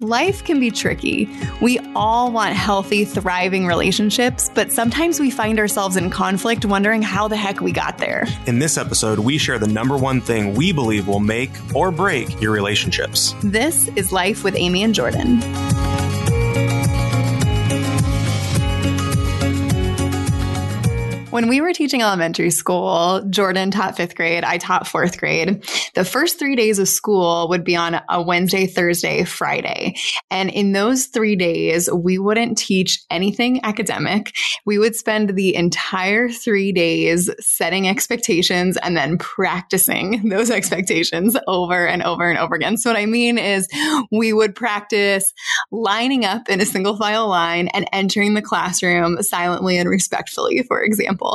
Life 0.00 0.44
can 0.44 0.60
be 0.60 0.70
tricky. 0.70 1.28
We 1.60 1.80
all 1.96 2.30
want 2.30 2.54
healthy, 2.54 3.04
thriving 3.04 3.66
relationships, 3.66 4.48
but 4.54 4.70
sometimes 4.70 5.18
we 5.18 5.28
find 5.28 5.58
ourselves 5.58 5.96
in 5.96 6.08
conflict 6.08 6.64
wondering 6.64 7.02
how 7.02 7.26
the 7.26 7.36
heck 7.36 7.60
we 7.60 7.72
got 7.72 7.98
there. 7.98 8.24
In 8.46 8.60
this 8.60 8.78
episode, 8.78 9.18
we 9.18 9.38
share 9.38 9.58
the 9.58 9.66
number 9.66 9.96
one 9.96 10.20
thing 10.20 10.54
we 10.54 10.70
believe 10.70 11.08
will 11.08 11.18
make 11.18 11.50
or 11.74 11.90
break 11.90 12.40
your 12.40 12.52
relationships. 12.52 13.34
This 13.42 13.88
is 13.96 14.12
Life 14.12 14.44
with 14.44 14.54
Amy 14.54 14.84
and 14.84 14.94
Jordan. 14.94 15.40
When 21.38 21.46
we 21.46 21.60
were 21.60 21.72
teaching 21.72 22.02
elementary 22.02 22.50
school, 22.50 23.22
Jordan 23.30 23.70
taught 23.70 23.96
fifth 23.96 24.16
grade, 24.16 24.42
I 24.42 24.58
taught 24.58 24.88
fourth 24.88 25.18
grade. 25.18 25.64
The 25.94 26.04
first 26.04 26.36
three 26.36 26.56
days 26.56 26.80
of 26.80 26.88
school 26.88 27.48
would 27.48 27.62
be 27.62 27.76
on 27.76 28.00
a 28.08 28.20
Wednesday, 28.20 28.66
Thursday, 28.66 29.22
Friday. 29.22 29.94
And 30.32 30.50
in 30.50 30.72
those 30.72 31.06
three 31.06 31.36
days, 31.36 31.88
we 31.92 32.18
wouldn't 32.18 32.58
teach 32.58 33.00
anything 33.08 33.64
academic. 33.64 34.34
We 34.66 34.80
would 34.80 34.96
spend 34.96 35.36
the 35.36 35.54
entire 35.54 36.28
three 36.28 36.72
days 36.72 37.30
setting 37.38 37.86
expectations 37.86 38.76
and 38.76 38.96
then 38.96 39.16
practicing 39.16 40.28
those 40.30 40.50
expectations 40.50 41.36
over 41.46 41.86
and 41.86 42.02
over 42.02 42.28
and 42.28 42.40
over 42.40 42.56
again. 42.56 42.76
So, 42.76 42.90
what 42.90 42.98
I 42.98 43.06
mean 43.06 43.38
is, 43.38 43.68
we 44.10 44.32
would 44.32 44.56
practice 44.56 45.32
lining 45.70 46.24
up 46.24 46.48
in 46.48 46.60
a 46.60 46.66
single 46.66 46.96
file 46.96 47.28
line 47.28 47.68
and 47.68 47.88
entering 47.92 48.34
the 48.34 48.42
classroom 48.42 49.22
silently 49.22 49.78
and 49.78 49.88
respectfully, 49.88 50.64
for 50.64 50.82
example. 50.82 51.27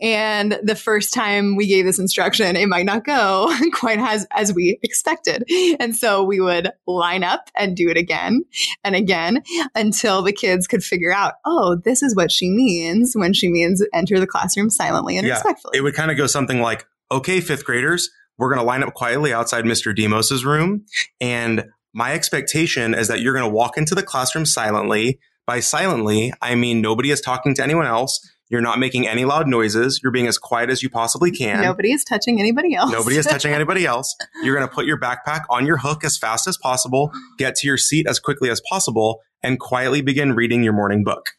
And 0.00 0.58
the 0.62 0.74
first 0.74 1.14
time 1.14 1.56
we 1.56 1.66
gave 1.66 1.84
this 1.84 1.98
instruction, 1.98 2.56
it 2.56 2.66
might 2.66 2.86
not 2.86 3.04
go 3.04 3.52
quite 3.72 3.98
as, 3.98 4.26
as 4.32 4.52
we 4.52 4.78
expected. 4.82 5.44
And 5.78 5.94
so 5.94 6.24
we 6.24 6.40
would 6.40 6.70
line 6.86 7.22
up 7.22 7.50
and 7.56 7.76
do 7.76 7.88
it 7.88 7.96
again 7.96 8.44
and 8.82 8.96
again 8.96 9.42
until 9.74 10.22
the 10.22 10.32
kids 10.32 10.66
could 10.66 10.82
figure 10.82 11.12
out, 11.12 11.34
oh, 11.44 11.76
this 11.76 12.02
is 12.02 12.16
what 12.16 12.32
she 12.32 12.50
means 12.50 13.14
when 13.14 13.32
she 13.32 13.48
means 13.48 13.84
enter 13.94 14.18
the 14.18 14.26
classroom 14.26 14.70
silently 14.70 15.16
and 15.16 15.26
yeah, 15.26 15.34
respectfully. 15.34 15.78
It 15.78 15.82
would 15.82 15.94
kind 15.94 16.10
of 16.10 16.16
go 16.16 16.26
something 16.26 16.60
like, 16.60 16.84
okay, 17.10 17.40
fifth 17.40 17.64
graders, 17.64 18.10
we're 18.38 18.48
going 18.48 18.60
to 18.60 18.66
line 18.66 18.82
up 18.82 18.94
quietly 18.94 19.32
outside 19.32 19.64
Mr. 19.64 19.94
Demos's 19.94 20.44
room. 20.44 20.84
And 21.20 21.66
my 21.94 22.12
expectation 22.12 22.94
is 22.94 23.08
that 23.08 23.20
you're 23.20 23.34
going 23.34 23.48
to 23.48 23.54
walk 23.54 23.76
into 23.76 23.94
the 23.94 24.02
classroom 24.02 24.46
silently. 24.46 25.20
By 25.46 25.60
silently, 25.60 26.32
I 26.40 26.54
mean 26.54 26.80
nobody 26.80 27.10
is 27.10 27.20
talking 27.20 27.54
to 27.56 27.62
anyone 27.62 27.86
else. 27.86 28.18
You're 28.52 28.60
not 28.60 28.78
making 28.78 29.08
any 29.08 29.24
loud 29.24 29.48
noises. 29.48 29.98
You're 30.02 30.12
being 30.12 30.26
as 30.26 30.36
quiet 30.36 30.68
as 30.68 30.82
you 30.82 30.90
possibly 30.90 31.30
can. 31.30 31.62
Nobody 31.62 31.90
is 31.90 32.04
touching 32.04 32.38
anybody 32.38 32.74
else. 32.74 32.92
Nobody 32.92 33.16
is 33.16 33.24
touching 33.24 33.52
anybody 33.54 33.86
else. 33.86 34.14
You're 34.42 34.54
going 34.54 34.68
to 34.68 34.72
put 34.72 34.84
your 34.84 35.00
backpack 35.00 35.44
on 35.48 35.66
your 35.66 35.78
hook 35.78 36.04
as 36.04 36.18
fast 36.18 36.46
as 36.46 36.58
possible, 36.58 37.10
get 37.38 37.56
to 37.56 37.66
your 37.66 37.78
seat 37.78 38.06
as 38.06 38.20
quickly 38.20 38.50
as 38.50 38.60
possible, 38.68 39.22
and 39.42 39.58
quietly 39.58 40.02
begin 40.02 40.34
reading 40.34 40.62
your 40.62 40.74
morning 40.74 41.02
book. 41.02 41.30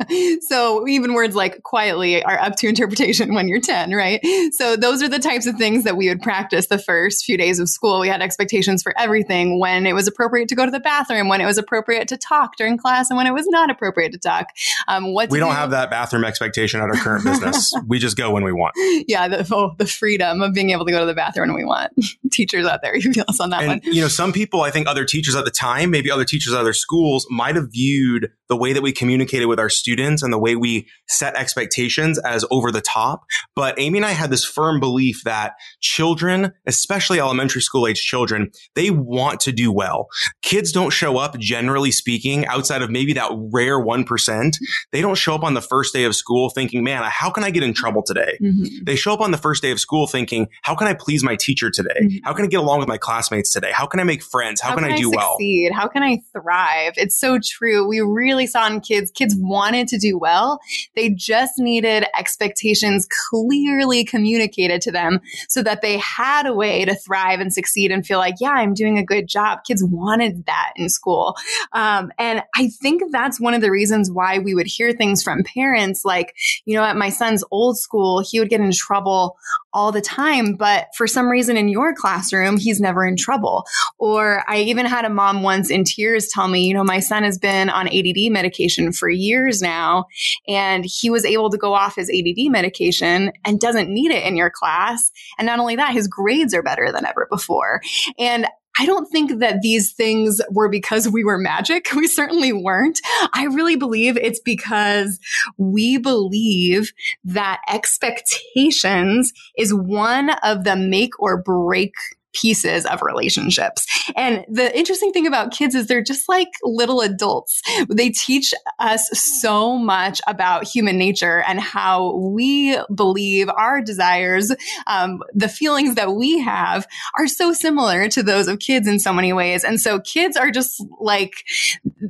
so 0.40 0.86
even 0.88 1.14
words 1.14 1.34
like 1.34 1.62
quietly 1.62 2.22
are 2.24 2.38
up 2.38 2.56
to 2.56 2.68
interpretation 2.68 3.34
when 3.34 3.48
you're 3.48 3.60
10, 3.60 3.92
right? 3.92 4.24
So 4.52 4.76
those 4.76 5.02
are 5.02 5.08
the 5.08 5.18
types 5.18 5.46
of 5.46 5.56
things 5.56 5.84
that 5.84 5.96
we 5.96 6.08
would 6.08 6.22
practice 6.22 6.68
the 6.68 6.78
first 6.78 7.24
few 7.24 7.36
days 7.36 7.58
of 7.58 7.68
school. 7.68 8.00
We 8.00 8.08
had 8.08 8.22
expectations 8.22 8.82
for 8.82 8.98
everything 8.98 9.58
when 9.58 9.86
it 9.86 9.92
was 9.92 10.06
appropriate 10.06 10.48
to 10.48 10.54
go 10.54 10.64
to 10.64 10.70
the 10.70 10.80
bathroom, 10.80 11.28
when 11.28 11.40
it 11.40 11.46
was 11.46 11.58
appropriate 11.58 12.08
to 12.08 12.16
talk 12.16 12.56
during 12.56 12.78
class, 12.78 13.10
and 13.10 13.16
when 13.16 13.26
it 13.26 13.32
was 13.32 13.46
not 13.48 13.70
appropriate 13.70 14.12
to 14.12 14.18
talk. 14.18 14.46
Um, 14.88 15.12
what 15.12 15.30
we 15.30 15.38
don't 15.38 15.50
do? 15.50 15.56
have 15.56 15.70
that 15.70 15.90
bathroom 15.90 16.24
expectation 16.24 16.80
at 16.80 16.88
our 16.88 16.96
current 16.96 17.24
business. 17.24 17.74
we 17.86 17.98
just 17.98 18.16
go 18.16 18.30
when 18.30 18.44
we 18.44 18.52
want. 18.52 18.74
Yeah, 19.06 19.28
the, 19.28 19.46
oh, 19.52 19.74
the 19.78 19.86
freedom 19.86 20.42
of 20.42 20.54
being 20.54 20.70
able 20.70 20.84
to 20.84 20.92
go 20.92 21.00
to 21.00 21.06
the 21.06 21.14
bathroom 21.14 21.48
when 21.48 21.56
we 21.56 21.64
want. 21.64 21.92
Teachers 22.30 22.66
out 22.66 22.80
there, 22.82 22.96
you 22.96 23.12
feel 23.12 23.24
us 23.28 23.40
on 23.40 23.50
that 23.50 23.62
and, 23.62 23.68
one. 23.68 23.80
You 23.84 24.00
know, 24.00 24.08
some 24.08 24.32
people, 24.32 24.62
I 24.62 24.70
think 24.70 24.86
other 24.86 25.04
teachers 25.04 25.34
at 25.34 25.44
the 25.44 25.50
time, 25.50 25.90
maybe 25.90 26.10
other 26.10 26.24
teachers 26.24 26.52
at 26.52 26.60
other 26.60 26.72
schools 26.72 27.26
might 27.30 27.56
have 27.56 27.70
viewed 27.70 28.30
the 28.52 28.56
way 28.56 28.74
that 28.74 28.82
we 28.82 28.92
communicated 28.92 29.46
with 29.46 29.58
our 29.58 29.70
students 29.70 30.22
and 30.22 30.30
the 30.30 30.38
way 30.38 30.54
we 30.56 30.86
set 31.08 31.34
expectations 31.36 32.18
as 32.18 32.44
over 32.50 32.70
the 32.70 32.82
top. 32.82 33.24
But 33.56 33.80
Amy 33.80 34.00
and 34.00 34.04
I 34.04 34.10
had 34.10 34.28
this 34.28 34.44
firm 34.44 34.78
belief 34.78 35.24
that 35.24 35.54
children, 35.80 36.52
especially 36.66 37.18
elementary 37.18 37.62
school 37.62 37.86
age 37.86 38.04
children, 38.04 38.50
they 38.74 38.90
want 38.90 39.40
to 39.40 39.52
do 39.52 39.72
well. 39.72 40.08
Kids 40.42 40.70
don't 40.70 40.90
show 40.90 41.16
up, 41.16 41.38
generally 41.38 41.90
speaking, 41.90 42.44
outside 42.44 42.82
of 42.82 42.90
maybe 42.90 43.14
that 43.14 43.30
rare 43.32 43.82
1%. 43.82 44.52
They 44.90 45.00
don't 45.00 45.16
show 45.16 45.34
up 45.34 45.44
on 45.44 45.54
the 45.54 45.62
first 45.62 45.94
day 45.94 46.04
of 46.04 46.14
school 46.14 46.50
thinking, 46.50 46.84
man, 46.84 47.02
how 47.06 47.30
can 47.30 47.44
I 47.44 47.50
get 47.50 47.62
in 47.62 47.72
trouble 47.72 48.02
today? 48.02 48.36
Mm-hmm. 48.38 48.84
They 48.84 48.96
show 48.96 49.14
up 49.14 49.22
on 49.22 49.30
the 49.30 49.38
first 49.38 49.62
day 49.62 49.70
of 49.70 49.80
school 49.80 50.06
thinking, 50.06 50.48
how 50.60 50.74
can 50.74 50.88
I 50.88 50.92
please 50.92 51.24
my 51.24 51.36
teacher 51.36 51.70
today? 51.70 51.88
Mm-hmm. 52.02 52.16
How 52.24 52.34
can 52.34 52.44
I 52.44 52.48
get 52.48 52.60
along 52.60 52.80
with 52.80 52.88
my 52.88 52.98
classmates 52.98 53.50
today? 53.50 53.72
How 53.72 53.86
can 53.86 53.98
I 53.98 54.04
make 54.04 54.22
friends? 54.22 54.60
How, 54.60 54.68
how 54.68 54.74
can, 54.74 54.84
can, 54.84 54.92
I 54.92 54.98
do 54.98 55.10
I 55.16 55.22
succeed? 55.22 55.70
well? 55.70 55.80
How 55.80 55.88
can 55.88 56.02
I 56.02 56.18
thrive? 56.34 56.92
It's 56.98 57.18
so 57.18 57.38
true. 57.42 57.88
We 57.88 58.00
really 58.00 58.41
really 58.42 58.46
saw 58.48 58.66
in 58.66 58.80
kids, 58.80 59.10
kids 59.12 59.34
wanted 59.38 59.88
to 59.88 59.98
do 59.98 60.18
well. 60.18 60.60
They 60.96 61.10
just 61.10 61.58
needed 61.58 62.04
expectations 62.18 63.06
clearly 63.30 64.04
communicated 64.04 64.80
to 64.82 64.92
them 64.92 65.20
so 65.48 65.62
that 65.62 65.82
they 65.82 65.98
had 65.98 66.46
a 66.46 66.54
way 66.54 66.84
to 66.84 66.94
thrive 66.94 67.40
and 67.40 67.52
succeed 67.52 67.90
and 67.90 68.06
feel 68.06 68.18
like, 68.18 68.34
yeah, 68.40 68.50
I'm 68.50 68.74
doing 68.74 68.98
a 68.98 69.04
good 69.04 69.28
job. 69.28 69.60
Kids 69.64 69.84
wanted 69.84 70.46
that 70.46 70.72
in 70.76 70.88
school. 70.88 71.36
Um, 71.72 72.12
and 72.18 72.42
I 72.54 72.68
think 72.68 73.02
that's 73.10 73.40
one 73.40 73.54
of 73.54 73.60
the 73.60 73.70
reasons 73.70 74.10
why 74.10 74.38
we 74.38 74.54
would 74.54 74.66
hear 74.66 74.92
things 74.92 75.22
from 75.22 75.44
parents 75.44 76.04
like, 76.04 76.34
you 76.64 76.74
know, 76.74 76.84
at 76.84 76.96
my 76.96 77.10
son's 77.10 77.44
old 77.50 77.78
school, 77.78 78.22
he 78.28 78.40
would 78.40 78.48
get 78.48 78.60
in 78.60 78.72
trouble 78.72 79.36
all 79.72 79.92
the 79.92 80.00
time, 80.00 80.54
but 80.54 80.88
for 80.96 81.06
some 81.06 81.28
reason 81.28 81.56
in 81.56 81.68
your 81.68 81.94
classroom, 81.94 82.58
he's 82.58 82.80
never 82.80 83.06
in 83.06 83.16
trouble. 83.16 83.64
Or 83.98 84.44
I 84.48 84.58
even 84.62 84.86
had 84.86 85.04
a 85.04 85.10
mom 85.10 85.42
once 85.42 85.70
in 85.70 85.84
tears 85.84 86.28
tell 86.28 86.48
me, 86.48 86.66
you 86.66 86.74
know, 86.74 86.84
my 86.84 87.00
son 87.00 87.22
has 87.22 87.38
been 87.38 87.70
on 87.70 87.88
ADD 87.88 88.31
medication 88.32 88.92
for 88.92 89.08
years 89.08 89.62
now, 89.62 90.06
and 90.48 90.84
he 90.84 91.10
was 91.10 91.24
able 91.24 91.50
to 91.50 91.58
go 91.58 91.74
off 91.74 91.96
his 91.96 92.10
ADD 92.10 92.50
medication 92.50 93.32
and 93.44 93.60
doesn't 93.60 93.88
need 93.88 94.10
it 94.10 94.24
in 94.24 94.36
your 94.36 94.50
class. 94.50 95.10
And 95.38 95.46
not 95.46 95.58
only 95.58 95.76
that, 95.76 95.92
his 95.92 96.08
grades 96.08 96.54
are 96.54 96.62
better 96.62 96.90
than 96.90 97.06
ever 97.06 97.26
before. 97.30 97.80
And 98.18 98.46
I 98.78 98.86
don't 98.86 99.06
think 99.06 99.38
that 99.40 99.60
these 99.60 99.92
things 99.92 100.40
were 100.50 100.68
because 100.68 101.08
we 101.08 101.24
were 101.24 101.38
magic. 101.38 101.88
We 102.02 102.08
certainly 102.08 102.52
weren't. 102.52 103.00
I 103.32 103.44
really 103.44 103.76
believe 103.76 104.16
it's 104.16 104.40
because 104.40 105.20
we 105.56 105.98
believe 105.98 106.92
that 107.22 107.60
expectations 107.68 109.32
is 109.56 109.72
one 109.72 110.30
of 110.42 110.64
the 110.64 110.74
make 110.74 111.20
or 111.20 111.40
break 111.40 111.92
pieces 112.32 112.84
of 112.86 113.02
relationships. 113.02 113.86
And 114.16 114.44
the 114.48 114.76
interesting 114.76 115.12
thing 115.12 115.26
about 115.26 115.52
kids 115.52 115.74
is 115.74 115.86
they're 115.86 116.02
just 116.02 116.28
like 116.28 116.48
little 116.62 117.00
adults. 117.00 117.60
They 117.88 118.10
teach 118.10 118.54
us 118.78 119.08
so 119.12 119.76
much 119.76 120.20
about 120.26 120.64
human 120.64 120.98
nature 120.98 121.42
and 121.46 121.60
how 121.60 122.16
we 122.16 122.78
believe 122.94 123.48
our 123.48 123.82
desires, 123.82 124.52
um, 124.86 125.20
the 125.34 125.48
feelings 125.48 125.94
that 125.94 126.14
we 126.14 126.40
have 126.40 126.86
are 127.18 127.28
so 127.28 127.52
similar 127.52 128.08
to 128.08 128.22
those 128.22 128.48
of 128.48 128.58
kids 128.58 128.86
in 128.86 128.98
so 128.98 129.12
many 129.12 129.32
ways. 129.32 129.64
And 129.64 129.80
so 129.80 130.00
kids 130.00 130.36
are 130.36 130.50
just 130.50 130.84
like 131.00 131.44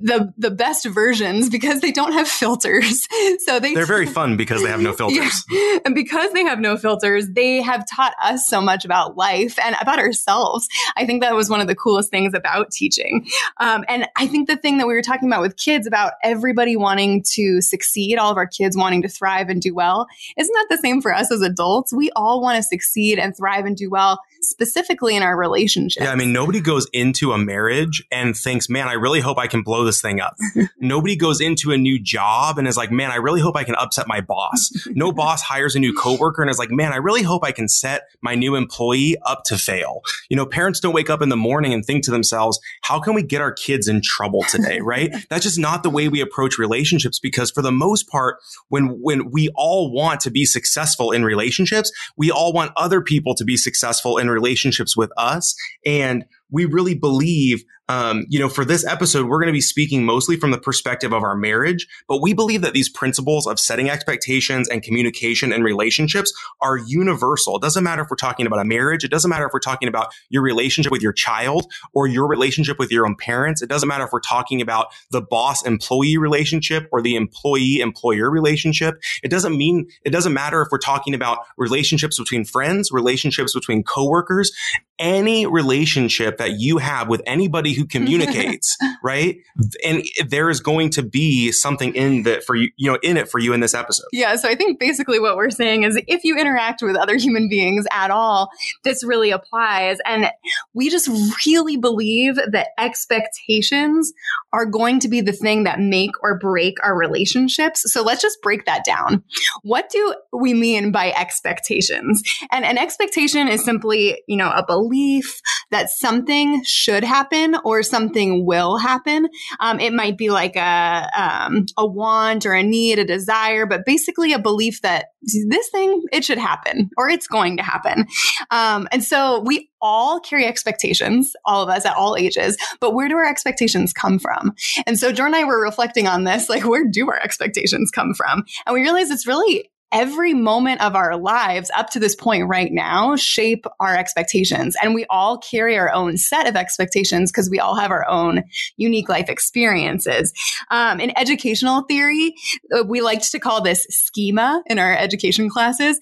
the, 0.01 0.33
the 0.39 0.51
best 0.51 0.87
versions 0.87 1.51
because 1.51 1.81
they 1.81 1.93
don't 1.93 2.13
have 2.13 2.27
filters. 2.27 3.07
so 3.45 3.61
they, 3.61 3.75
they're 3.75 3.85
very 3.85 4.07
fun 4.19 4.37
because 4.37 4.63
they 4.63 4.69
have 4.69 4.81
no 4.81 4.93
filters. 4.93 5.45
Yeah. 5.51 5.61
And 5.85 5.95
because 5.95 6.33
they 6.33 6.45
have 6.45 6.61
no 6.61 6.77
filters, 6.77 7.29
they 7.31 7.61
have 7.61 7.85
taught 7.91 8.15
us 8.23 8.45
so 8.47 8.61
much 8.61 8.85
about 8.85 9.17
life 9.17 9.59
and 9.59 9.75
about 9.81 9.99
ourselves. 9.99 10.69
I 10.97 11.07
think 11.07 11.23
that 11.23 11.35
was 11.35 11.51
one 11.51 11.61
of 11.61 11.67
the 11.67 11.75
coolest 11.75 12.11
things 12.11 12.35
about 12.35 12.71
teaching. 12.71 13.27
Um, 13.59 13.85
and 13.89 14.07
I 14.17 14.29
think 14.29 14.49
the 14.49 14.57
thing 14.57 14.79
that 14.79 14.87
we 14.87 14.95
were 14.95 15.03
talking 15.03 15.29
about 15.29 15.41
with 15.41 15.57
kids 15.57 15.87
about 15.87 16.13
everybody 16.23 16.77
wanting 16.77 17.25
to 17.33 17.61
succeed, 17.61 18.17
all 18.17 18.31
of 18.31 18.37
our 18.37 18.47
kids 18.47 18.77
wanting 18.77 19.03
to 19.03 19.09
thrive 19.09 19.49
and 19.49 19.61
do 19.61 19.75
well, 19.75 20.07
isn't 20.37 20.53
that 20.53 20.67
the 20.71 20.79
same 20.79 21.03
for 21.03 21.13
us 21.13 21.33
as 21.33 21.43
adults? 21.43 21.93
We 21.93 22.11
all 22.15 22.41
want 22.41 22.57
to 22.57 22.63
succeed 22.63 23.19
and 23.19 23.37
thrive 23.37 23.65
and 23.65 23.77
do 23.77 23.91
well 23.91 24.21
specifically 24.43 25.17
in 25.17 25.23
our 25.23 25.37
relationship. 25.37 26.03
Yeah, 26.03 26.13
I 26.13 26.17
mean, 26.17 26.33
nobody 26.33 26.61
goes 26.61 26.89
into 26.93 27.33
a 27.33 27.39
marriage 27.39 28.05
and 28.11 28.37
thinks, 28.37 28.69
man, 28.69 28.89
I 28.89 28.95
really 28.95 29.21
hope 29.21 29.39
I 29.39 29.47
can 29.47 29.63
blow 29.63 29.82
this 29.85 30.01
thing 30.01 30.21
up. 30.21 30.37
nobody 30.81 31.17
goes 31.17 31.41
into 31.41 31.73
a 31.73 31.79
new 31.79 31.99
job 31.99 32.59
and 32.59 32.67
is 32.67 32.77
like, 32.77 32.91
man, 32.91 33.11
I 33.11 33.17
really 33.17 33.41
hope 33.41 33.57
I 33.57 33.65
can 33.65 33.75
upset 33.77 34.07
my 34.09 34.21
boss. 34.21 34.71
no 34.89 35.13
boss 35.23 35.43
hires 35.43 35.75
a 35.75 35.79
new 35.79 35.95
coworker 35.95 36.43
and 36.43 36.51
is 36.51 36.59
like, 36.59 36.71
man, 36.71 36.93
I 36.93 36.97
really 36.97 37.23
hope 37.23 37.45
I 37.45 37.53
can 37.53 37.69
set 37.69 38.09
my 38.21 38.35
new 38.35 38.55
employee 38.55 39.17
up 39.25 39.45
to 39.45 39.59
fail. 39.59 40.03
You 40.29 40.37
know, 40.37 40.47
parents 40.47 40.81
don't 40.81 40.95
wake 40.95 41.11
up 41.11 41.23
in 41.23 41.29
the 41.29 41.37
morning 41.37 41.73
and 41.73 41.85
think 41.85 42.05
to 42.05 42.11
themselves, 42.11 42.59
how 42.83 43.01
can 43.01 43.15
we 43.15 43.23
get 43.23 43.41
our 43.41 43.53
kids 43.53 43.89
in 43.89 44.01
trouble 44.03 44.43
today? 44.45 44.81
Right? 44.93 45.15
That's 45.31 45.45
just 45.45 45.59
not 45.59 45.83
the 45.83 45.91
way 45.91 46.09
we 46.09 46.21
approach 46.21 46.59
relationships 46.59 47.19
because 47.19 47.51
for 47.51 47.63
the 47.63 47.73
most 47.73 48.09
part, 48.09 48.39
when, 48.69 49.01
when 49.01 49.31
we 49.31 49.49
all 49.55 49.93
want 49.93 50.21
to 50.21 50.31
be 50.31 50.45
successful 50.45 51.13
in 51.13 51.25
relationships, 51.25 51.91
we 52.17 52.31
all 52.31 52.53
want 52.53 52.73
other 52.77 53.01
people 53.01 53.35
to 53.37 53.45
be 53.45 53.57
successful 53.57 54.19
in 54.19 54.29
relationships 54.29 54.97
with 54.97 55.11
us. 55.17 55.55
And 55.87 56.25
we 56.53 56.67
really 56.67 56.95
believe 56.95 57.65
um, 57.89 58.25
you 58.29 58.39
know, 58.39 58.49
for 58.49 58.65
this 58.65 58.87
episode, 58.87 59.27
we're 59.27 59.39
going 59.39 59.49
to 59.49 59.53
be 59.53 59.61
speaking 59.61 60.05
mostly 60.05 60.37
from 60.37 60.51
the 60.51 60.59
perspective 60.59 61.13
of 61.13 61.23
our 61.23 61.37
marriage, 61.37 61.87
but 62.09 62.23
we 62.23 62.33
believe 62.33 62.63
that 62.63 62.73
these 62.73 62.89
principles 62.89 63.47
of 63.47 63.59
setting 63.59 63.91
expectations 63.91 64.69
and 64.69 64.83
communication 64.83 65.53
and 65.53 65.63
relationships 65.63 66.33
are 66.63 66.79
universal. 66.79 67.57
It 67.57 67.63
doesn't 67.63 67.83
matter 67.83 68.03
if 68.03 68.09
we're 68.09 68.17
talking 68.17 68.47
about 68.47 68.61
a 68.61 68.65
marriage. 68.65 69.05
It 69.05 69.11
doesn't 69.11 69.29
matter 69.29 69.45
if 69.45 69.53
we're 69.53 69.61
talking 69.61 69.89
about 69.89 70.15
your 70.31 70.43
relationship 70.43 70.93
with 70.93 71.03
your 71.03 71.13
child 71.13 71.71
or 71.93 72.07
your 72.07 72.27
relationship 72.27 72.79
with 72.79 72.91
your 72.91 73.05
own 73.05 73.17
parents. 73.17 73.61
It 73.61 73.69
doesn't 73.69 73.89
matter 73.89 74.05
if 74.05 74.11
we're 74.13 74.21
talking 74.21 74.63
about 74.63 74.87
the 75.11 75.21
boss 75.21 75.67
employee 75.67 76.17
relationship 76.17 76.89
or 76.93 77.03
the 77.03 77.17
employee 77.17 77.81
employer 77.81 78.31
relationship. 78.31 79.03
It 79.23 79.31
doesn't 79.31 79.57
mean, 79.57 79.89
it 80.05 80.11
doesn't 80.11 80.33
matter 80.33 80.63
if 80.63 80.69
we're 80.71 80.79
talking 80.79 81.15
about 81.15 81.41
relationships 81.59 82.19
between 82.19 82.45
friends, 82.45 82.91
relationships 82.91 83.53
between 83.55 83.83
coworkers, 83.83 84.53
any 84.99 85.47
relationship 85.47 86.39
that 86.43 86.59
you 86.59 86.79
have 86.79 87.09
with 87.09 87.23
anybody 87.25 87.73
who 87.73 87.87
communicates, 87.93 88.77
right? 89.03 89.39
And 89.85 90.05
there 90.27 90.51
is 90.51 90.61
going 90.61 90.91
to 90.91 91.03
be 91.03 91.53
something 91.53 91.95
in 91.95 92.25
that 92.25 92.45
for 92.45 92.57
you, 92.57 92.71
you 92.77 92.91
know, 92.91 92.99
in 93.03 93.17
it 93.17 93.29
for 93.29 93.39
you 93.39 93.53
in 93.53 93.61
this 93.61 93.75
episode. 93.75 94.07
Yeah. 94.13 94.35
So 94.37 94.49
I 94.49 94.57
think 94.57 94.81
basically 94.81 95.21
what 95.21 95.37
we're 95.37 95.51
saying 95.51 95.85
is 95.85 96.01
if 96.09 96.25
you 96.25 96.37
interact 96.37 96.83
with 96.83 96.97
other 96.97 97.17
human 97.17 97.49
beings 97.49 97.87
at 97.93 98.11
all, 98.11 98.51
this 98.83 99.05
really 99.05 99.31
applies. 99.31 99.99
And 100.05 100.31
we 100.75 100.91
just 100.91 101.09
really 101.47 101.77
believe 101.77 102.37
that 102.51 102.69
expectations 102.79 104.13
are 104.53 104.67
going 104.67 104.99
to 105.01 105.09
be 105.09 105.21
the 105.21 105.33
thing 105.33 105.65
that 105.65 105.79
make 105.79 106.11
or 106.23 106.39
break 106.39 106.83
our 106.83 106.97
relationships. 106.97 107.83
So 107.93 108.03
let's 108.03 108.23
just 108.23 108.43
break 108.43 108.65
that 108.67 108.85
down. 108.85 109.23
What 109.63 109.91
do 109.91 110.15
we 110.33 110.55
mean 110.55 110.91
by 110.91 111.13
expectations? 111.13 112.23
And 112.51 112.65
an 112.65 112.79
expectation 112.79 113.49
is 113.49 113.65
simply, 113.65 114.23
you 114.27 114.37
know, 114.37 114.51
a 114.51 114.65
belief 114.65 115.41
that 115.71 115.89
something 115.91 116.22
should 116.65 117.05
happen 117.05 117.57
or 117.65 117.83
something 117.83 118.47
will 118.47 118.77
happen. 118.77 119.29
Um, 119.61 119.81
it 119.81 119.93
might 119.93 120.17
be 120.17 120.31
like 120.31 120.57
a, 120.57 121.11
um, 121.17 121.67
a 121.77 121.87
want 121.87 122.47
or 122.47 122.53
a 122.53 122.63
need, 122.63 122.99
a 122.99 123.05
desire, 123.05 123.67
but 123.67 123.85
basically 123.85 124.33
a 124.33 124.39
belief 124.39 124.81
that 124.83 125.07
this 125.23 125.69
thing, 125.71 126.03
it 126.13 126.25
should 126.25 126.39
happen 126.39 126.91
or 126.97 127.09
it's 127.09 127.27
going 127.27 127.57
to 127.57 127.63
happen. 127.63 128.07
Um, 128.51 128.89
and 128.93 129.03
so 129.03 129.41
we 129.41 129.71
all 129.81 130.21
carry 130.21 130.47
expectations, 130.47 131.33
all 131.45 131.63
of 131.63 131.69
us 131.69 131.85
at 131.85 131.97
all 131.97 132.17
ages, 132.17 132.57
but 132.81 132.95
where 132.95 133.09
do 133.09 133.17
our 133.17 133.29
expectations 133.29 133.93
come 133.93 134.19
from? 134.19 134.53
And 134.87 134.99
so 134.99 135.13
Jordan 135.13 135.35
and 135.35 135.45
I 135.45 135.49
were 135.49 135.61
reflecting 135.61 136.07
on 136.07 136.25
this, 136.25 136.49
like, 136.49 136.65
where 136.65 136.87
do 136.89 137.09
our 137.09 137.21
expectations 137.21 137.91
come 137.91 138.15
from? 138.15 138.45
And 138.67 138.75
we 138.75 138.81
realized 138.81 139.11
it's 139.11 139.27
really 139.27 139.71
every 139.93 140.35
moment 140.35 140.81
of 140.81 140.95
our 140.95 141.17
lives 141.17 141.71
up 141.77 141.91
to 141.91 142.01
this 142.01 142.17
point 142.17 142.49
right 142.49 142.73
now 142.73 143.17
shape 143.17 143.67
our 143.79 143.97
expectations. 143.97 144.77
And 144.83 144.95
we 144.95 145.05
all 145.11 145.39
carry 145.39 145.77
our 145.79 145.93
own 145.93 146.17
set 146.17 146.47
of 146.47 146.57
expectations 146.57 147.31
because 147.31 147.51
we 147.51 147.61
all 147.61 147.77
have 147.77 147.91
our 147.91 148.09
own 148.09 148.45
unique 148.77 149.09
life 149.09 149.29
experiences. 149.29 150.33
Um, 150.71 151.01
in 151.01 151.17
educational 151.17 151.83
theory, 151.83 152.35
uh, 152.75 152.85
we 152.85 153.01
liked 153.01 153.31
to 153.33 153.39
call 153.39 153.63
this 153.63 153.87
schema 153.91 154.63
in 154.67 154.79
our 154.79 154.97
education 154.97 155.49
classes. 155.49 155.99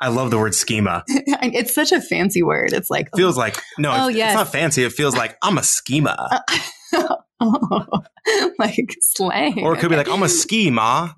I 0.00 0.08
love 0.08 0.30
the 0.30 0.38
word 0.38 0.54
schema. 0.54 1.04
it's 1.08 1.74
such 1.74 1.92
a 1.92 2.00
fancy 2.00 2.42
word. 2.42 2.72
It's 2.72 2.90
like 2.90 3.08
feels 3.16 3.36
oh, 3.36 3.40
like 3.40 3.56
no, 3.78 3.92
oh, 3.92 4.08
it's, 4.08 4.16
yes. 4.16 4.32
it's 4.32 4.38
not 4.38 4.52
fancy. 4.52 4.84
It 4.84 4.92
feels 4.92 5.16
like 5.16 5.36
I'm 5.42 5.58
a 5.58 5.62
schema. 5.62 6.44
Oh, 7.40 7.86
like 8.58 8.96
slang. 9.00 9.62
Or 9.62 9.74
it 9.74 9.78
could 9.78 9.90
be 9.90 9.96
like 9.96 10.08
I'm 10.08 10.22
a 10.22 10.28
schema. 10.28 11.14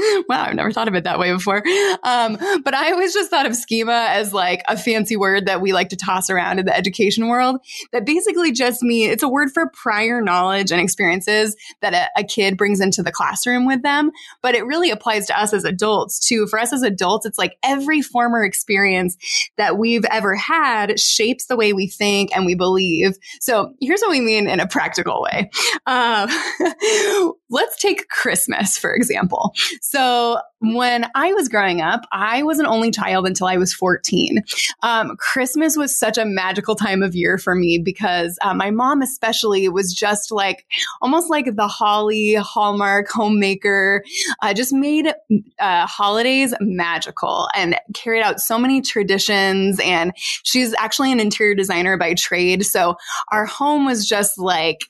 wow, 0.28 0.44
I've 0.44 0.54
never 0.54 0.72
thought 0.72 0.88
of 0.88 0.94
it 0.94 1.04
that 1.04 1.18
way 1.18 1.32
before. 1.32 1.62
Um, 2.02 2.38
but 2.64 2.74
I 2.74 2.92
always 2.92 3.12
just 3.12 3.30
thought 3.30 3.46
of 3.46 3.54
schema 3.54 4.06
as 4.10 4.32
like 4.32 4.62
a 4.68 4.76
fancy 4.76 5.16
word 5.16 5.46
that 5.46 5.60
we 5.60 5.72
like 5.72 5.88
to 5.90 5.96
toss 5.96 6.30
around 6.30 6.58
in 6.58 6.66
the 6.66 6.76
education 6.76 7.28
world 7.28 7.58
that 7.92 8.06
basically 8.06 8.52
just 8.52 8.82
means 8.82 9.12
it's 9.12 9.22
a 9.22 9.28
word 9.28 9.50
for 9.52 9.70
prior 9.70 10.20
knowledge 10.20 10.70
and 10.70 10.80
experiences 10.80 11.56
that 11.80 11.94
a, 11.94 12.20
a 12.20 12.24
kid 12.24 12.56
brings 12.56 12.80
into 12.80 13.02
the 13.02 13.12
classroom 13.12 13.66
with 13.66 13.82
them. 13.82 14.10
But 14.42 14.54
it 14.54 14.64
really 14.64 14.90
applies 14.90 15.26
to 15.26 15.40
us 15.40 15.52
as 15.52 15.64
adults 15.64 16.18
too. 16.18 16.46
For 16.46 16.58
us 16.58 16.72
as 16.72 16.82
adults, 16.82 17.26
it's 17.26 17.38
like 17.38 17.56
every 17.62 18.02
former 18.02 18.44
experience 18.44 19.16
that 19.56 19.78
we've 19.78 20.04
ever 20.06 20.34
had 20.34 20.98
shapes 20.98 21.46
the 21.46 21.56
way 21.56 21.72
we 21.72 21.88
think 21.88 22.34
and 22.34 22.46
we 22.46 22.54
believe. 22.54 23.12
So 23.40 23.74
here's 23.80 24.00
what 24.00 24.10
we 24.10 24.20
mean 24.20 24.48
in 24.48 24.60
a 24.60 24.66
practical 24.66 25.22
way. 25.22 25.50
Uh, 25.86 26.26
let's 27.50 27.76
take 27.80 28.08
Christmas, 28.08 28.78
for 28.78 28.94
example. 28.94 29.52
So 29.80 30.38
when 30.60 31.06
I 31.14 31.32
was 31.32 31.48
growing 31.48 31.80
up, 31.80 32.06
I 32.12 32.42
was 32.42 32.58
an 32.58 32.66
only 32.66 32.90
child 32.90 33.26
until 33.26 33.46
I 33.46 33.56
was 33.56 33.72
14. 33.72 34.42
Um, 34.82 35.16
Christmas 35.16 35.76
was 35.76 35.96
such 35.96 36.18
a 36.18 36.24
magical 36.24 36.76
time 36.76 37.02
of 37.02 37.14
year 37.14 37.38
for 37.38 37.54
me 37.54 37.80
because 37.82 38.38
uh, 38.42 38.54
my 38.54 38.70
mom, 38.70 39.02
especially, 39.02 39.68
was 39.68 39.94
just 39.94 40.30
like 40.30 40.66
almost 41.00 41.30
like 41.30 41.56
the 41.56 41.66
Holly 41.66 42.34
Hallmark 42.34 43.08
homemaker, 43.08 44.04
uh, 44.42 44.52
just 44.52 44.72
made 44.72 45.12
uh, 45.58 45.86
holidays 45.86 46.54
magical 46.60 47.48
and 47.56 47.76
carried 47.94 48.22
out 48.22 48.40
so 48.40 48.58
many 48.58 48.82
traditions. 48.82 49.80
And 49.82 50.12
she's 50.44 50.74
actually 50.78 51.10
an 51.10 51.20
interior 51.20 51.54
designer 51.54 51.96
by 51.96 52.14
trade. 52.14 52.66
So 52.66 52.96
our 53.32 53.46
home 53.46 53.86
was 53.86 54.06
just 54.06 54.38
like 54.38 54.80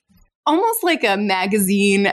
almost 0.46 0.82
like 0.82 1.04
a 1.04 1.16
magazine 1.16 2.12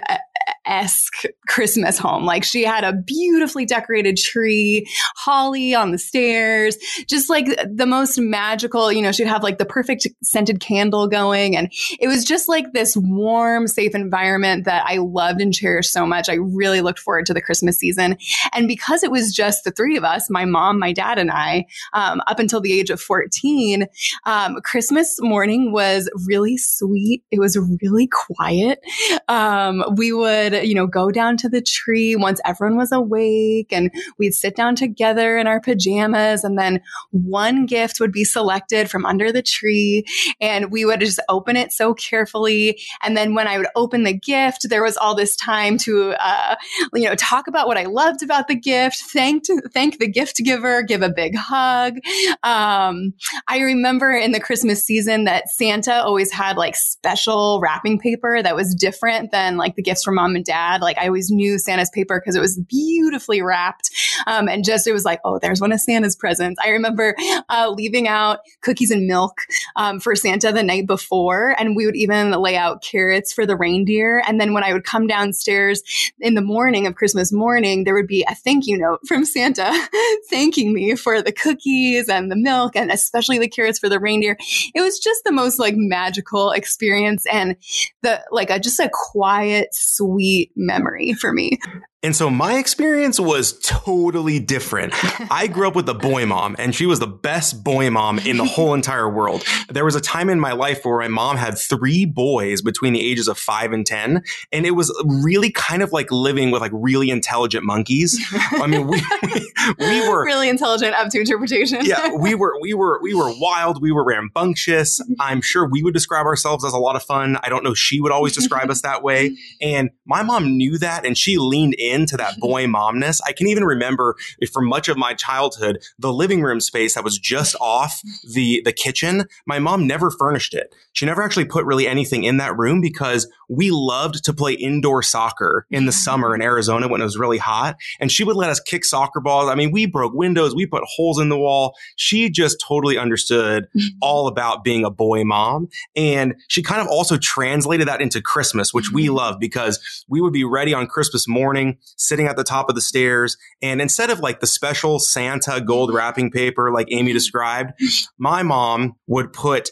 esque 0.67 1.25
Christmas 1.47 1.97
home. 1.97 2.25
Like 2.25 2.43
she 2.43 2.63
had 2.63 2.83
a 2.83 2.93
beautifully 2.93 3.65
decorated 3.65 4.17
tree, 4.17 4.87
holly 5.15 5.73
on 5.73 5.91
the 5.91 5.97
stairs, 5.97 6.77
just 7.09 7.29
like 7.29 7.47
the 7.65 7.85
most 7.85 8.19
magical, 8.19 8.91
you 8.91 9.01
know, 9.01 9.11
she'd 9.11 9.27
have 9.27 9.43
like 9.43 9.57
the 9.57 9.65
perfect 9.65 10.07
scented 10.23 10.59
candle 10.59 11.07
going. 11.07 11.55
And 11.55 11.71
it 11.99 12.07
was 12.07 12.23
just 12.23 12.49
like 12.49 12.73
this 12.73 12.95
warm, 12.97 13.67
safe 13.67 13.95
environment 13.95 14.65
that 14.65 14.83
I 14.85 14.97
loved 14.97 15.41
and 15.41 15.53
cherished 15.53 15.91
so 15.91 16.05
much. 16.05 16.29
I 16.29 16.35
really 16.35 16.81
looked 16.81 16.99
forward 16.99 17.25
to 17.27 17.33
the 17.33 17.41
Christmas 17.41 17.77
season. 17.77 18.17
And 18.53 18.67
because 18.67 19.03
it 19.03 19.11
was 19.11 19.33
just 19.33 19.63
the 19.63 19.71
three 19.71 19.97
of 19.97 20.03
us, 20.03 20.29
my 20.29 20.45
mom, 20.45 20.79
my 20.79 20.91
dad, 20.91 21.17
and 21.17 21.31
I, 21.31 21.65
um, 21.93 22.21
up 22.27 22.39
until 22.39 22.61
the 22.61 22.77
age 22.77 22.89
of 22.89 22.99
14, 22.99 23.87
um, 24.25 24.57
Christmas 24.63 25.15
morning 25.19 25.71
was 25.71 26.09
really 26.27 26.57
sweet. 26.57 27.23
It 27.31 27.39
was 27.39 27.57
really 27.81 28.07
quiet. 28.07 28.79
Um, 29.27 29.83
we 29.95 30.11
would 30.11 30.53
you 30.63 30.75
know, 30.75 30.87
go 30.87 31.11
down 31.11 31.37
to 31.37 31.49
the 31.49 31.61
tree 31.61 32.15
once 32.15 32.39
everyone 32.45 32.77
was 32.77 32.91
awake 32.91 33.71
and 33.71 33.91
we'd 34.17 34.33
sit 34.33 34.55
down 34.55 34.75
together 34.75 35.37
in 35.37 35.47
our 35.47 35.59
pajamas 35.59 36.43
and 36.43 36.57
then 36.57 36.81
one 37.11 37.65
gift 37.65 37.99
would 37.99 38.11
be 38.11 38.23
selected 38.23 38.89
from 38.89 39.05
under 39.05 39.31
the 39.31 39.41
tree 39.41 40.03
and 40.41 40.71
we 40.71 40.85
would 40.85 40.99
just 40.99 41.19
open 41.29 41.55
it 41.55 41.71
so 41.71 41.93
carefully. 41.93 42.79
And 43.01 43.15
then 43.15 43.33
when 43.33 43.47
I 43.47 43.57
would 43.57 43.67
open 43.75 44.03
the 44.03 44.17
gift, 44.17 44.67
there 44.69 44.83
was 44.83 44.97
all 44.97 45.15
this 45.15 45.35
time 45.35 45.77
to, 45.79 46.11
uh, 46.19 46.55
you 46.93 47.07
know, 47.07 47.15
talk 47.15 47.47
about 47.47 47.67
what 47.67 47.77
I 47.77 47.83
loved 47.83 48.23
about 48.23 48.47
the 48.47 48.55
gift, 48.55 49.01
thank, 49.13 49.43
thank 49.73 49.99
the 49.99 50.07
gift 50.07 50.37
giver, 50.43 50.81
give 50.81 51.01
a 51.01 51.09
big 51.09 51.35
hug. 51.35 51.95
Um, 52.43 53.13
I 53.47 53.59
remember 53.59 54.11
in 54.11 54.31
the 54.31 54.39
Christmas 54.39 54.83
season 54.83 55.23
that 55.25 55.49
Santa 55.49 56.03
always 56.03 56.31
had 56.31 56.57
like 56.57 56.75
special 56.75 57.59
wrapping 57.61 57.99
paper 57.99 58.41
that 58.41 58.55
was 58.55 58.75
different 58.75 59.31
than 59.31 59.57
like 59.57 59.75
the 59.75 59.81
gifts 59.81 60.03
from 60.03 60.15
mom 60.15 60.35
and 60.35 60.45
dad. 60.47 60.81
Like 60.81 60.97
I 60.97 61.07
always 61.07 61.29
knew 61.29 61.59
Santa's 61.59 61.91
paper 61.91 62.19
because 62.19 62.35
it 62.35 62.41
was 62.41 62.57
beautifully 62.57 63.41
wrapped. 63.41 63.91
Um, 64.25 64.47
and 64.47 64.63
just, 64.63 64.87
it 64.87 64.93
was 64.93 65.05
like, 65.05 65.19
oh, 65.23 65.39
there's 65.39 65.61
one 65.61 65.71
of 65.71 65.79
Santa's 65.79 66.15
presents. 66.15 66.59
I 66.63 66.69
remember 66.69 67.15
uh, 67.49 67.71
leaving 67.75 68.07
out 68.07 68.39
cookies 68.61 68.89
and 68.89 69.05
milk 69.05 69.33
um, 69.75 69.99
for 69.99 70.15
Santa 70.15 70.51
the 70.51 70.63
night 70.63 70.87
before. 70.87 71.55
And 71.59 71.75
we 71.75 71.85
would 71.85 71.95
even 71.95 72.31
lay 72.31 72.57
out 72.57 72.81
carrots 72.81 73.33
for 73.33 73.45
the 73.45 73.55
reindeer. 73.55 74.23
And 74.27 74.41
then 74.41 74.53
when 74.53 74.63
I 74.63 74.73
would 74.73 74.83
come 74.83 75.05
downstairs 75.05 75.83
in 76.19 76.33
the 76.33 76.41
morning 76.41 76.87
of 76.87 76.95
Christmas 76.95 77.31
morning, 77.31 77.83
there 77.83 77.93
would 77.93 78.07
be 78.07 78.25
a 78.27 78.35
thank 78.35 78.65
you 78.65 78.77
note 78.77 78.99
from 79.07 79.25
Santa 79.25 79.71
thanking 80.29 80.73
me 80.73 80.95
for 80.95 81.21
the 81.21 81.31
cookies 81.31 82.09
and 82.09 82.31
the 82.31 82.35
milk 82.35 82.75
and 82.75 82.91
especially 82.91 83.37
the 83.37 83.49
carrots 83.49 83.79
for 83.79 83.89
the 83.89 83.99
reindeer. 83.99 84.37
It 84.73 84.81
was 84.81 84.99
just 84.99 85.23
the 85.23 85.31
most 85.31 85.59
like 85.59 85.75
magical 85.75 86.51
experience 86.51 87.25
and 87.31 87.55
the 88.01 88.23
like 88.31 88.49
a 88.49 88.59
just 88.59 88.79
a 88.79 88.89
quiet, 88.91 89.69
sweet, 89.73 90.36
memory 90.55 91.13
for 91.13 91.33
me. 91.33 91.59
And 92.03 92.15
so 92.15 92.29
my 92.29 92.59
experience 92.59 93.19
was 93.19 93.59
totally 93.61 94.37
different. 94.37 94.93
I 95.31 95.47
grew 95.47 95.67
up 95.67 95.75
with 95.75 95.89
a 95.89 95.95
boy 95.95 96.27
mom 96.27 96.55
and 96.59 96.75
she 96.75 96.85
was 96.85 96.99
the 96.99 97.07
best 97.07 97.63
boy 97.63 97.89
mom 97.89 98.19
in 98.19 98.37
the 98.37 98.45
whole 98.45 98.75
entire 98.75 99.09
world. 99.09 99.43
There 99.69 99.83
was 99.83 99.95
a 99.95 100.01
time 100.01 100.29
in 100.29 100.39
my 100.39 100.51
life 100.51 100.85
where 100.85 100.99
my 100.99 101.07
mom 101.07 101.37
had 101.37 101.57
three 101.57 102.05
boys 102.05 102.61
between 102.61 102.93
the 102.93 103.01
ages 103.01 103.27
of 103.27 103.39
five 103.39 103.73
and 103.73 103.83
10. 103.83 104.21
And 104.51 104.65
it 104.67 104.71
was 104.71 104.93
really 105.23 105.49
kind 105.49 105.81
of 105.81 105.91
like 105.91 106.11
living 106.11 106.51
with 106.51 106.61
like 106.61 106.71
really 106.71 107.09
intelligent 107.09 107.65
monkeys. 107.65 108.23
I 108.51 108.67
mean, 108.67 108.85
we, 108.85 109.01
we, 109.23 109.51
we 109.79 109.99
were 110.07 110.23
really 110.23 110.49
intelligent 110.49 110.93
up 110.93 111.09
to 111.09 111.19
interpretation. 111.19 111.83
yeah. 111.83 112.13
We 112.13 112.35
were, 112.35 112.53
we 112.61 112.75
were, 112.75 112.99
we 113.01 113.15
were 113.15 113.33
wild. 113.39 113.81
We 113.81 113.91
were 113.91 114.05
rambunctious. 114.05 115.01
I'm 115.19 115.41
sure 115.41 115.67
we 115.67 115.81
would 115.81 115.95
describe 115.95 116.27
ourselves 116.27 116.63
as 116.63 116.73
a 116.73 116.79
lot 116.79 116.95
of 116.95 117.01
fun. 117.01 117.39
I 117.41 117.49
don't 117.49 117.63
know. 117.63 117.73
She 117.73 117.99
would 117.99 118.11
always 118.11 118.33
describe 118.33 118.69
us 118.69 118.83
that 118.83 119.01
way. 119.01 119.35
And 119.59 119.89
my 120.05 120.23
mom 120.23 120.55
knew 120.57 120.77
that 120.77 121.05
and 121.05 121.17
she 121.17 121.37
leaned 121.37 121.73
in 121.73 121.86
into 121.89 122.17
that 122.17 122.33
mm-hmm. 122.33 122.41
boy 122.41 122.65
momness. 122.65 123.19
I 123.25 123.33
can 123.33 123.47
even 123.47 123.63
remember 123.63 124.15
for 124.51 124.61
much 124.61 124.87
of 124.87 124.97
my 124.97 125.13
childhood, 125.13 125.79
the 125.99 126.13
living 126.13 126.41
room 126.41 126.59
space 126.59 126.95
that 126.95 127.03
was 127.03 127.17
just 127.17 127.55
off 127.59 128.01
the, 128.33 128.61
the 128.65 128.73
kitchen. 128.73 129.25
My 129.45 129.59
mom 129.59 129.87
never 129.87 130.11
furnished 130.11 130.53
it. 130.53 130.73
She 130.93 131.05
never 131.05 131.21
actually 131.21 131.45
put 131.45 131.65
really 131.65 131.87
anything 131.87 132.23
in 132.23 132.37
that 132.37 132.57
room 132.57 132.81
because 132.81 133.27
we 133.49 133.69
loved 133.71 134.23
to 134.25 134.33
play 134.33 134.53
indoor 134.53 135.03
soccer 135.03 135.67
in 135.69 135.85
the 135.85 135.91
mm-hmm. 135.91 135.97
summer 135.97 136.33
in 136.35 136.41
Arizona 136.41 136.87
when 136.87 137.01
it 137.01 137.03
was 137.03 137.17
really 137.17 137.37
hot. 137.37 137.77
And 137.99 138.11
she 138.11 138.23
would 138.23 138.35
let 138.35 138.49
us 138.49 138.59
kick 138.59 138.83
soccer 138.83 139.19
balls. 139.19 139.49
I 139.49 139.55
mean, 139.55 139.71
we 139.71 139.85
broke 139.85 140.13
windows, 140.13 140.55
we 140.55 140.65
put 140.65 140.83
holes 140.85 141.19
in 141.19 141.29
the 141.29 141.37
wall. 141.37 141.75
She 141.97 142.29
just 142.29 142.63
totally 142.67 142.97
understood 142.97 143.67
mm-hmm. 143.75 143.97
all 144.01 144.27
about 144.27 144.63
being 144.63 144.83
a 144.83 144.89
boy 144.89 145.23
mom. 145.23 145.69
And 145.95 146.35
she 146.47 146.63
kind 146.63 146.81
of 146.81 146.87
also 146.87 147.17
translated 147.17 147.87
that 147.87 148.01
into 148.01 148.21
Christmas, 148.21 148.73
which 148.73 148.91
we 148.91 149.09
love 149.09 149.39
because 149.39 149.79
we 150.07 150.19
would 150.19 150.33
be 150.33 150.43
ready 150.43 150.73
on 150.73 150.87
Christmas 150.87 151.27
morning, 151.27 151.76
sitting 151.95 152.27
at 152.27 152.35
the 152.35 152.43
top 152.43 152.69
of 152.69 152.75
the 152.75 152.81
stairs. 152.81 153.37
And 153.61 153.81
instead 153.81 154.09
of 154.09 154.19
like 154.19 154.39
the 154.39 154.47
special 154.47 154.99
Santa 154.99 155.61
gold 155.61 155.93
wrapping 155.93 156.31
paper, 156.31 156.71
like 156.71 156.87
Amy 156.91 157.13
described, 157.13 157.73
my 158.17 158.43
mom 158.43 158.95
would 159.07 159.33
put 159.33 159.69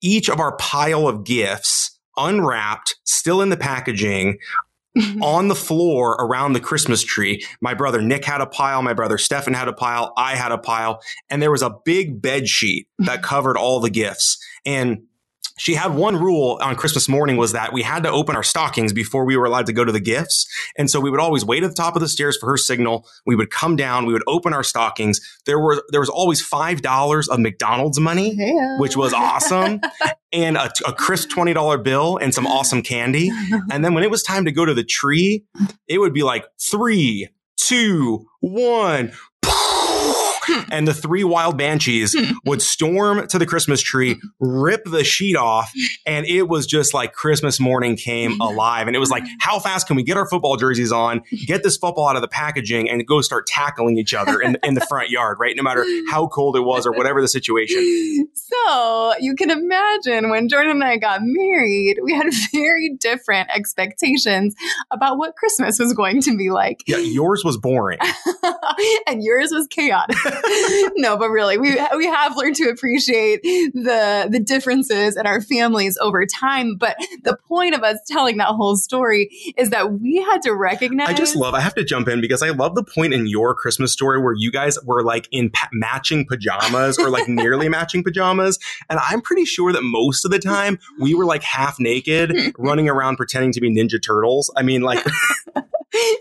each 0.00 0.28
of 0.28 0.40
our 0.40 0.56
pile 0.56 1.08
of 1.08 1.24
gifts 1.24 1.98
unwrapped, 2.16 2.96
still 3.04 3.42
in 3.42 3.48
the 3.48 3.56
packaging, 3.56 4.38
on 5.22 5.48
the 5.48 5.54
floor 5.54 6.12
around 6.20 6.52
the 6.52 6.60
Christmas 6.60 7.02
tree. 7.02 7.44
My 7.60 7.74
brother 7.74 8.00
Nick 8.00 8.24
had 8.24 8.40
a 8.40 8.46
pile. 8.46 8.82
My 8.82 8.92
brother 8.92 9.18
Stefan 9.18 9.54
had 9.54 9.68
a 9.68 9.72
pile. 9.72 10.12
I 10.16 10.36
had 10.36 10.52
a 10.52 10.58
pile. 10.58 11.00
And 11.28 11.42
there 11.42 11.50
was 11.50 11.62
a 11.62 11.74
big 11.84 12.22
bed 12.22 12.48
sheet 12.48 12.86
that 12.98 13.22
covered 13.24 13.56
all 13.56 13.80
the 13.80 13.90
gifts. 13.90 14.38
And 14.64 15.04
she 15.56 15.74
had 15.74 15.94
one 15.94 16.16
rule 16.16 16.58
on 16.60 16.74
Christmas 16.74 17.08
morning 17.08 17.36
was 17.36 17.52
that 17.52 17.72
we 17.72 17.82
had 17.82 18.02
to 18.02 18.10
open 18.10 18.34
our 18.34 18.42
stockings 18.42 18.92
before 18.92 19.24
we 19.24 19.36
were 19.36 19.44
allowed 19.44 19.66
to 19.66 19.72
go 19.72 19.84
to 19.84 19.92
the 19.92 20.00
gifts. 20.00 20.46
And 20.76 20.90
so 20.90 20.98
we 20.98 21.10
would 21.10 21.20
always 21.20 21.44
wait 21.44 21.62
at 21.62 21.70
the 21.70 21.76
top 21.76 21.94
of 21.94 22.00
the 22.02 22.08
stairs 22.08 22.36
for 22.36 22.48
her 22.48 22.56
signal. 22.56 23.06
We 23.24 23.36
would 23.36 23.50
come 23.50 23.76
down, 23.76 24.04
we 24.06 24.12
would 24.12 24.24
open 24.26 24.52
our 24.52 24.64
stockings. 24.64 25.20
There 25.46 25.60
were 25.60 25.82
there 25.90 26.00
was 26.00 26.08
always 26.08 26.40
five 26.40 26.82
dollars 26.82 27.28
of 27.28 27.38
McDonald's 27.38 28.00
money, 28.00 28.34
Yeah. 28.36 28.78
which 28.80 28.96
was 28.96 29.12
awesome, 29.12 29.80
and 30.32 30.56
a, 30.56 30.72
a 30.86 30.92
crisp 30.92 31.30
twenty 31.30 31.52
dollar 31.52 31.78
bill 31.78 32.16
and 32.16 32.34
some 32.34 32.46
awesome 32.46 32.82
candy. 32.82 33.30
And 33.70 33.84
then 33.84 33.94
when 33.94 34.02
it 34.02 34.10
was 34.10 34.22
time 34.24 34.44
to 34.46 34.52
go 34.52 34.64
to 34.64 34.74
the 34.74 34.84
tree, 34.84 35.44
it 35.86 35.98
would 35.98 36.12
be 36.12 36.24
like 36.24 36.46
three, 36.60 37.28
two, 37.56 38.26
one. 38.40 39.12
And 40.74 40.88
the 40.88 40.94
three 40.94 41.24
wild 41.24 41.56
banshees 41.56 42.16
would 42.44 42.60
storm 42.60 43.26
to 43.28 43.38
the 43.38 43.46
Christmas 43.46 43.80
tree, 43.80 44.20
rip 44.40 44.84
the 44.84 45.04
sheet 45.04 45.36
off, 45.36 45.72
and 46.06 46.26
it 46.26 46.48
was 46.48 46.66
just 46.66 46.94
like 46.94 47.12
Christmas 47.12 47.60
morning 47.60 47.96
came 47.96 48.32
mm-hmm. 48.32 48.40
alive. 48.40 48.86
And 48.86 48.96
it 48.96 48.98
was 48.98 49.10
like, 49.10 49.22
mm-hmm. 49.22 49.34
how 49.40 49.58
fast 49.58 49.86
can 49.86 49.96
we 49.96 50.02
get 50.02 50.16
our 50.16 50.28
football 50.28 50.56
jerseys 50.56 50.90
on, 50.90 51.22
get 51.46 51.62
this 51.62 51.76
football 51.76 52.08
out 52.08 52.16
of 52.16 52.22
the 52.22 52.28
packaging, 52.28 52.90
and 52.90 53.06
go 53.06 53.20
start 53.20 53.46
tackling 53.46 53.98
each 53.98 54.14
other 54.14 54.40
in, 54.40 54.58
in 54.62 54.74
the 54.74 54.80
front 54.88 55.10
yard, 55.10 55.38
right? 55.38 55.54
No 55.56 55.62
matter 55.62 55.84
how 56.10 56.26
cold 56.26 56.56
it 56.56 56.62
was 56.62 56.86
or 56.86 56.92
whatever 56.92 57.20
the 57.20 57.28
situation. 57.28 58.28
So 58.64 59.14
you 59.18 59.34
can 59.34 59.50
imagine 59.50 60.30
when 60.30 60.48
Jordan 60.48 60.72
and 60.72 60.84
I 60.84 60.96
got 60.96 61.20
married, 61.22 61.98
we 62.02 62.12
had 62.12 62.26
very 62.52 62.96
different 62.98 63.48
expectations 63.50 64.54
about 64.90 65.18
what 65.18 65.36
Christmas 65.36 65.78
was 65.78 65.92
going 65.92 66.20
to 66.22 66.36
be 66.36 66.50
like. 66.50 66.82
Yeah, 66.86 66.98
yours 66.98 67.42
was 67.44 67.56
boring. 67.56 67.98
and 69.06 69.22
yours 69.22 69.50
was 69.50 69.66
chaotic. 69.68 70.16
no, 70.96 71.16
but 71.16 71.30
really, 71.30 71.58
we 71.58 71.78
we 71.96 72.06
have 72.06 72.36
learned 72.36 72.56
to 72.56 72.68
appreciate 72.68 73.42
the 73.42 74.28
the 74.30 74.40
differences 74.40 75.16
in 75.16 75.26
our 75.26 75.40
families 75.40 75.96
over 76.00 76.26
time. 76.26 76.76
But 76.76 76.96
the 77.22 77.36
point 77.48 77.74
of 77.74 77.82
us 77.82 77.98
telling 78.06 78.36
that 78.38 78.48
whole 78.48 78.76
story 78.76 79.30
is 79.56 79.70
that 79.70 80.00
we 80.00 80.16
had 80.16 80.42
to 80.42 80.52
recognize. 80.52 81.08
I 81.08 81.14
just 81.14 81.36
love, 81.36 81.54
I 81.54 81.60
have 81.60 81.74
to 81.74 81.84
jump 81.84 82.08
in 82.08 82.20
because 82.20 82.42
I 82.42 82.50
love 82.50 82.74
the 82.74 82.84
point 82.84 83.14
in 83.14 83.26
your 83.26 83.54
Christmas 83.54 83.92
story 83.92 84.20
where 84.20 84.34
you 84.34 84.50
guys 84.50 84.78
were 84.84 85.02
like 85.02 85.28
in 85.30 85.50
pa- 85.50 85.68
matching 85.72 86.26
pajamas 86.26 86.98
or 86.98 87.08
like 87.10 87.28
nearly 87.28 87.68
matching 87.74 88.02
pajamas. 88.02 88.58
And 88.90 88.98
I'm 88.98 89.20
pretty 89.20 89.44
sure 89.44 89.72
that 89.72 89.82
most 89.82 90.24
of 90.24 90.30
the 90.30 90.38
time 90.38 90.78
we 91.00 91.14
were 91.14 91.24
like 91.24 91.42
half 91.42 91.76
naked 91.78 92.54
running 92.58 92.88
around 92.88 93.16
pretending 93.16 93.52
to 93.52 93.60
be 93.60 93.74
Ninja 93.74 94.02
Turtles. 94.02 94.52
I 94.56 94.62
mean, 94.62 94.82
like, 94.82 95.04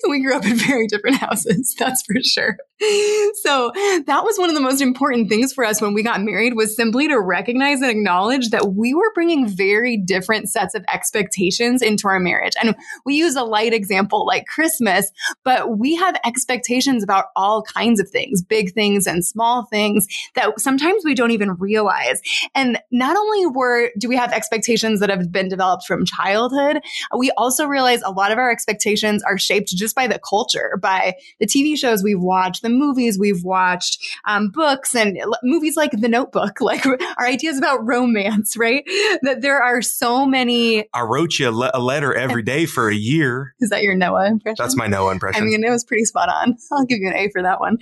we 0.08 0.22
grew 0.22 0.36
up 0.36 0.46
in 0.46 0.56
very 0.56 0.88
different 0.88 1.18
houses 1.18 1.76
that's 1.78 2.04
for 2.04 2.16
sure 2.24 2.58
so 3.42 3.72
that 4.06 4.22
was 4.24 4.38
one 4.38 4.50
of 4.50 4.56
the 4.56 4.62
most 4.62 4.82
important 4.82 5.30
things 5.30 5.54
for 5.54 5.66
us 5.66 5.82
when 5.82 5.94
we 5.94 6.04
got 6.04 6.22
married 6.22 6.56
was 6.56 6.76
simply 6.76 7.08
to 7.08 7.20
recognize 7.20 7.82
and 7.82 7.90
acknowledge 7.90 8.50
that 8.50 8.74
we 8.74 8.94
were 8.94 9.12
bringing 9.14 9.48
very 9.48 9.98
different 9.98 10.50
sets 10.50 10.76
of 10.76 10.84
expectations 10.92 11.82
into 11.82 12.08
our 12.08 12.20
marriage. 12.20 12.54
And 12.62 12.76
we 13.06 13.16
use 13.16 13.36
a 13.36 13.44
light 13.44 13.74
example 13.74 14.26
like 14.26 14.46
christmas 14.48 15.12
but 15.44 15.78
we 15.78 15.96
have 15.96 16.16
expectations 16.26 17.04
about 17.04 17.26
all 17.36 17.64
kinds 17.64 18.00
of 18.00 18.10
things 18.10 18.42
big 18.42 18.74
things 18.74 19.08
and 19.08 19.26
small 19.26 19.66
things 19.66 20.08
that 20.36 20.60
sometimes 20.60 21.04
we 21.06 21.16
don't 21.16 21.32
even 21.32 21.54
realize. 21.54 22.22
And 22.56 22.80
not 22.92 23.16
only 23.16 23.46
were 23.48 23.92
do 23.98 24.08
we 24.10 24.16
have 24.16 24.32
expectations 24.32 25.00
that 25.00 25.10
have 25.10 25.32
been 25.32 25.50
developed 25.50 25.86
from 25.86 26.06
childhood 26.06 26.82
we 27.18 27.32
also 27.32 27.66
realize 27.66 28.02
a 28.02 28.12
lot 28.12 28.32
of 28.32 28.38
our 28.38 28.52
expectations 28.52 29.24
are 29.24 29.38
shaped 29.38 29.70
just 29.70 29.96
by 29.96 30.08
the 30.08 30.20
culture, 30.20 30.78
by 30.82 31.16
the 31.40 31.46
TV 31.46 31.78
shows 31.78 32.04
we've 32.04 32.20
watched, 32.20 32.62
the 32.62 32.70
movies 32.78 33.18
we've 33.20 33.44
watched, 33.44 33.98
um, 34.26 34.50
books, 34.50 34.96
and 34.96 35.18
l- 35.18 35.40
movies 35.44 35.76
like 35.78 35.92
The 35.92 36.08
Notebook, 36.08 36.62
like 36.62 36.86
our 36.86 37.26
ideas 37.26 37.58
about 37.58 37.86
romance, 37.86 38.58
right? 38.58 38.84
That 39.22 39.42
there 39.42 39.62
are 39.62 39.82
so 39.82 40.26
many. 40.26 40.86
I 40.94 41.02
wrote 41.02 41.40
you 41.40 41.50
a, 41.50 41.52
le- 41.52 41.72
a 41.74 41.80
letter 41.80 42.14
every 42.14 42.44
day 42.44 42.66
for 42.66 42.90
a 42.90 42.96
year. 42.96 43.54
Is 43.60 43.70
that 43.70 43.84
your 43.84 43.96
Noah 43.96 44.28
impression? 44.28 44.58
That's 44.60 44.76
my 44.76 44.88
Noah 44.88 45.12
impression. 45.12 45.44
I 45.44 45.46
mean, 45.46 45.64
it 45.64 45.70
was 45.70 45.84
pretty 45.84 46.06
spot 46.06 46.30
on. 46.30 46.56
I'll 46.72 46.86
give 46.86 47.00
you 47.00 47.08
an 47.08 47.16
A 47.16 47.30
for 47.30 47.42
that 47.42 47.60
one. 47.60 47.78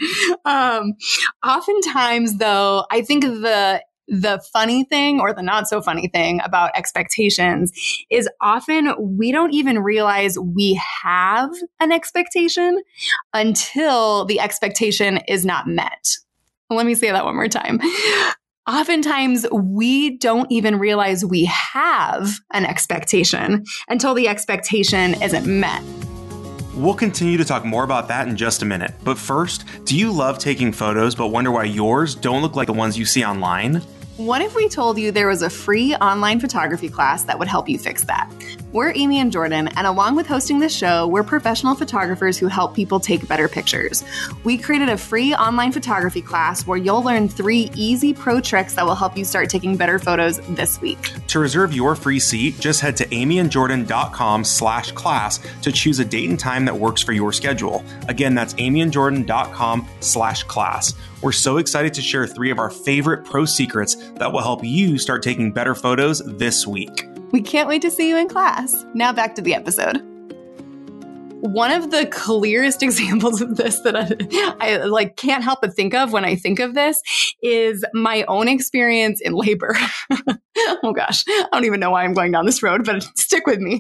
Um, 0.45 0.93
oftentimes, 1.45 2.38
though, 2.38 2.86
I 2.91 3.01
think 3.01 3.24
the 3.24 3.81
the 4.08 4.41
funny 4.51 4.84
thing 4.84 5.20
or 5.20 5.34
the 5.34 5.41
not 5.41 5.67
so 5.67 5.81
funny 5.81 6.08
thing 6.08 6.41
about 6.43 6.72
expectations 6.75 7.72
is 8.10 8.27
often 8.41 8.93
we 9.00 9.31
don't 9.31 9.53
even 9.53 9.79
realize 9.79 10.38
we 10.38 10.79
have 11.03 11.51
an 11.79 11.91
expectation 11.91 12.81
until 13.34 14.25
the 14.25 14.39
expectation 14.39 15.20
is 15.27 15.46
not 15.46 15.67
met. 15.67 16.17
Let 16.70 16.86
me 16.86 16.96
say 16.96 17.12
that 17.12 17.25
one 17.25 17.36
more 17.36 17.48
time. 17.48 17.79
Oftentimes, 18.67 19.46
we 19.51 20.17
don't 20.17 20.50
even 20.51 20.77
realize 20.77 21.25
we 21.25 21.46
have 21.46 22.39
an 22.53 22.65
expectation 22.65 23.65
until 23.89 24.13
the 24.13 24.27
expectation 24.27 25.22
isn't 25.22 25.48
met. 25.48 25.84
We'll 26.73 26.93
continue 26.93 27.37
to 27.37 27.43
talk 27.43 27.65
more 27.65 27.83
about 27.83 28.07
that 28.07 28.29
in 28.29 28.37
just 28.37 28.61
a 28.61 28.65
minute. 28.65 28.93
But 29.03 29.17
first, 29.17 29.65
do 29.83 29.97
you 29.97 30.09
love 30.09 30.39
taking 30.39 30.71
photos 30.71 31.15
but 31.15 31.27
wonder 31.27 31.51
why 31.51 31.65
yours 31.65 32.15
don't 32.15 32.41
look 32.41 32.55
like 32.55 32.67
the 32.67 32.73
ones 32.73 32.97
you 32.97 33.05
see 33.05 33.25
online? 33.25 33.81
What 34.15 34.41
if 34.41 34.55
we 34.55 34.69
told 34.69 34.97
you 34.97 35.11
there 35.11 35.27
was 35.27 35.41
a 35.41 35.49
free 35.49 35.95
online 35.95 36.39
photography 36.39 36.87
class 36.87 37.25
that 37.25 37.37
would 37.37 37.49
help 37.49 37.67
you 37.67 37.77
fix 37.77 38.05
that? 38.05 38.31
We're 38.73 38.93
Amy 38.95 39.19
and 39.19 39.33
Jordan, 39.33 39.67
and 39.75 39.85
along 39.85 40.15
with 40.15 40.27
hosting 40.27 40.59
this 40.59 40.73
show, 40.73 41.05
we're 41.05 41.23
professional 41.23 41.75
photographers 41.75 42.37
who 42.37 42.47
help 42.47 42.73
people 42.73 43.01
take 43.01 43.27
better 43.27 43.49
pictures. 43.49 44.01
We 44.45 44.57
created 44.57 44.87
a 44.87 44.95
free 44.95 45.35
online 45.35 45.73
photography 45.73 46.21
class 46.21 46.65
where 46.65 46.77
you'll 46.77 47.03
learn 47.03 47.27
three 47.27 47.69
easy 47.75 48.13
pro 48.13 48.39
tricks 48.39 48.73
that 48.75 48.85
will 48.85 48.95
help 48.95 49.17
you 49.17 49.25
start 49.25 49.49
taking 49.49 49.75
better 49.75 49.99
photos 49.99 50.39
this 50.51 50.79
week. 50.79 51.11
To 51.27 51.39
reserve 51.39 51.73
your 51.73 51.95
free 51.95 52.19
seat, 52.19 52.61
just 52.61 52.79
head 52.79 52.95
to 52.97 53.05
amyandjordan.com 53.07 54.45
slash 54.45 54.93
class 54.93 55.41
to 55.63 55.71
choose 55.73 55.99
a 55.99 56.05
date 56.05 56.29
and 56.29 56.39
time 56.39 56.63
that 56.63 56.75
works 56.77 57.01
for 57.01 57.11
your 57.11 57.33
schedule. 57.33 57.83
Again, 58.07 58.35
that's 58.35 58.53
amyandjordan.com 58.53 59.85
slash 59.99 60.43
class. 60.43 60.93
We're 61.21 61.33
so 61.33 61.57
excited 61.57 61.93
to 61.95 62.01
share 62.01 62.25
three 62.25 62.51
of 62.51 62.57
our 62.57 62.69
favorite 62.69 63.25
pro 63.25 63.43
secrets 63.43 63.95
that 64.13 64.31
will 64.31 64.41
help 64.41 64.63
you 64.63 64.97
start 64.97 65.23
taking 65.23 65.51
better 65.51 65.75
photos 65.75 66.21
this 66.25 66.65
week. 66.65 67.10
We 67.31 67.41
can't 67.41 67.67
wait 67.67 67.81
to 67.83 67.91
see 67.91 68.09
you 68.09 68.17
in 68.17 68.27
class. 68.27 68.85
Now 68.93 69.13
back 69.13 69.35
to 69.35 69.41
the 69.41 69.53
episode. 69.53 70.01
One 71.41 71.71
of 71.71 71.89
the 71.89 72.05
clearest 72.05 72.83
examples 72.83 73.41
of 73.41 73.57
this 73.57 73.79
that 73.79 73.95
I, 74.59 74.75
I 74.75 74.77
like 74.83 75.15
can't 75.15 75.43
help 75.43 75.61
but 75.61 75.73
think 75.73 75.93
of 75.95 76.11
when 76.11 76.25
I 76.25 76.35
think 76.35 76.59
of 76.59 76.75
this 76.75 77.01
is 77.41 77.83
my 77.93 78.23
own 78.27 78.47
experience 78.47 79.21
in 79.21 79.33
labor. 79.33 79.75
oh 80.57 80.93
gosh, 80.93 81.23
I 81.27 81.47
don't 81.51 81.65
even 81.65 81.79
know 81.79 81.91
why 81.91 82.03
I'm 82.03 82.13
going 82.13 82.31
down 82.31 82.45
this 82.45 82.61
road, 82.61 82.85
but 82.85 83.01
stick 83.17 83.47
with 83.47 83.59
me. 83.59 83.79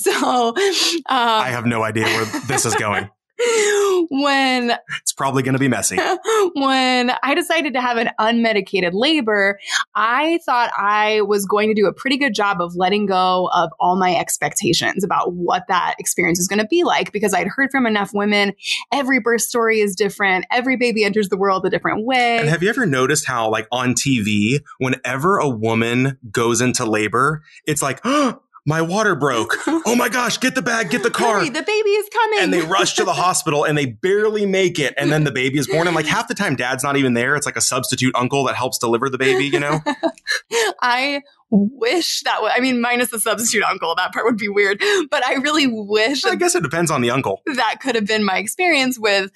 So, 0.00 0.48
uh, 0.56 1.02
I 1.06 1.48
have 1.50 1.66
no 1.66 1.82
idea 1.82 2.04
where 2.04 2.24
this 2.46 2.66
is 2.66 2.74
going. 2.74 3.08
when 4.10 4.72
It's 5.00 5.12
probably 5.12 5.42
going 5.42 5.52
to 5.52 5.58
be 5.58 5.68
messy. 5.68 5.96
when 6.54 7.12
I 7.22 7.34
decided 7.34 7.72
to 7.74 7.80
have 7.80 7.96
an 7.96 8.10
unmedicated 8.18 8.90
labor, 8.92 9.60
I 9.94 10.40
thought 10.44 10.70
I 10.76 11.20
was 11.22 11.46
going 11.46 11.68
to 11.68 11.74
do 11.74 11.86
a 11.86 11.92
pretty 11.92 12.16
good 12.16 12.34
job 12.34 12.60
of 12.60 12.74
letting 12.74 13.06
go 13.06 13.48
of 13.54 13.70
all 13.78 13.96
my 13.96 14.16
expectations 14.16 15.04
about 15.04 15.34
what 15.34 15.64
that 15.68 15.94
experience 15.98 16.38
is 16.38 16.48
going 16.48 16.58
to 16.58 16.66
be 16.66 16.82
like 16.84 17.12
because 17.12 17.32
I'd 17.32 17.46
heard 17.46 17.70
from 17.70 17.86
enough 17.86 18.12
women. 18.12 18.54
Every 18.92 19.20
birth 19.20 19.42
story 19.42 19.80
is 19.80 19.94
different. 19.94 20.44
Every 20.50 20.76
baby 20.76 21.04
enters 21.04 21.28
the 21.28 21.36
world 21.36 21.64
a 21.64 21.70
different 21.70 22.04
way. 22.04 22.38
And 22.38 22.48
have 22.48 22.62
you 22.62 22.68
ever 22.68 22.86
noticed 22.86 23.26
how, 23.26 23.50
like 23.50 23.68
on 23.70 23.94
TV, 23.94 24.60
whenever 24.78 25.38
a 25.38 25.48
woman 25.48 26.18
goes 26.30 26.60
into 26.60 26.84
labor, 26.84 27.42
it's 27.66 27.82
like, 27.82 28.00
oh, 28.04 28.40
my 28.66 28.82
water 28.82 29.14
broke. 29.14 29.54
Oh 29.66 29.94
my 29.96 30.08
gosh, 30.08 30.38
get 30.38 30.54
the 30.54 30.62
bag, 30.62 30.90
get 30.90 31.02
the 31.02 31.10
car. 31.10 31.38
Hurry, 31.40 31.48
the 31.48 31.62
baby 31.62 31.90
is 31.90 32.08
coming. 32.12 32.38
and 32.40 32.52
they 32.52 32.60
rush 32.60 32.94
to 32.96 33.04
the 33.04 33.12
hospital 33.24 33.64
and 33.64 33.76
they 33.78 33.86
barely 33.86 34.44
make 34.46 34.78
it. 34.78 34.94
And 34.96 35.10
then 35.10 35.24
the 35.24 35.30
baby 35.32 35.58
is 35.58 35.66
born. 35.66 35.86
And 35.86 35.96
like 35.96 36.06
half 36.06 36.28
the 36.28 36.34
time, 36.34 36.56
dad's 36.56 36.82
not 36.84 36.96
even 36.96 37.14
there. 37.14 37.34
It's 37.36 37.46
like 37.46 37.56
a 37.56 37.60
substitute 37.62 38.14
uncle 38.14 38.44
that 38.44 38.56
helps 38.56 38.78
deliver 38.78 39.08
the 39.08 39.18
baby, 39.18 39.46
you 39.46 39.60
know? 39.60 39.80
I 40.82 41.22
wish 41.50 42.22
that 42.22 42.42
was, 42.42 42.52
I 42.54 42.60
mean, 42.60 42.80
minus 42.80 43.10
the 43.10 43.20
substitute 43.20 43.64
uncle, 43.64 43.94
that 43.96 44.12
part 44.12 44.26
would 44.26 44.36
be 44.36 44.48
weird, 44.48 44.82
but 45.10 45.24
I 45.24 45.34
really 45.34 45.66
wish 45.66 46.24
I 46.24 46.34
guess 46.34 46.54
it 46.54 46.62
depends 46.62 46.90
on 46.90 47.00
the 47.00 47.10
uncle. 47.10 47.42
that 47.46 47.76
could 47.80 47.94
have 47.94 48.06
been 48.06 48.24
my 48.24 48.38
experience 48.38 48.98
with 48.98 49.30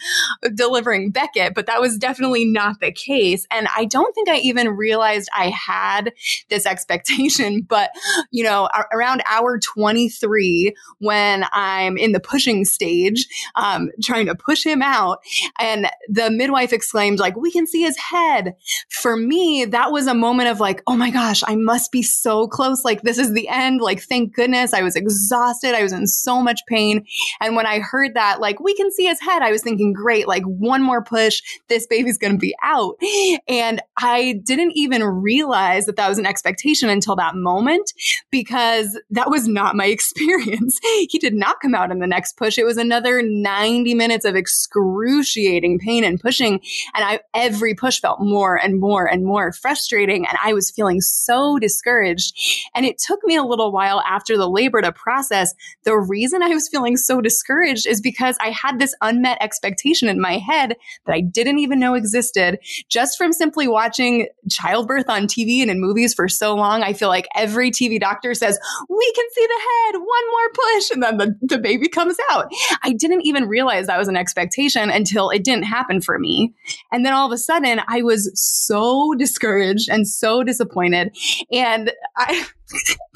delivering 0.55 1.11
Beckett, 1.11 1.55
but 1.55 1.67
that 1.67 1.81
was 1.81 1.97
definitely 1.97 2.45
not 2.45 2.81
the 2.81 2.93
case. 2.93 3.47
And 3.51 3.67
I 3.75 3.87
don't 3.87 4.15
think 4.15 4.29
I 4.29 4.37
even 4.39 4.69
realized 4.71 5.29
I 5.35 5.51
had 5.51 6.13
this 6.51 6.67
expectation, 6.67 7.63
but 7.69 7.91
you 8.31 8.45
know, 8.45 8.69
around 8.93 9.23
hour 9.27 9.59
23, 9.59 10.75
when 10.99 11.45
I'm 11.53 11.97
in 11.97 12.13
the 12.13 12.21
pushing 12.21 12.65
stage, 12.65 13.27
um, 13.55 13.91
trying 14.03 14.27
to 14.27 14.35
push 14.35 14.65
him 14.65 14.83
out, 14.83 15.19
and 15.59 15.89
the 16.09 16.31
midwife 16.31 16.73
exclaimed, 16.73 17.19
like, 17.19 17.37
we 17.37 17.51
can 17.51 17.67
see 17.67 17.83
his 17.83 17.97
head. 17.97 18.55
For 18.91 19.17
me, 19.17 19.65
that 19.65 19.93
was 19.93 20.07
a 20.07 20.15
moment 20.15 20.49
of 20.49 20.61
like, 20.61 20.83
oh 20.87 20.97
my 20.97 21.11
gosh, 21.11 21.43
I 21.47 21.57
must 21.57 21.93
be 21.93 22.02
so 22.03 22.47
close. 22.47 22.85
Like, 22.85 23.03
this 23.03 23.19
is 23.19 23.33
the 23.33 23.49
end. 23.49 23.81
Like, 23.81 24.03
thank 24.03 24.35
goodness. 24.35 24.73
I 24.73 24.83
was 24.83 24.97
exhausted. 24.97 25.75
I 25.75 25.83
was 25.83 25.93
in 25.93 26.07
so 26.07 26.43
much 26.43 26.61
pain. 26.67 27.07
And 27.41 27.57
when 27.57 27.67
I 27.67 27.81
heard 27.81 28.15
that, 28.15 28.41
like, 28.41 28.61
we 28.61 28.75
can 28.75 28.91
see 28.91 29.07
his 29.07 29.21
head, 29.21 29.43
I 29.43 29.51
was 29.51 29.63
thinking, 29.63 29.93
great, 29.93 30.29
like, 30.29 30.45
one 30.45 30.83
more 30.83 31.03
push, 31.03 31.43
this 31.69 31.87
baby's 31.87 32.19
going 32.19 32.33
to 32.33 32.39
be 32.39 32.55
out. 32.63 32.97
And 33.49 33.81
I 33.97 34.41
didn't 34.45 34.73
even 34.73 35.03
realize 35.03 35.87
that 35.87 35.97
that 35.97 36.09
was 36.09 36.19
an 36.19 36.27
expectation 36.27 36.89
until 36.89 37.17
that 37.17 37.35
moment 37.35 37.93
because 38.31 38.99
that 39.11 39.31
was 39.31 39.49
not 39.49 39.77
my 39.77 39.87
experience. 39.93 40.79
he 40.83 41.19
did 41.19 41.35
not 41.35 41.61
come 41.61 41.75
out 41.75 41.91
in 41.91 41.99
the 41.99 42.07
next 42.07 42.37
push. 42.37 42.59
It 42.59 42.65
was 42.65 42.77
another 42.77 43.23
90 43.23 43.95
minutes 43.95 44.25
of 44.25 44.35
excruciating 44.35 45.79
pain 45.79 46.05
and 46.05 46.21
pushing. 46.21 46.61
And 46.95 47.05
I, 47.05 47.21
every 47.35 47.75
push 47.75 48.01
felt 48.01 48.21
more 48.21 48.57
and 48.57 48.81
more 48.81 49.07
and 49.07 49.25
more 49.25 49.53
frustrating. 49.53 50.27
And 50.27 50.39
I 50.43 50.53
was 50.53 50.71
feeling 50.71 51.01
so 51.01 51.59
discouraged. 51.59 51.92
And 52.75 52.87
it 52.87 52.99
took 52.99 53.23
me 53.25 53.37
a 53.37 53.43
little 53.43 53.73
while 53.73 54.01
after 54.01 54.37
the 54.37 54.49
labor 54.49 54.81
to 54.83 54.93
process 54.93 55.55
the 55.85 55.97
reason 55.97 56.43
I 56.43 56.49
was 56.49 56.69
feeling 56.69 56.97
so 56.97 57.21
discouraged 57.21 57.87
is 57.87 58.01
because 58.01 58.37
I 58.41 58.51
had 58.51 58.79
this 58.79 58.95
unmet 59.01 59.39
expectation 59.41 60.09
in 60.09 60.21
my 60.21 60.39
head 60.39 60.77
that 61.07 61.15
I 61.15 61.21
didn't 61.21 61.59
even 61.59 61.81
know 61.81 61.95
existed 61.95 62.59
just 62.89 63.19
from 63.19 63.33
simply 63.33 63.69
watching 63.69 64.29
childbirth 64.51 65.09
on 65.09 65.27
TV 65.27 65.61
and 65.61 65.71
in 65.71 65.81
movies 65.81 66.15
for 66.15 66.29
so 66.29 66.55
long. 66.55 66.83
I 66.83 66.93
feel 66.93 67.09
like 67.09 67.29
every 67.35 67.71
TV 67.71 67.99
doctor 67.99 68.35
says, 68.35 68.59
we 68.89 69.13
can 69.13 69.25
see 69.33 69.47
the 69.47 69.61
head, 69.61 70.01
one 70.01 70.31
more 70.31 70.51
push, 70.55 70.91
and 70.91 71.03
then 71.03 71.17
the, 71.19 71.39
the 71.43 71.59
baby 71.59 71.89
comes 71.89 72.17
out. 72.31 72.51
I 72.83 72.93
didn't 72.93 73.23
even 73.23 73.49
realize 73.49 73.87
that 73.87 73.99
was 73.99 74.09
an 74.09 74.17
expectation 74.17 74.91
until 74.91 75.31
it 75.31 75.45
didn't 75.45 75.65
happen 75.65 76.01
for 76.01 76.19
me. 76.19 76.55
And 76.93 77.05
then 77.05 77.13
all 77.13 77.27
of 77.27 77.33
a 77.33 77.39
sudden, 77.39 77.81
I 77.89 78.03
was 78.03 78.31
so 78.35 79.15
discouraged 79.15 79.89
and 79.91 80.07
so 80.07 80.43
disappointed. 80.43 81.17
And 81.51 81.82
I 82.17 82.45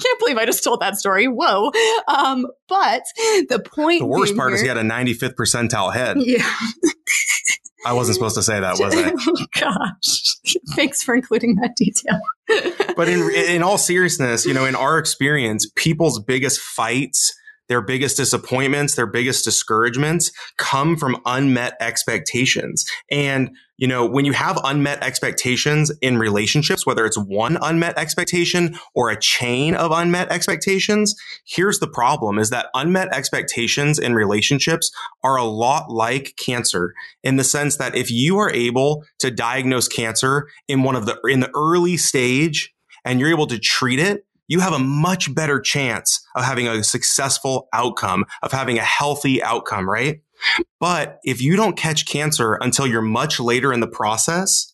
can't 0.01 0.19
believe 0.19 0.37
I 0.37 0.45
just 0.45 0.63
told 0.63 0.81
that 0.81 0.97
story. 0.97 1.27
Whoa. 1.27 1.71
Um, 2.07 2.47
but 2.67 3.03
the 3.49 3.59
point 3.59 3.99
The 3.99 4.05
worst 4.05 4.35
part 4.35 4.53
is 4.53 4.61
he 4.61 4.67
had 4.67 4.77
a 4.77 4.83
95th 4.83 5.35
percentile 5.35 5.93
head. 5.93 6.17
yeah. 6.19 6.47
I 7.85 7.93
wasn't 7.93 8.15
supposed 8.15 8.35
to 8.35 8.43
say 8.43 8.59
that, 8.59 8.79
was 8.79 8.93
I? 8.95 9.13
oh, 9.27 9.45
gosh. 9.59 10.35
Thanks 10.75 11.03
for 11.03 11.15
including 11.15 11.55
that 11.55 11.75
detail. 11.77 12.19
But 12.95 13.07
in 13.07 13.29
in 13.31 13.63
all 13.63 13.77
seriousness, 13.77 14.45
you 14.45 14.53
know, 14.53 14.65
in 14.65 14.75
our 14.75 14.97
experience, 14.97 15.69
people's 15.75 16.19
biggest 16.19 16.59
fights, 16.59 17.33
their 17.67 17.81
biggest 17.81 18.17
disappointments, 18.17 18.95
their 18.95 19.07
biggest 19.07 19.43
discouragements 19.43 20.31
come 20.57 20.95
from 20.95 21.21
unmet 21.25 21.75
expectations. 21.79 22.85
And 23.11 23.51
you 23.77 23.87
know, 23.87 24.07
when 24.07 24.25
you 24.25 24.33
have 24.33 24.59
unmet 24.63 25.03
expectations 25.03 25.91
in 26.01 26.17
relationships, 26.17 26.85
whether 26.85 27.05
it's 27.05 27.17
one 27.17 27.59
unmet 27.61 27.97
expectation 27.97 28.75
or 28.95 29.11
a 29.11 29.19
chain 29.19 29.75
of 29.75 29.91
unmet 29.91 30.31
expectations, 30.31 31.15
here's 31.45 31.77
the 31.77 31.87
problem 31.87 32.39
is 32.39 32.49
that 32.49 32.69
unmet 32.73 33.13
expectations 33.13 33.99
in 33.99 34.15
relationships 34.15 34.91
are 35.23 35.35
a 35.35 35.43
lot 35.43 35.91
like 35.91 36.33
cancer 36.43 36.93
in 37.23 37.35
the 37.35 37.43
sense 37.43 37.77
that 37.77 37.95
if 37.95 38.09
you 38.09 38.37
are 38.39 38.51
able 38.51 39.03
to 39.19 39.29
diagnose 39.29 39.87
cancer 39.87 40.47
in 40.67 40.81
one 40.81 40.95
of 40.95 41.05
the 41.05 41.19
in 41.25 41.39
the 41.39 41.51
early 41.55 41.97
stage 41.97 42.73
and 43.05 43.19
you're 43.19 43.29
able 43.29 43.47
to 43.47 43.59
treat 43.59 43.99
it 43.99 44.25
you 44.47 44.59
have 44.59 44.73
a 44.73 44.79
much 44.79 45.33
better 45.33 45.59
chance 45.59 46.21
of 46.35 46.43
having 46.43 46.67
a 46.67 46.83
successful 46.83 47.67
outcome 47.73 48.25
of 48.43 48.51
having 48.51 48.77
a 48.77 48.83
healthy 48.83 49.41
outcome 49.43 49.89
right? 49.89 50.21
But 50.79 51.19
if 51.23 51.41
you 51.41 51.55
don't 51.55 51.75
catch 51.77 52.05
cancer 52.05 52.55
until 52.61 52.85
you're 52.87 53.01
much 53.01 53.39
later 53.39 53.73
in 53.73 53.79
the 53.79 53.87
process 53.87 54.73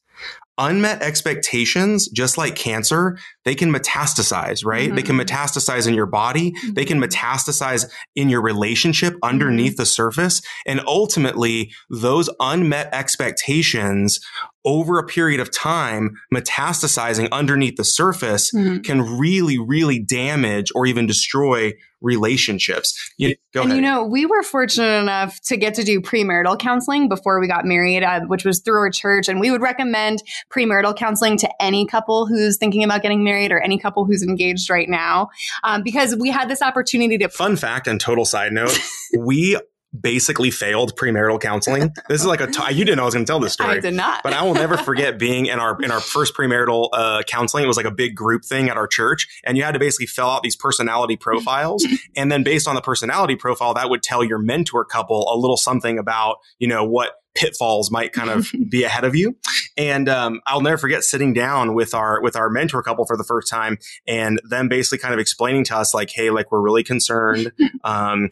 unmet 0.59 1.01
expectations 1.01 2.07
just 2.09 2.37
like 2.37 2.55
cancer 2.55 3.17
they 3.43 3.55
can 3.55 3.73
metastasize 3.73 4.63
right? 4.63 4.93
They 4.93 5.01
can 5.01 5.17
Mhm. 5.17 5.25
metastasize 5.25 5.87
in 5.87 5.95
your 5.95 6.05
body. 6.05 6.53
They 6.73 6.85
can 6.85 7.01
metastasize 7.01 7.89
in 8.15 8.29
your 8.29 8.41
relationship 8.41 9.15
underneath 9.23 9.77
the 9.77 9.85
surface. 9.87 10.41
And 10.67 10.79
ultimately 10.85 11.71
those 11.89 12.29
unmet 12.39 12.89
expectations 12.93 14.19
over 14.65 14.99
a 14.99 15.05
period 15.05 15.39
of 15.39 15.51
time 15.51 16.11
metastasizing 16.33 17.29
underneath 17.31 17.75
the 17.75 17.83
surface 17.83 18.51
Mhm. 18.53 18.83
can 18.83 19.17
really 19.17 19.57
really 19.59 19.99
damage 19.99 20.71
or 20.75 20.85
even 20.85 21.05
destroy 21.05 21.73
relationships 22.01 23.11
you, 23.17 23.33
and 23.55 23.65
ahead 23.65 23.75
you 23.75 23.81
know, 23.81 24.03
we 24.03 24.25
were 24.25 24.43
fortunate 24.43 25.01
enough 25.01 25.39
to 25.41 25.55
get 25.57 25.73
to 25.75 25.83
do 25.83 26.01
premarital 26.01 26.59
counseling 26.59 27.07
before 27.07 27.39
we 27.39 27.47
got 27.47 27.65
married, 27.65 28.03
uh, 28.03 28.21
which 28.27 28.43
was 28.43 28.59
through 28.59 28.77
our 28.77 28.89
church. 28.89 29.27
And 29.29 29.39
we 29.39 29.51
would 29.51 29.61
recommend 29.61 30.21
premarital 30.53 30.97
counseling 30.97 31.37
to 31.37 31.49
any 31.61 31.85
couple 31.85 32.25
who's 32.27 32.57
thinking 32.57 32.83
about 32.83 33.01
getting 33.03 33.23
married 33.23 33.51
or 33.51 33.59
any 33.61 33.77
couple 33.79 34.05
who's 34.05 34.21
engaged 34.23 34.69
right 34.69 34.89
now, 34.89 35.29
um, 35.63 35.81
because 35.83 36.15
we 36.19 36.29
had 36.29 36.49
this 36.49 36.61
opportunity 36.61 37.17
to. 37.19 37.29
fun 37.29 37.55
fact 37.55 37.87
and 37.87 37.99
total 38.01 38.25
side 38.25 38.51
note 38.51 38.77
we 39.17 39.57
basically 39.99 40.51
failed 40.51 40.95
premarital 40.95 41.39
counseling 41.39 41.93
this 42.09 42.19
is 42.19 42.27
like 42.27 42.41
a 42.41 42.47
t- 42.47 42.73
you 42.73 42.83
didn't 42.83 42.97
know 42.97 43.03
i 43.03 43.05
was 43.05 43.13
going 43.13 43.25
to 43.25 43.29
tell 43.29 43.39
this 43.39 43.53
story 43.63 43.77
I 43.77 43.79
did 43.79 43.93
not. 43.93 44.23
but 44.23 44.33
I 44.33 44.43
will 44.43 44.53
never 44.53 44.77
forget 44.77 45.17
being 45.17 45.45
in 45.47 45.59
our 45.59 45.79
in 45.81 45.91
our 45.91 45.99
first 45.99 46.33
premarital 46.35 46.89
uh, 46.93 47.23
counseling. 47.23 47.63
It 47.63 47.67
was 47.67 47.77
like 47.77 47.85
a 47.85 47.91
big 47.91 48.15
group 48.15 48.45
thing 48.45 48.69
at 48.69 48.77
our 48.77 48.87
church, 48.87 49.27
and 49.43 49.57
you 49.57 49.63
had 49.63 49.73
to 49.73 49.79
basically 49.79 50.07
fill 50.07 50.29
out 50.29 50.43
these 50.43 50.55
personality 50.55 51.15
profiles, 51.15 51.85
and 52.15 52.31
then 52.31 52.43
based 52.43 52.67
on 52.67 52.75
the 52.75 52.81
personality 52.81 53.35
profile, 53.35 53.73
that 53.73 53.89
would 53.89 54.03
tell 54.03 54.23
your 54.23 54.39
mentor 54.39 54.85
couple 54.85 55.31
a 55.33 55.37
little 55.37 55.57
something 55.57 55.97
about 55.97 56.37
you 56.59 56.67
know 56.67 56.83
what 56.83 57.13
pitfalls 57.35 57.89
might 57.89 58.13
kind 58.13 58.29
of 58.29 58.51
be 58.69 58.83
ahead 58.83 59.03
of 59.03 59.15
you. 59.15 59.35
And 59.75 60.07
um, 60.07 60.39
I'll 60.45 60.61
never 60.61 60.77
forget 60.77 61.03
sitting 61.03 61.33
down 61.33 61.73
with 61.73 61.93
our 61.95 62.21
with 62.21 62.35
our 62.35 62.49
mentor 62.49 62.83
couple 62.83 63.05
for 63.05 63.17
the 63.17 63.23
first 63.23 63.49
time, 63.49 63.77
and 64.07 64.39
them 64.47 64.67
basically 64.67 64.99
kind 64.99 65.13
of 65.13 65.19
explaining 65.19 65.63
to 65.65 65.77
us 65.77 65.93
like, 65.93 66.11
hey, 66.11 66.29
like 66.29 66.51
we're 66.51 66.61
really 66.61 66.83
concerned. 66.83 67.51
Um, 67.83 68.29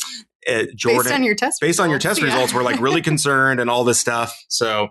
uh, 0.48 0.66
Jordan, 0.76 1.04
based 1.04 1.14
on 1.14 1.24
your 1.24 1.36
test 1.36 1.62
based 1.62 1.80
on 1.80 1.90
your 1.90 1.98
results, 1.98 2.20
test 2.20 2.28
yeah. 2.28 2.34
results, 2.34 2.54
we're 2.54 2.64
like 2.64 2.80
really 2.80 3.02
concerned 3.12 3.60
and 3.60 3.70
all 3.70 3.84
this 3.84 4.00
stuff. 4.00 4.44
So 4.48 4.90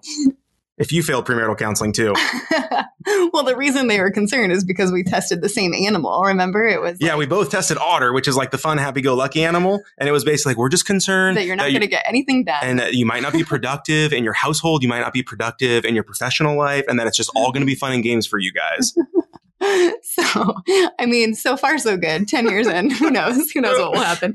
if 0.79 0.93
you 0.93 1.03
failed 1.03 1.27
premarital 1.27 1.59
counseling 1.59 1.93
too, 1.93 2.15
well, 3.33 3.45
the 3.45 3.55
reason 3.57 3.87
they 3.87 4.01
were 4.01 4.11
concerned 4.11 4.53
is 4.53 4.65
because 4.65 4.93
we 4.93 5.03
tested 5.05 5.43
the 5.43 5.49
same 5.49 5.75
animal. 5.75 6.23
Remember, 6.25 6.67
it 6.67 6.81
was 6.81 6.99
yeah, 7.01 7.17
we 7.17 7.27
both 7.27 7.51
tested 7.51 7.79
otter, 7.79 8.13
which 8.13 8.29
is 8.29 8.37
like 8.37 8.51
the 8.51 8.59
fun, 8.59 8.79
happy-go-lucky 8.79 9.45
animal, 9.45 9.83
and 9.99 10.09
it 10.09 10.13
was 10.13 10.25
basically 10.25 10.51
like 10.51 10.59
we're 10.59 10.69
just 10.69 10.87
concerned 10.87 11.37
that 11.37 11.45
you're 11.45 11.57
not 11.57 11.69
going 11.69 11.81
to 11.81 11.87
get 11.87 12.05
anything 12.07 12.45
done. 12.45 12.61
and 12.63 12.79
that 12.79 12.95
you 12.95 13.05
might 13.07 13.23
not 13.23 13.33
be 13.33 13.45
productive 13.45 14.13
in 14.13 14.25
your 14.25 14.33
household, 14.33 14.83
you 14.83 14.89
might 14.89 15.01
not 15.01 15.13
be 15.13 15.23
productive 15.23 15.85
in 15.85 15.95
your 15.95 16.05
professional 16.05 16.57
life, 16.57 16.85
and 16.89 16.99
that 16.99 17.07
it's 17.07 17.17
just 17.17 17.31
all 17.35 17.53
going 17.53 17.63
to 17.63 17.67
be 17.67 17.75
fun 17.75 17.93
and 17.93 18.03
games 18.03 18.27
for 18.27 18.39
you 18.39 18.53
guys. 18.53 18.95
so 20.03 20.55
i 20.99 21.07
mean 21.07 21.35
so 21.35 21.57
far 21.57 21.79
so 21.79 21.97
good. 21.97 22.27
10 22.27 22.49
years 22.49 22.67
in 22.67 22.91
who 22.91 23.11
knows? 23.11 23.51
Who 23.51 23.61
knows 23.61 23.79
what 23.79 23.93
will 23.93 24.01
happen? 24.01 24.35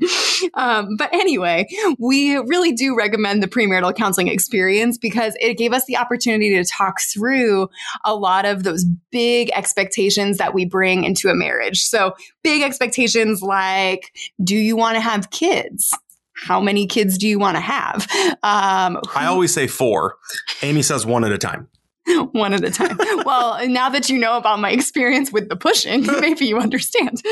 Um, 0.54 0.96
but 0.96 1.12
anyway 1.12 1.66
we 1.98 2.36
really 2.36 2.72
do 2.72 2.96
recommend 2.96 3.42
the 3.42 3.48
premarital 3.48 3.94
counseling 3.96 4.28
experience 4.28 4.98
because 4.98 5.34
it 5.40 5.58
gave 5.58 5.72
us 5.72 5.84
the 5.86 5.96
opportunity 5.96 6.50
to 6.50 6.64
talk 6.64 7.00
through 7.00 7.68
a 8.04 8.14
lot 8.14 8.44
of 8.44 8.62
those 8.62 8.84
big 9.10 9.50
expectations 9.54 10.38
that 10.38 10.54
we 10.54 10.64
bring 10.64 11.04
into 11.04 11.28
a 11.28 11.34
marriage. 11.34 11.82
So 11.82 12.14
big 12.42 12.62
expectations 12.62 13.42
like 13.42 14.12
do 14.42 14.56
you 14.56 14.76
want 14.76 14.96
to 14.96 15.00
have 15.00 15.30
kids? 15.30 15.92
How 16.34 16.60
many 16.60 16.86
kids 16.86 17.16
do 17.18 17.26
you 17.26 17.38
want 17.38 17.56
to 17.56 17.60
have? 17.60 18.06
Um, 18.42 18.96
who- 18.96 19.18
I 19.18 19.26
always 19.26 19.54
say 19.54 19.66
four. 19.66 20.16
Amy 20.62 20.82
says 20.82 21.06
one 21.06 21.24
at 21.24 21.32
a 21.32 21.38
time. 21.38 21.68
one 22.32 22.52
at 22.52 22.64
a 22.64 22.70
time. 22.70 22.98
well, 23.24 23.66
now 23.68 23.88
that 23.88 24.08
you 24.08 24.18
know 24.18 24.36
about 24.36 24.60
my 24.60 24.70
experience 24.70 25.32
with 25.32 25.48
the 25.48 25.56
pushing, 25.56 26.06
maybe 26.20 26.46
you 26.46 26.58
understand. 26.58 27.22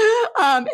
Um, 0.40 0.66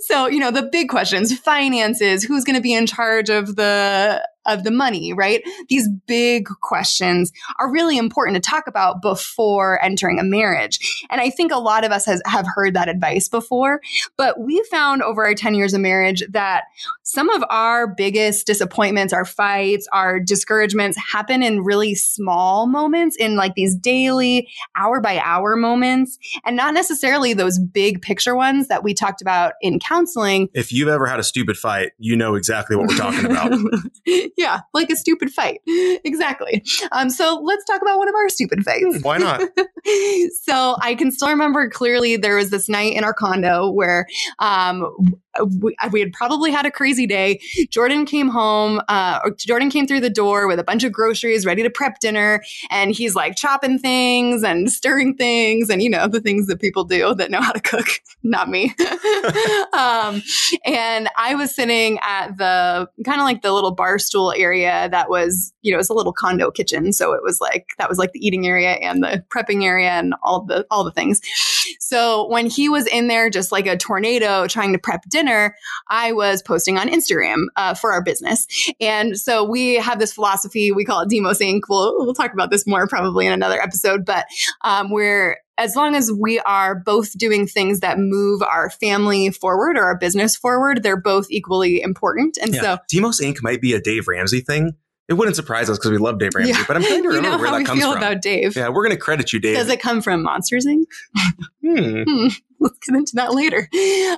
so, 0.00 0.26
you 0.26 0.38
know, 0.38 0.50
the 0.50 0.62
big 0.62 0.88
questions 0.88 1.36
finances, 1.38 2.24
who's 2.24 2.44
going 2.44 2.56
to 2.56 2.62
be 2.62 2.74
in 2.74 2.86
charge 2.86 3.30
of 3.30 3.56
the 3.56 4.26
of 4.46 4.64
the 4.64 4.70
money, 4.70 5.12
right? 5.12 5.42
These 5.68 5.88
big 6.06 6.46
questions 6.60 7.32
are 7.58 7.70
really 7.70 7.98
important 7.98 8.42
to 8.42 8.50
talk 8.50 8.66
about 8.66 9.02
before 9.02 9.82
entering 9.82 10.18
a 10.18 10.24
marriage. 10.24 10.78
And 11.10 11.20
I 11.20 11.30
think 11.30 11.52
a 11.52 11.58
lot 11.58 11.84
of 11.84 11.92
us 11.92 12.06
has, 12.06 12.22
have 12.26 12.46
heard 12.46 12.74
that 12.74 12.88
advice 12.88 13.28
before, 13.28 13.80
but 14.16 14.40
we 14.40 14.62
found 14.70 15.02
over 15.02 15.24
our 15.24 15.34
10 15.34 15.54
years 15.54 15.74
of 15.74 15.80
marriage 15.80 16.22
that 16.30 16.64
some 17.02 17.28
of 17.30 17.44
our 17.50 17.86
biggest 17.86 18.46
disappointments, 18.46 19.12
our 19.12 19.24
fights, 19.24 19.86
our 19.92 20.18
discouragements 20.20 20.98
happen 21.12 21.42
in 21.42 21.62
really 21.62 21.94
small 21.94 22.66
moments, 22.66 23.16
in 23.16 23.36
like 23.36 23.54
these 23.54 23.76
daily, 23.76 24.48
hour 24.76 25.00
by 25.00 25.18
hour 25.18 25.56
moments, 25.56 26.18
and 26.44 26.56
not 26.56 26.74
necessarily 26.74 27.32
those 27.32 27.58
big 27.58 28.02
picture 28.02 28.34
ones 28.34 28.68
that 28.68 28.82
we 28.82 28.94
talked 28.94 29.22
about 29.22 29.54
in 29.60 29.78
counseling. 29.78 30.48
If 30.54 30.72
you've 30.72 30.88
ever 30.88 31.06
had 31.06 31.20
a 31.20 31.24
stupid 31.24 31.56
fight, 31.56 31.92
you 31.98 32.16
know 32.16 32.34
exactly 32.34 32.76
what 32.76 32.88
we're 32.88 32.96
talking 32.96 33.26
about. 33.26 33.52
yeah, 34.36 34.60
like 34.74 34.90
a 34.90 34.96
stupid 34.96 35.30
fight. 35.30 35.60
Exactly. 36.04 36.62
Um, 36.92 37.10
so 37.10 37.40
let's 37.42 37.64
talk 37.64 37.82
about 37.82 37.98
one 37.98 38.08
of 38.08 38.14
our 38.14 38.28
stupid 38.28 38.64
fights. 38.64 39.02
Why 39.02 39.18
not? 39.18 39.40
so 40.42 40.76
I 40.80 40.94
can 40.96 41.10
still 41.10 41.28
remember 41.28 41.68
clearly 41.68 42.16
there 42.16 42.36
was 42.36 42.50
this 42.50 42.68
night 42.68 42.94
in 42.94 43.02
our 43.02 43.12
condo 43.14 43.70
where 43.70 44.06
um, 44.38 44.86
we, 45.44 45.76
we, 45.90 46.00
had 46.00 46.12
probably 46.12 46.50
had 46.50 46.66
a 46.66 46.70
crazy 46.70 47.06
day. 47.06 47.40
Jordan 47.70 48.04
came 48.06 48.28
home, 48.28 48.80
uh, 48.88 49.30
Jordan 49.38 49.70
came 49.70 49.86
through 49.86 50.00
the 50.00 50.10
door 50.10 50.46
with 50.46 50.58
a 50.58 50.64
bunch 50.64 50.84
of 50.84 50.92
groceries 50.92 51.46
ready 51.46 51.62
to 51.62 51.70
prep 51.70 51.98
dinner. 52.00 52.42
And 52.70 52.92
he's 52.92 53.14
like 53.14 53.36
chopping 53.36 53.78
things 53.78 54.42
and 54.42 54.70
stirring 54.70 55.16
things 55.16 55.70
and, 55.70 55.82
you 55.82 55.90
know, 55.90 56.08
the 56.08 56.20
things 56.20 56.46
that 56.46 56.60
people 56.60 56.84
do 56.84 57.14
that 57.14 57.30
know 57.30 57.40
how 57.40 57.52
to 57.52 57.60
cook, 57.60 57.86
not 58.22 58.48
me. 58.48 58.74
um, 59.72 60.22
and 60.64 61.08
I 61.16 61.34
was 61.36 61.54
sitting 61.54 61.98
at 62.02 62.36
the 62.38 62.88
kind 63.04 63.20
of 63.20 63.24
like 63.24 63.42
the 63.42 63.52
little 63.52 63.72
bar 63.72 63.98
stool 63.98 64.32
area 64.36 64.88
that 64.90 65.10
was, 65.10 65.52
you 65.62 65.72
know, 65.72 65.78
it's 65.78 65.90
a 65.90 65.94
little 65.94 66.12
condo 66.12 66.50
kitchen. 66.50 66.92
So 66.92 67.12
it 67.12 67.22
was 67.22 67.40
like, 67.40 67.68
that 67.78 67.88
was 67.88 67.98
like 67.98 68.12
the 68.12 68.26
eating 68.26 68.46
area 68.46 68.72
and 68.72 69.02
the 69.02 69.24
prepping 69.34 69.64
area 69.64 69.90
and 69.90 70.14
all 70.22 70.44
the, 70.44 70.66
all 70.70 70.84
the 70.84 70.92
things. 70.92 71.20
So 71.80 72.28
when 72.28 72.46
he 72.46 72.68
was 72.68 72.86
in 72.86 73.08
there, 73.08 73.30
just 73.30 73.52
like 73.52 73.66
a 73.66 73.76
tornado 73.76 74.46
trying 74.46 74.72
to 74.72 74.78
prep 74.78 75.02
dinner, 75.08 75.25
I 75.88 76.12
was 76.12 76.42
posting 76.42 76.78
on 76.78 76.88
Instagram 76.88 77.44
uh, 77.56 77.74
for 77.74 77.92
our 77.92 78.02
business. 78.02 78.46
And 78.80 79.18
so 79.18 79.44
we 79.44 79.74
have 79.74 79.98
this 79.98 80.12
philosophy, 80.12 80.72
we 80.72 80.84
call 80.84 81.00
it 81.00 81.08
Demos 81.08 81.38
Inc. 81.38 81.62
We'll, 81.68 81.96
we'll 81.98 82.14
talk 82.14 82.32
about 82.32 82.50
this 82.50 82.66
more 82.66 82.86
probably 82.86 83.26
in 83.26 83.32
another 83.32 83.60
episode, 83.60 84.04
but 84.04 84.26
um, 84.62 84.90
we're 84.90 85.38
as 85.58 85.74
long 85.74 85.94
as 85.94 86.12
we 86.12 86.38
are 86.40 86.74
both 86.74 87.16
doing 87.16 87.46
things 87.46 87.80
that 87.80 87.98
move 87.98 88.42
our 88.42 88.68
family 88.68 89.30
forward 89.30 89.78
or 89.78 89.84
our 89.84 89.96
business 89.96 90.36
forward, 90.36 90.82
they're 90.82 91.00
both 91.00 91.26
equally 91.30 91.80
important. 91.80 92.36
And 92.42 92.54
yeah. 92.54 92.60
so 92.60 92.78
Demos 92.90 93.20
Inc. 93.20 93.38
might 93.42 93.62
be 93.62 93.72
a 93.72 93.80
Dave 93.80 94.06
Ramsey 94.06 94.40
thing 94.40 94.76
it 95.08 95.14
wouldn't 95.14 95.36
surprise 95.36 95.70
us 95.70 95.78
because 95.78 95.92
we 95.92 95.98
love 95.98 96.18
Dave 96.18 96.34
Ramsey, 96.34 96.52
yeah. 96.52 96.64
but 96.66 96.76
I'm 96.76 96.82
trying 96.82 97.02
to 97.02 97.08
remember 97.08 97.28
you 97.28 97.36
know 97.36 97.38
where 97.38 97.58
that 97.58 97.66
comes 97.66 97.82
from. 97.82 97.96
about 97.96 98.20
Dave. 98.20 98.56
Yeah, 98.56 98.68
we're 98.68 98.82
going 98.82 98.96
to 98.96 99.00
credit 99.00 99.32
you, 99.32 99.38
Dave. 99.38 99.56
Does 99.56 99.68
it 99.68 99.80
come 99.80 100.02
from 100.02 100.22
Monsters 100.22 100.66
Inc? 100.66 100.86
hmm. 101.62 102.02
hmm. 102.02 102.26
let's 102.60 102.78
get 102.78 102.96
into 102.96 103.12
that 103.16 103.34
later. 103.34 103.68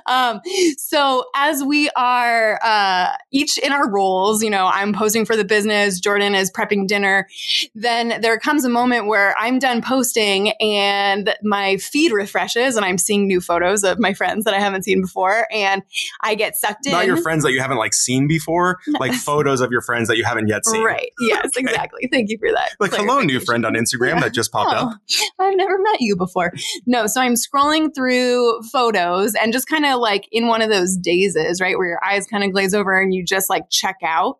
Um, 0.05 0.41
so 0.77 1.25
as 1.35 1.63
we 1.63 1.89
are 1.95 2.59
uh, 2.63 3.13
each 3.31 3.57
in 3.57 3.71
our 3.71 3.89
roles, 3.89 4.43
you 4.43 4.49
know, 4.49 4.67
I'm 4.67 4.93
posing 4.93 5.25
for 5.25 5.35
the 5.35 5.43
business, 5.43 5.99
Jordan 5.99 6.35
is 6.35 6.51
prepping 6.51 6.87
dinner. 6.87 7.27
Then 7.75 8.21
there 8.21 8.37
comes 8.39 8.65
a 8.65 8.69
moment 8.69 9.07
where 9.07 9.35
I'm 9.37 9.59
done 9.59 9.81
posting 9.81 10.51
and 10.59 11.33
my 11.43 11.77
feed 11.77 12.11
refreshes 12.11 12.75
and 12.75 12.85
I'm 12.85 12.97
seeing 12.97 13.27
new 13.27 13.41
photos 13.41 13.83
of 13.83 13.99
my 13.99 14.13
friends 14.13 14.45
that 14.45 14.53
I 14.53 14.59
haven't 14.59 14.83
seen 14.83 15.01
before, 15.01 15.47
and 15.51 15.83
I 16.21 16.35
get 16.35 16.55
sucked 16.55 16.85
in. 16.85 16.91
Not 16.91 17.05
your 17.05 17.17
friends 17.17 17.43
that 17.43 17.51
you 17.51 17.61
haven't 17.61 17.77
like 17.77 17.93
seen 17.93 18.27
before, 18.27 18.79
like 18.99 19.13
photos 19.13 19.61
of 19.61 19.71
your 19.71 19.81
friends 19.81 20.07
that 20.07 20.17
you 20.17 20.23
haven't 20.23 20.47
yet 20.47 20.65
seen. 20.65 20.83
Right. 20.83 21.11
Yes. 21.21 21.45
okay. 21.45 21.59
Exactly. 21.59 22.09
Thank 22.11 22.29
you 22.29 22.39
for 22.39 22.51
that. 22.51 22.75
Like 22.79 22.91
hello, 22.93 23.19
new 23.19 23.39
friend 23.39 23.63
on 23.63 23.73
Instagram 23.73 24.15
yeah. 24.15 24.19
that 24.21 24.33
just 24.33 24.51
popped 24.51 24.73
oh, 24.73 24.87
up. 24.87 24.99
I've 25.37 25.55
never 25.55 25.77
met 25.77 25.97
you 25.99 26.15
before. 26.15 26.53
No. 26.87 27.05
So 27.05 27.21
I'm 27.21 27.35
scrolling 27.35 27.93
through 27.93 28.28
photos 28.71 29.35
and 29.35 29.53
just 29.53 29.67
kind 29.67 29.85
of 29.85 29.99
like 29.99 30.27
in 30.31 30.47
one 30.47 30.61
of 30.61 30.69
those 30.69 30.97
dazes, 30.97 31.61
right? 31.61 31.77
Where 31.77 31.87
your 31.87 32.03
eyes 32.03 32.25
kind 32.27 32.43
of 32.43 32.51
glaze 32.51 32.73
over 32.73 32.99
and 32.99 33.13
you 33.13 33.23
just 33.23 33.49
like 33.49 33.69
check 33.69 33.97
out. 34.03 34.39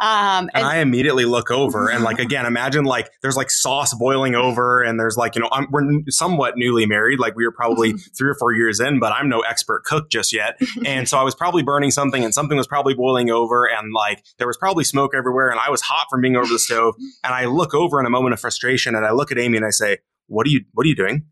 Um, 0.00 0.48
and, 0.48 0.50
and 0.54 0.66
I 0.66 0.78
immediately 0.78 1.24
look 1.24 1.50
over 1.50 1.88
and 1.88 2.04
like, 2.04 2.18
again, 2.30 2.46
imagine 2.46 2.84
like 2.84 3.10
there's 3.22 3.36
like 3.36 3.50
sauce 3.50 3.94
boiling 3.94 4.34
over 4.34 4.82
and 4.82 4.98
there's 4.98 5.16
like, 5.16 5.34
you 5.34 5.42
know, 5.42 5.48
I'm, 5.52 5.66
we're 5.70 5.82
somewhat 6.08 6.54
newly 6.56 6.86
married. 6.86 7.18
Like 7.18 7.36
we 7.36 7.44
were 7.44 7.52
probably 7.52 7.92
three 8.16 8.30
or 8.30 8.34
four 8.34 8.52
years 8.52 8.80
in, 8.80 8.98
but 8.98 9.12
I'm 9.12 9.28
no 9.28 9.40
expert 9.40 9.84
cook 9.84 10.10
just 10.10 10.32
yet. 10.32 10.58
And 10.86 11.08
so 11.08 11.18
I 11.18 11.22
was 11.22 11.34
probably 11.34 11.62
burning 11.62 11.90
something 11.90 12.24
and 12.24 12.32
something 12.32 12.56
was 12.56 12.66
probably 12.66 12.94
boiling 12.94 13.30
over 13.30 13.66
and 13.66 13.92
like 13.92 14.24
there 14.38 14.46
was 14.46 14.56
probably 14.56 14.82
smoke 14.82 15.14
everywhere 15.14 15.50
and 15.50 15.60
I 15.60 15.68
was 15.68 15.82
hot 15.82 16.06
from 16.10 16.20
being 16.20 16.36
over 16.36 16.46
the 16.46 16.58
stove. 16.58 16.94
And 17.22 17.34
I 17.34 17.44
look 17.44 17.74
over 17.74 18.00
in 18.00 18.06
a 18.06 18.10
moment 18.10 18.32
of 18.32 18.40
frustration 18.40 18.94
and 18.94 19.04
I 19.04 19.12
look 19.12 19.30
at 19.30 19.38
Amy 19.38 19.58
and 19.58 19.66
I 19.66 19.70
say, 19.70 19.98
what 20.26 20.46
are 20.46 20.50
you, 20.50 20.64
what 20.72 20.86
are 20.86 20.88
you 20.88 20.96
doing? 20.96 21.26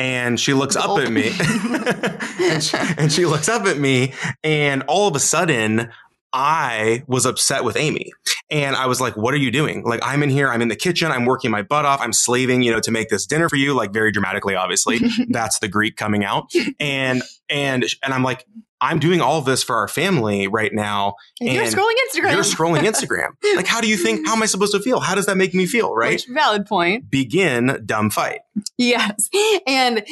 And 0.00 0.40
she 0.40 0.54
looks 0.54 0.76
up 0.76 0.98
at 0.98 1.12
me 1.12 1.30
and, 2.40 2.64
she, 2.64 2.76
and 2.96 3.12
she 3.12 3.26
looks 3.26 3.50
up 3.50 3.66
at 3.66 3.76
me 3.76 4.14
and 4.42 4.82
all 4.84 5.06
of 5.06 5.14
a 5.14 5.20
sudden 5.20 5.90
I 6.32 7.02
was 7.06 7.26
upset 7.26 7.64
with 7.64 7.76
Amy. 7.76 8.12
And 8.50 8.76
I 8.76 8.86
was 8.86 9.00
like, 9.00 9.16
what 9.16 9.34
are 9.34 9.38
you 9.38 9.50
doing? 9.50 9.82
Like, 9.84 10.00
I'm 10.02 10.22
in 10.22 10.30
here, 10.30 10.48
I'm 10.48 10.62
in 10.62 10.68
the 10.68 10.76
kitchen, 10.76 11.10
I'm 11.10 11.24
working 11.24 11.50
my 11.50 11.62
butt 11.62 11.84
off, 11.84 12.00
I'm 12.00 12.12
slaving, 12.12 12.62
you 12.62 12.70
know, 12.70 12.78
to 12.80 12.90
make 12.92 13.08
this 13.08 13.26
dinner 13.26 13.48
for 13.48 13.56
you, 13.56 13.74
like 13.74 13.92
very 13.92 14.12
dramatically, 14.12 14.54
obviously. 14.54 15.00
That's 15.28 15.58
the 15.58 15.66
Greek 15.68 15.96
coming 15.96 16.24
out. 16.24 16.50
And, 16.78 17.22
and, 17.48 17.84
and 18.02 18.14
I'm 18.14 18.22
like, 18.22 18.46
I'm 18.80 18.98
doing 18.98 19.20
all 19.20 19.38
of 19.38 19.44
this 19.44 19.62
for 19.62 19.76
our 19.76 19.88
family 19.88 20.46
right 20.48 20.72
now. 20.72 21.14
And, 21.40 21.52
you're 21.52 21.64
scrolling 21.66 21.94
Instagram. 22.08 22.32
You're 22.32 22.42
scrolling 22.42 22.80
Instagram. 22.80 23.28
like, 23.56 23.66
how 23.66 23.80
do 23.80 23.88
you 23.88 23.96
think, 23.96 24.26
how 24.26 24.34
am 24.34 24.42
I 24.42 24.46
supposed 24.46 24.72
to 24.72 24.80
feel? 24.80 25.00
How 25.00 25.14
does 25.14 25.26
that 25.26 25.36
make 25.36 25.54
me 25.54 25.66
feel? 25.66 25.94
Right. 25.94 26.12
Which, 26.12 26.26
valid 26.28 26.66
point. 26.66 27.10
Begin 27.10 27.82
dumb 27.84 28.10
fight. 28.10 28.40
Yes. 28.78 29.28
And 29.66 30.04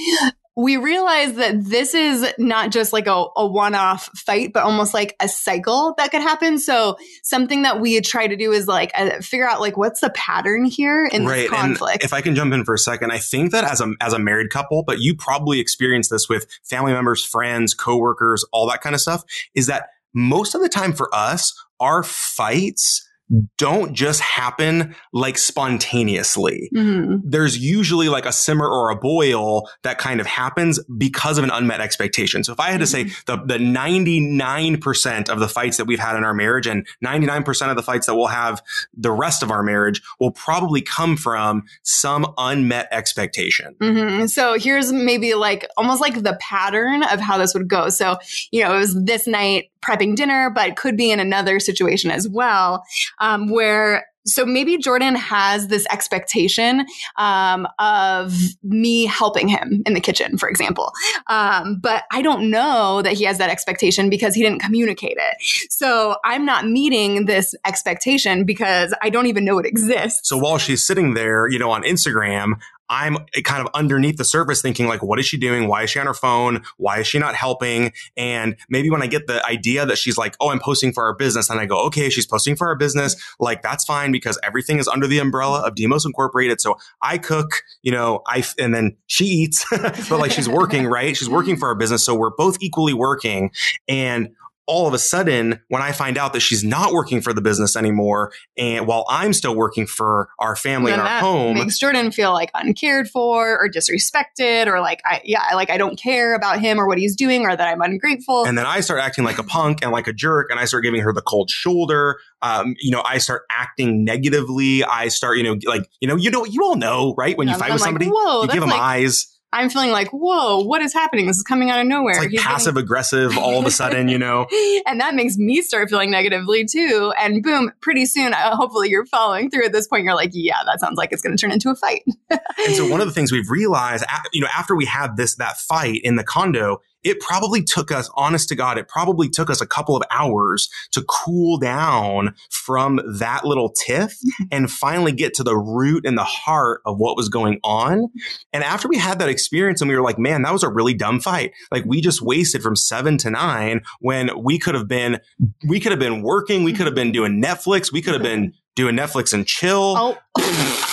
we 0.59 0.77
realize 0.77 1.35
that 1.35 1.65
this 1.65 1.95
is 1.95 2.27
not 2.37 2.73
just 2.73 2.93
like 2.93 3.07
a, 3.07 3.27
a 3.37 3.47
one 3.47 3.77
off 3.77 4.11
fight, 4.17 4.53
but 4.53 4.65
almost 4.65 4.93
like 4.93 5.15
a 5.21 5.29
cycle 5.29 5.95
that 5.99 6.11
could 6.11 6.21
happen. 6.21 6.59
So 6.59 6.99
something 7.23 7.63
that 7.63 7.81
we 7.81 8.01
try 8.01 8.27
to 8.27 8.35
do 8.35 8.51
is 8.51 8.67
like 8.67 8.91
uh, 8.97 9.21
figure 9.21 9.49
out 9.49 9.61
like 9.61 9.77
what's 9.77 10.01
the 10.01 10.11
pattern 10.11 10.65
here 10.65 11.07
in 11.07 11.27
right. 11.27 11.43
this 11.43 11.51
conflict. 11.51 12.03
And 12.03 12.05
if 12.05 12.13
I 12.13 12.23
can 12.23 12.35
jump 12.35 12.53
in 12.53 12.65
for 12.65 12.75
a 12.75 12.79
second, 12.79 13.13
I 13.13 13.19
think 13.19 13.53
that 13.53 13.63
as 13.63 13.81
a, 13.81 13.95
as 14.01 14.13
a 14.13 14.19
married 14.19 14.51
couple, 14.51 14.83
but 14.83 14.99
you 14.99 15.15
probably 15.15 15.61
experience 15.61 16.09
this 16.09 16.29
with 16.29 16.49
family 16.65 16.93
members, 16.93 17.25
friends, 17.25 17.73
coworkers, 17.73 18.45
all 18.53 18.69
that 18.69 18.81
kind 18.81 18.97
of 18.97 19.01
stuff 19.01 19.23
is 19.55 19.69
that 19.69 19.91
most 20.13 20.57
of 20.57 20.61
the 20.61 20.69
time 20.69 20.93
for 20.93 21.09
us, 21.15 21.55
our 21.79 22.03
fights 22.03 23.08
don't 23.57 23.93
just 23.93 24.21
happen 24.21 24.95
like 25.13 25.37
spontaneously. 25.37 26.71
Mm-hmm. 26.75 27.29
There's 27.29 27.59
usually 27.59 28.09
like 28.09 28.25
a 28.25 28.33
simmer 28.33 28.67
or 28.67 28.91
a 28.91 28.97
boil 28.97 29.69
that 29.83 29.99
kind 29.99 30.21
of 30.21 30.27
happens 30.27 30.81
because 30.97 31.37
of 31.39 31.45
an 31.45 31.51
unmet 31.51 31.81
expectation. 31.81 32.43
So 32.43 32.53
if 32.53 32.61
I 32.61 32.71
had 32.71 32.81
to 32.81 32.87
say 32.87 33.05
mm-hmm. 33.05 33.47
the, 33.47 33.59
the 33.59 33.65
99% 33.65 35.29
of 35.29 35.41
the 35.41 35.49
fights 35.49 35.77
that 35.77 35.85
we've 35.85 35.99
had 35.99 36.17
in 36.17 36.25
our 36.25 36.35
marriage 36.35 36.67
and 36.67 36.87
99% 37.05 37.71
of 37.71 37.77
the 37.77 37.83
fights 37.83 38.07
that 38.07 38.15
we'll 38.15 38.29
have 38.29 38.63
the 38.97 39.11
rest 39.11 39.43
of 39.43 39.51
our 39.51 39.63
marriage 39.63 40.01
will 40.19 40.33
probably 40.33 40.81
come 40.81 41.17
from 41.17 41.65
some 41.83 42.33
unmet 42.39 42.89
expectation. 42.91 43.75
Mm-hmm. 43.81 44.27
So 44.27 44.59
here's 44.59 44.93
maybe 44.93 45.35
like 45.35 45.69
almost 45.77 46.01
like 46.01 46.23
the 46.23 46.39
pattern 46.41 47.03
of 47.03 47.21
how 47.21 47.37
this 47.37 47.53
would 47.55 47.69
go. 47.69 47.91
So, 47.91 48.19
you 48.51 48.65
know, 48.65 48.75
it 48.75 48.79
was 48.79 49.05
this 49.05 49.27
night 49.27 49.71
prepping 49.81 50.17
dinner, 50.17 50.51
but 50.51 50.69
it 50.69 50.77
could 50.77 50.97
be 50.97 51.11
in 51.11 51.21
another 51.21 51.61
situation 51.61 52.11
as 52.11 52.29
well, 52.29 52.85
um, 53.21 53.49
where 53.51 54.05
so 54.29 54.45
maybe 54.45 54.77
Jordan 54.79 55.15
has 55.15 55.69
this 55.69 55.87
expectation 55.91 56.87
um, 57.17 57.67
of 57.79 58.35
me 58.63 59.07
helping 59.07 59.49
him 59.49 59.83
in 59.87 59.95
the 59.95 60.01
kitchen, 60.01 60.37
for 60.39 60.49
example. 60.49 60.93
Um, 61.29 61.79
but 61.81 62.05
I 62.13 62.23
don't 62.23 62.51
know 62.51 63.03
that 63.03 63.15
he 63.15 63.25
has 63.25 63.39
that 63.39 63.51
expectation 63.51 64.11
because 64.11 64.35
he 64.35 64.43
didn't 64.43 64.61
communicate 64.61 65.17
it. 65.17 65.71
So 65.71 66.17
I'm 66.25 66.45
not 66.45 66.67
meeting 66.67 67.25
this 67.25 67.55
expectation 67.65 68.45
because 68.45 68.95
I 69.03 69.11
don't 69.11 69.27
even 69.27 69.45
know 69.45 69.59
it 69.59 69.67
exists. 69.67 70.29
So 70.29 70.37
while 70.37 70.59
she's 70.59 70.87
sitting 70.87 71.15
there, 71.15 71.49
you 71.49 71.59
know, 71.59 71.71
on 71.71 71.83
Instagram, 71.83 72.61
I'm 72.91 73.19
kind 73.45 73.61
of 73.61 73.69
underneath 73.75 74.17
the 74.17 74.25
surface 74.25 74.63
thinking 74.63 74.87
like, 74.87 75.03
what 75.03 75.19
is 75.19 75.27
she 75.27 75.37
doing? 75.37 75.69
Why 75.69 75.83
is 75.83 75.91
she 75.91 75.99
on 75.99 76.07
her 76.07 76.15
phone? 76.15 76.63
Why 76.77 77.01
is 77.01 77.07
she 77.07 77.19
not 77.19 77.35
helping? 77.35 77.93
And 78.17 78.57
maybe 78.69 78.91
when 78.91 79.03
I 79.03 79.07
get 79.07 79.27
the 79.27 79.45
idea 79.47 79.85
that 79.87 79.99
she's 79.99 80.17
like, 80.17 80.37
oh, 80.41 80.51
I'm 80.51 80.61
posting 80.61 80.93
for 80.93 81.05
our 81.05 81.15
business, 81.15 81.51
and 81.51 81.61
I 81.61 81.67
go, 81.67 81.85
okay, 81.87 82.11
she's 82.11 82.27
posting 82.27 82.57
for 82.57 82.67
our 82.69 82.77
business, 82.77 83.17
like 83.39 83.63
that's 83.63 83.85
fine 83.85 84.13
because 84.13 84.39
everything 84.43 84.79
is 84.79 84.89
under 84.89 85.07
the 85.07 85.19
umbrella 85.19 85.67
of 85.67 85.75
Demos 85.75 86.05
Incorporated. 86.05 86.61
So 86.61 86.77
I 87.03 87.19
cook, 87.19 87.63
you 87.83 87.93
know, 87.93 88.23
I 88.27 88.45
and 88.59 88.75
then 88.75 88.97
she 89.07 89.25
eats, 89.25 89.65
but 89.71 90.19
like 90.19 90.31
she's 90.31 90.49
working, 90.49 90.87
right? 90.87 91.17
She's 91.17 91.31
working 91.31 91.57
for 91.57 91.69
our 91.69 91.75
business, 91.75 92.05
so 92.05 92.15
we're 92.15 92.31
both 92.31 92.59
equally 92.61 92.95
working, 92.95 93.51
and 93.87 94.31
all 94.69 94.87
of 94.87 94.93
a 94.93 94.99
sudden, 94.99 95.61
when 95.69 95.81
I 95.81 95.93
find 95.93 96.19
out 96.19 96.35
that 96.35 96.41
she's 96.41 96.63
not 96.63 96.93
working 96.93 97.23
for 97.23 97.33
the 97.33 97.41
business 97.41 97.75
anymore, 97.75 98.33
and 98.57 98.87
while 98.87 99.07
I'm 99.09 99.33
still 99.33 99.57
working 99.57 99.87
for 99.87 100.29
our 100.39 100.55
family 100.55 100.93
and, 100.93 101.01
and 101.01 101.09
our 101.09 101.21
home, 101.21 101.55
makes 101.55 101.79
Jordan 101.79 102.13
feel 102.13 102.33
like 102.33 102.51
uncared 102.55 103.09
for 103.09 103.59
or 103.59 103.69
disrespected, 103.69 104.67
or 104.67 104.81
like 104.81 105.01
I 105.07 105.23
yeah, 105.25 105.43
like 105.55 105.71
I 105.71 105.79
don't 105.79 105.99
care 105.99 106.35
about 106.35 106.61
him 106.61 106.79
or 106.79 106.87
what 106.87 106.99
he's 106.99 107.17
doing, 107.17 107.43
or 107.47 107.57
that 107.57 107.67
I'm 107.67 107.81
ungrateful. 107.81 108.45
And 108.45 108.59
then 108.59 108.67
I 108.67 108.81
start 108.81 109.01
acting 109.01 109.25
like 109.25 109.39
a 109.39 109.43
punk 109.43 109.79
and 109.83 109.91
like 109.91 110.07
a 110.07 110.13
jerk, 110.13 110.51
and 110.51 110.61
I 110.61 110.67
start 110.67 110.85
giving 110.85 111.01
her 111.01 111.13
the 111.13 111.23
cold 111.23 111.51
shoulder. 111.51 112.21
Um, 112.43 112.77
you 112.79 112.91
know, 112.91 113.03
I 113.03 113.19
start 113.19 113.43
acting 113.51 114.05
negatively. 114.05 114.85
I 114.85 115.09
start, 115.09 115.39
you 115.39 115.45
know, 115.45 115.57
like 115.65 115.89
you 116.01 116.07
know, 116.09 116.17
you 116.17 116.31
know, 116.31 116.45
you 116.45 116.63
all 116.63 116.77
know, 116.77 117.15
right? 117.17 117.37
When 117.39 117.49
yeah, 117.49 117.55
you 117.55 117.59
fight 117.59 117.73
with 117.73 117.81
somebody, 117.81 118.05
like, 118.07 118.15
Whoa, 118.15 118.43
you 118.43 118.49
give 118.49 118.61
them 118.61 118.69
like- 118.69 118.81
eyes 118.81 119.38
I'm 119.53 119.71
feeling 119.71 119.91
like, 119.91 120.09
whoa, 120.11 120.61
what 120.63 120.83
is 120.83 120.93
happening? 120.93 121.27
This 121.27 121.39
is 121.39 121.43
coming 121.43 121.71
out 121.71 121.81
of 121.81 121.87
nowhere. 121.87 122.11
It's 122.13 122.21
like 122.21 122.31
He's 122.31 122.43
passive 122.43 122.75
getting- 122.75 122.85
aggressive 122.85 123.39
all 123.39 123.59
of 123.59 123.65
a 123.65 123.71
sudden, 123.71 124.09
you 124.09 124.19
know? 124.19 124.47
and 124.87 125.01
that 125.01 125.15
makes 125.15 125.39
me 125.39 125.63
start 125.63 125.89
feeling 125.89 126.11
negatively 126.11 126.67
too. 126.67 127.13
And 127.19 127.43
boom, 127.43 127.73
pretty 127.81 128.05
soon, 128.05 128.35
uh, 128.35 128.57
hopefully 128.57 128.91
you're 128.91 129.07
following 129.07 129.51
through 129.51 129.65
at 129.65 129.73
this 129.73 129.89
point. 129.89 130.05
You're 130.05 130.15
like, 130.15 130.33
yeah, 130.35 130.59
that 130.67 130.81
sounds 130.81 130.99
like 130.99 131.13
it's 131.13 131.23
going 131.23 131.35
to 131.37 131.41
turn 131.41 131.51
into 131.51 131.71
a 131.71 131.75
fight. 131.75 132.03
and 132.31 132.75
so 132.75 132.87
one 132.91 133.01
of 133.01 133.07
the 133.07 133.13
things 133.15 133.33
we've 133.33 133.49
realized, 133.51 134.05
you 134.33 134.43
know, 134.43 134.49
after 134.55 134.77
we 134.77 134.85
had 134.85 135.17
this, 135.17 135.37
that 135.37 135.57
fight 135.57 136.01
in 136.05 136.17
the 136.17 136.25
condo 136.25 136.83
it 137.09 137.21
probably 137.21 137.63
took 137.63 137.91
us, 137.91 138.11
honest 138.15 138.49
to 138.51 138.55
God, 138.55 138.77
it 138.77 138.87
probably 138.87 139.29
took 139.29 139.49
us 139.49 139.61
a 139.61 139.67
couple 139.67 139.97
of 139.97 140.03
hours 140.11 140.69
to 140.93 141.03
cool 141.09 141.59
down 141.59 142.35
from 142.51 143.01
that 143.19 143.45
little 143.45 143.71
tiff 143.71 144.15
and 144.53 144.71
finally 144.71 145.13
get 145.13 145.35
to 145.35 145.43
the 145.43 145.57
root 145.57 146.05
and 146.07 146.19
the 146.19 146.25
heart 146.25 146.83
of 146.85 146.99
what 146.99 147.17
was 147.17 147.29
going 147.29 147.59
on. 147.65 148.09
And 148.53 148.63
after 148.63 148.89
we 148.89 148.99
had 148.99 149.19
that 149.21 149.29
experience 149.29 149.81
and 149.81 149.89
we 149.89 149.97
were 149.97 150.03
like, 150.03 150.19
man, 150.19 150.43
that 150.43 150.53
was 150.53 150.63
a 150.63 150.69
really 150.69 150.95
dumb 150.95 151.19
fight. 151.21 151.53
Like 151.73 151.85
we 151.87 152.01
just 152.01 152.21
wasted 152.21 152.63
from 152.63 152.77
seven 152.77 153.17
to 153.19 153.31
nine 153.31 153.81
when 154.01 154.31
we 154.43 154.59
could 154.59 154.75
have 154.75 154.87
been, 154.87 155.21
we 155.67 155.81
could 155.81 155.93
have 155.93 155.99
been 155.99 156.23
working. 156.23 156.63
We 156.63 156.75
could 156.75 156.87
have 156.87 156.95
been 156.95 157.13
doing 157.13 157.43
Netflix. 157.43 157.91
We 157.91 158.03
could 158.03 158.15
have 158.15 158.23
been 158.23 158.53
doing 158.77 158.97
Netflix 158.97 159.33
and 159.33 159.47
chill. 159.47 159.95
Oh. 159.97 160.85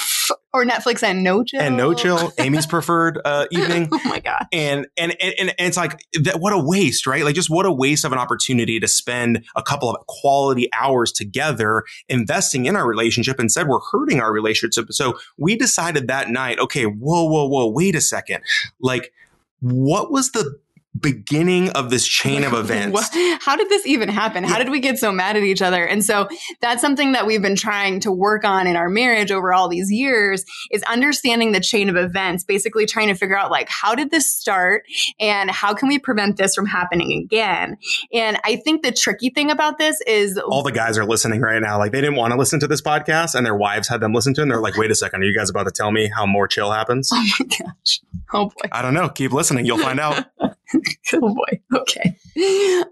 or 0.56 0.66
Netflix 0.66 1.04
and 1.04 1.22
no 1.22 1.44
chill 1.44 1.60
and 1.60 1.76
no 1.76 1.94
chill. 1.94 2.32
Amy's 2.38 2.66
preferred 2.66 3.20
uh, 3.26 3.46
evening. 3.52 3.90
oh 3.92 4.00
my 4.06 4.20
god! 4.20 4.48
And, 4.54 4.88
and 4.98 5.14
and 5.22 5.34
and 5.38 5.54
it's 5.60 5.76
like 5.76 6.00
that. 6.14 6.40
What 6.40 6.54
a 6.54 6.58
waste, 6.58 7.06
right? 7.06 7.26
Like 7.26 7.36
just 7.36 7.50
what 7.50 7.66
a 7.66 7.72
waste 7.72 8.06
of 8.06 8.14
an 8.14 8.18
opportunity 8.18 8.80
to 8.80 8.88
spend 8.88 9.44
a 9.56 9.62
couple 9.62 9.90
of 9.90 10.08
quality 10.08 10.70
hours 10.74 11.12
together 11.12 11.84
investing 12.08 12.66
in 12.66 12.78
our 12.78 12.88
relationship. 12.88 13.38
Instead, 13.38 13.68
we're 13.68 13.82
hurting 13.92 14.22
our 14.22 14.32
relationship. 14.32 14.94
So 14.94 15.20
we 15.38 15.58
decided 15.58 16.08
that 16.08 16.30
night. 16.30 16.58
Okay, 16.60 16.86
whoa, 16.86 17.26
whoa, 17.26 17.48
whoa! 17.48 17.70
Wait 17.70 17.94
a 17.94 18.02
second. 18.02 18.42
Like, 18.80 19.12
what 19.60 20.10
was 20.10 20.32
the 20.32 20.58
beginning 21.00 21.70
of 21.72 21.90
this 21.90 22.08
chain 22.08 22.44
of 22.44 22.54
events. 22.54 23.10
How 23.42 23.56
did 23.56 23.70
this 23.70 23.86
even 23.86 24.10
happen? 24.10 24.44
How 24.44 24.58
did 24.58 24.70
we 24.70 24.80
get 24.80 24.98
so 24.98 25.12
mad 25.12 25.36
at 25.36 25.44
each 25.44 25.62
other? 25.62 25.86
And 25.86 26.04
so 26.04 26.28
that's 26.62 26.82
something 26.82 27.12
that 27.14 27.26
we've 27.26 27.42
been 27.42 27.56
trying 27.56 28.00
to 28.02 28.12
work 28.12 28.44
on 28.44 28.68
in 28.68 28.76
our 28.76 28.90
marriage 28.90 29.32
over 29.32 29.54
all 29.54 29.68
these 29.68 29.92
years 29.92 30.46
is 30.72 30.84
understanding 30.84 31.52
the 31.52 31.60
chain 31.60 31.90
of 31.90 31.96
events, 31.96 32.44
basically 32.44 32.86
trying 32.86 33.08
to 33.08 33.16
figure 33.16 33.38
out 33.38 33.52
like 33.52 33.70
how 33.70 33.96
did 33.96 34.12
this 34.12 34.32
start 34.32 34.84
and 35.20 35.52
how 35.52 35.74
can 35.74 35.88
we 35.88 36.00
prevent 36.00 36.38
this 36.38 36.56
from 36.56 36.66
happening 36.66 37.12
again? 37.24 37.78
And 38.14 38.38
I 38.44 38.58
think 38.58 38.84
the 38.84 38.92
tricky 38.92 39.30
thing 39.30 39.52
about 39.52 39.78
this 39.78 40.00
is 40.08 40.38
all 40.38 40.64
the 40.64 40.72
guys 40.72 40.98
are 40.98 41.06
listening 41.06 41.42
right 41.42 41.62
now. 41.62 41.78
Like 41.78 41.92
they 41.92 42.02
didn't 42.02 42.16
want 42.16 42.32
to 42.32 42.38
listen 42.38 42.60
to 42.62 42.68
this 42.68 42.82
podcast 42.82 43.36
and 43.36 43.46
their 43.46 43.56
wives 43.56 43.88
had 43.88 44.02
them 44.02 44.14
listen 44.14 44.34
to 44.36 44.42
it 44.42 44.44
and 44.44 44.52
they're 44.52 44.62
like, 44.62 44.78
wait 44.78 44.92
a 44.92 44.96
second, 44.96 45.22
are 45.22 45.26
you 45.26 45.36
guys 45.36 45.50
about 45.50 45.64
to 45.64 45.72
tell 45.72 45.92
me 45.92 46.08
how 46.08 46.26
more 46.26 46.48
chill 46.48 46.72
happens? 46.72 47.10
Oh 47.14 47.26
my 47.40 47.46
gosh. 47.46 48.02
Oh 48.34 48.46
boy. 48.46 48.70
I 48.72 48.82
don't 48.82 48.94
know. 48.94 49.10
Keep 49.10 49.34
listening. 49.34 49.66
You'll 49.66 49.78
find 49.78 50.00
out. 50.00 50.26
oh 51.14 51.34
boy. 51.34 51.62
Okay. 51.74 52.18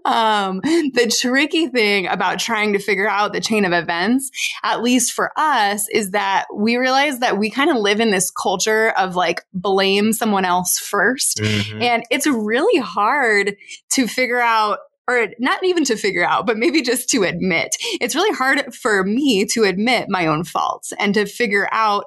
Um, 0.04 0.60
the 0.60 1.14
tricky 1.20 1.68
thing 1.68 2.06
about 2.06 2.38
trying 2.38 2.72
to 2.72 2.78
figure 2.78 3.08
out 3.08 3.32
the 3.32 3.40
chain 3.40 3.64
of 3.64 3.72
events, 3.72 4.30
at 4.62 4.82
least 4.82 5.12
for 5.12 5.32
us, 5.36 5.88
is 5.88 6.12
that 6.12 6.46
we 6.54 6.76
realize 6.76 7.20
that 7.20 7.38
we 7.38 7.50
kind 7.50 7.70
of 7.70 7.76
live 7.76 8.00
in 8.00 8.10
this 8.10 8.30
culture 8.30 8.90
of 8.90 9.16
like 9.16 9.42
blame 9.52 10.12
someone 10.12 10.44
else 10.44 10.80
1st 10.80 11.40
mm-hmm. 11.40 11.82
And 11.82 12.04
it's 12.10 12.26
really 12.26 12.80
hard 12.80 13.56
to 13.92 14.06
figure 14.06 14.40
out 14.40 14.78
or 15.08 15.28
not 15.38 15.62
even 15.64 15.84
to 15.84 15.96
figure 15.96 16.24
out, 16.24 16.46
but 16.46 16.56
maybe 16.56 16.82
just 16.82 17.08
to 17.10 17.22
admit. 17.24 17.76
It's 18.00 18.14
really 18.14 18.34
hard 18.34 18.74
for 18.74 19.04
me 19.04 19.44
to 19.46 19.64
admit 19.64 20.08
my 20.08 20.26
own 20.26 20.44
faults 20.44 20.92
and 20.98 21.12
to 21.14 21.26
figure 21.26 21.68
out 21.72 22.04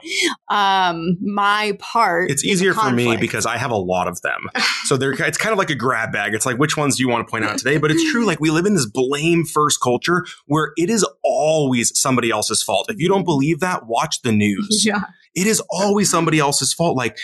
um, 0.49 1.17
my 1.21 1.77
part. 1.79 2.31
It's 2.31 2.43
easier 2.43 2.73
for 2.73 2.91
me 2.91 3.17
because 3.17 3.45
I 3.45 3.57
have 3.57 3.71
a 3.71 3.77
lot 3.77 4.07
of 4.07 4.21
them. 4.21 4.49
so 4.85 4.97
they're, 4.97 5.11
it's 5.23 5.37
kind 5.37 5.53
of 5.53 5.59
like 5.59 5.69
a 5.69 5.75
grab 5.75 6.11
bag. 6.11 6.33
It's 6.33 6.45
like, 6.45 6.57
which 6.57 6.75
ones 6.75 6.97
do 6.97 7.03
you 7.03 7.09
want 7.09 7.27
to 7.27 7.31
point 7.31 7.45
out 7.45 7.57
today? 7.57 7.77
But 7.77 7.91
it's 7.91 8.11
true. 8.11 8.25
Like 8.25 8.39
we 8.39 8.49
live 8.49 8.65
in 8.65 8.73
this 8.73 8.87
blame 8.87 9.45
first 9.45 9.79
culture 9.81 10.25
where 10.45 10.71
it 10.75 10.89
is 10.89 11.05
always 11.23 11.97
somebody 11.99 12.31
else's 12.31 12.63
fault. 12.63 12.89
If 12.89 12.99
you 12.99 13.07
don't 13.07 13.25
believe 13.25 13.59
that, 13.59 13.85
watch 13.85 14.21
the 14.21 14.31
news. 14.31 14.85
Yeah 14.87 15.01
it 15.37 15.45
is 15.45 15.61
always 15.69 16.09
somebody 16.09 16.39
else's 16.39 16.73
fault. 16.73 16.97
Like 16.97 17.17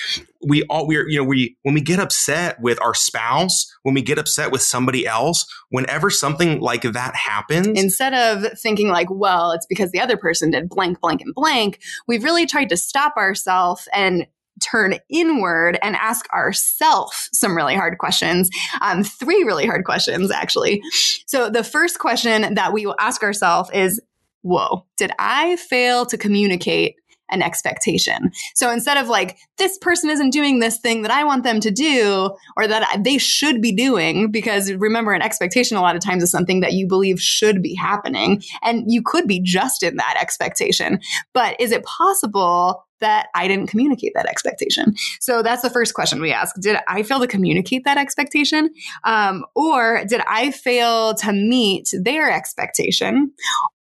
we 0.46 0.64
all 0.70 0.88
we're 0.88 1.10
you 1.10 1.18
know 1.18 1.24
we 1.24 1.58
when 1.64 1.74
we 1.74 1.82
get 1.82 2.00
upset 2.00 2.62
with 2.62 2.80
our 2.82 2.94
spouse, 2.94 3.76
when 3.82 3.96
we 3.96 4.04
get 4.04 4.20
upset 4.20 4.52
with 4.52 4.62
somebody 4.62 5.08
else, 5.08 5.46
whenever 5.70 6.12
something 6.12 6.60
like 6.62 6.84
that 6.84 7.16
happens, 7.16 7.68
instead 7.80 8.14
of 8.14 8.58
thinking 8.60 8.90
like, 8.90 9.08
well, 9.10 9.52
it's 9.52 9.66
because 9.66 9.92
the 9.92 10.00
other 10.00 10.16
person 10.16 10.52
did 10.52 10.70
blank, 10.70 11.02
blank, 11.02 11.22
and 11.22 11.34
blank, 11.34 11.82
we've 12.08 12.24
really 12.24 12.46
tried 12.46 12.70
to 12.70 12.78
stop 12.78 13.18
ourselves 13.18 13.90
and 13.92 14.28
turn 14.62 15.00
inward 15.10 15.80
and 15.82 15.96
ask 15.96 16.32
ourselves 16.32 17.30
some 17.34 17.58
really 17.58 17.74
hard 17.74 17.98
questions. 17.98 18.48
Um, 18.82 19.04
three 19.04 19.44
really 19.44 19.66
hard 19.66 19.84
questions, 19.86 20.30
actually. 20.30 20.84
So 21.26 21.50
the 21.50 21.64
first 21.64 21.98
question 21.98 22.54
that 22.54 22.74
we 22.74 22.86
will 22.86 22.96
ask 23.00 23.24
ourselves 23.24 23.72
is, 23.74 24.00
whoa, 24.44 24.86
did 24.98 25.12
I 25.18 25.56
fail 25.56 26.06
to 26.06 26.18
communicate 26.18 26.96
an 27.32 27.42
expectation. 27.42 28.32
So 28.54 28.70
instead 28.72 28.98
of 28.98 29.08
like, 29.08 29.38
this 29.58 29.78
person 29.80 30.10
isn't 30.10 30.32
doing 30.32 30.60
this 30.60 30.78
thing 30.78 31.02
that 31.02 31.12
I 31.12 31.24
want 31.24 31.44
them 31.44 31.60
to 31.62 31.72
do 31.72 32.36
or 32.58 32.68
that 32.68 33.02
they 33.04 33.18
should 33.18 33.62
be 33.62 33.72
doing, 33.72 34.30
because 34.30 34.72
remember, 34.74 35.14
an 35.14 35.22
expectation 35.22 35.78
a 35.78 35.82
lot 35.82 35.96
of 35.96 36.02
times 36.04 36.22
is 36.22 36.32
something 36.32 36.60
that 36.60 36.74
you 36.74 36.88
believe 36.88 37.20
should 37.20 37.64
be 37.64 37.74
happening. 37.74 38.44
And 38.62 38.84
you 38.88 39.02
could 39.04 39.28
be 39.28 39.40
just 39.40 39.84
in 39.84 39.96
that 39.96 40.18
expectation. 40.20 41.00
But 41.34 41.60
is 41.60 41.72
it 41.72 41.84
possible 41.86 42.86
that 43.00 43.28
I 43.36 43.48
didn't 43.48 43.68
communicate 43.68 44.14
that 44.16 44.28
expectation? 44.28 44.96
So 45.20 45.44
that's 45.44 45.62
the 45.62 45.70
first 45.70 45.94
question 45.94 46.22
we 46.22 46.32
ask. 46.32 46.56
Did 46.60 46.78
I 46.88 47.04
fail 47.04 47.20
to 47.20 47.28
communicate 47.28 47.84
that 47.86 47.98
expectation? 47.98 48.70
Um, 49.04 49.46
or 49.56 50.06
did 50.08 50.22
I 50.28 50.52
fail 50.52 51.14
to 51.16 51.34
meet 51.34 51.90
their 51.94 52.32
expectation? 52.32 53.32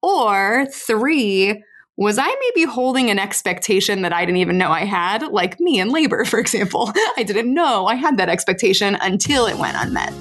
Or 0.02 0.68
three, 0.72 1.64
was 2.00 2.18
I 2.18 2.34
maybe 2.40 2.66
holding 2.66 3.10
an 3.10 3.20
expectation 3.20 4.04
that 4.04 4.14
I 4.14 4.24
didn't 4.24 4.38
even 4.38 4.58
know 4.58 4.72
I 4.72 4.86
had? 4.86 5.22
Like 5.34 5.60
me 5.60 5.82
in 5.82 5.90
labor, 5.90 6.24
for 6.26 6.40
example. 6.40 6.94
I 7.18 7.24
didn't 7.24 7.54
know 7.54 7.88
I 7.88 7.96
had 7.96 8.16
that 8.18 8.30
expectation 8.30 8.98
until 9.02 9.46
it 9.48 9.58
went 9.58 9.76
unmet. 9.78 10.14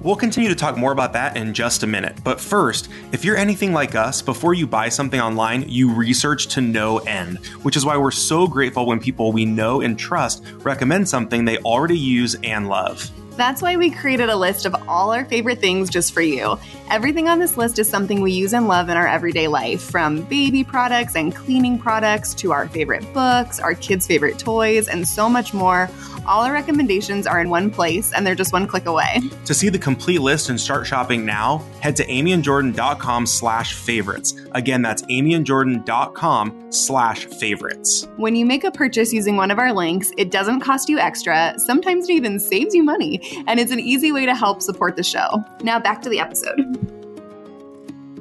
We'll 0.00 0.16
continue 0.16 0.48
to 0.48 0.56
talk 0.56 0.76
more 0.76 0.90
about 0.90 1.12
that 1.12 1.36
in 1.36 1.54
just 1.54 1.84
a 1.84 1.86
minute. 1.86 2.16
But 2.24 2.40
first, 2.40 2.90
if 3.12 3.24
you're 3.24 3.36
anything 3.36 3.72
like 3.72 3.94
us, 3.94 4.22
before 4.22 4.54
you 4.54 4.66
buy 4.66 4.88
something 4.88 5.20
online, 5.20 5.68
you 5.68 5.94
research 5.94 6.48
to 6.48 6.60
no 6.60 6.98
end, 6.98 7.38
which 7.62 7.76
is 7.76 7.86
why 7.86 7.96
we're 7.96 8.10
so 8.10 8.48
grateful 8.48 8.86
when 8.86 8.98
people 8.98 9.30
we 9.30 9.46
know 9.46 9.80
and 9.80 9.96
trust 9.96 10.44
recommend 10.58 11.08
something 11.08 11.44
they 11.44 11.58
already 11.58 11.96
use 11.96 12.36
and 12.42 12.68
love. 12.68 13.08
That's 13.36 13.60
why 13.60 13.76
we 13.76 13.90
created 13.90 14.28
a 14.28 14.36
list 14.36 14.64
of 14.64 14.76
all 14.88 15.12
our 15.12 15.24
favorite 15.24 15.60
things 15.60 15.90
just 15.90 16.12
for 16.12 16.20
you. 16.22 16.58
Everything 16.90 17.28
on 17.28 17.38
this 17.40 17.56
list 17.56 17.78
is 17.78 17.88
something 17.88 18.20
we 18.20 18.30
use 18.30 18.54
and 18.54 18.68
love 18.68 18.88
in 18.88 18.96
our 18.96 19.08
everyday 19.08 19.48
life, 19.48 19.80
from 19.82 20.22
baby 20.22 20.62
products 20.62 21.16
and 21.16 21.34
cleaning 21.34 21.78
products 21.78 22.32
to 22.34 22.52
our 22.52 22.68
favorite 22.68 23.12
books, 23.12 23.58
our 23.58 23.74
kids' 23.74 24.06
favorite 24.06 24.38
toys, 24.38 24.86
and 24.86 25.08
so 25.08 25.28
much 25.28 25.52
more 25.52 25.90
all 26.26 26.44
our 26.44 26.52
recommendations 26.52 27.26
are 27.26 27.40
in 27.40 27.50
one 27.50 27.70
place 27.70 28.12
and 28.12 28.26
they're 28.26 28.34
just 28.34 28.52
one 28.52 28.66
click 28.66 28.86
away. 28.86 29.20
To 29.44 29.54
see 29.54 29.68
the 29.68 29.78
complete 29.78 30.20
list 30.20 30.48
and 30.48 30.60
start 30.60 30.86
shopping 30.86 31.24
now, 31.24 31.62
head 31.80 31.96
to 31.96 32.06
amyandjordan.com 32.06 33.26
slash 33.26 33.74
favorites. 33.74 34.34
Again, 34.52 34.82
that's 34.82 35.02
amyandjordan.com 35.02 36.72
slash 36.72 37.26
favorites. 37.26 38.08
When 38.16 38.34
you 38.34 38.46
make 38.46 38.64
a 38.64 38.70
purchase 38.70 39.12
using 39.12 39.36
one 39.36 39.50
of 39.50 39.58
our 39.58 39.72
links, 39.72 40.12
it 40.16 40.30
doesn't 40.30 40.60
cost 40.60 40.88
you 40.88 40.98
extra. 40.98 41.54
Sometimes 41.58 42.08
it 42.08 42.14
even 42.14 42.38
saves 42.38 42.74
you 42.74 42.82
money. 42.82 43.20
And 43.46 43.60
it's 43.60 43.72
an 43.72 43.80
easy 43.80 44.12
way 44.12 44.26
to 44.26 44.34
help 44.34 44.62
support 44.62 44.96
the 44.96 45.04
show. 45.04 45.44
Now 45.62 45.78
back 45.78 46.02
to 46.02 46.08
the 46.08 46.20
episode. 46.20 46.94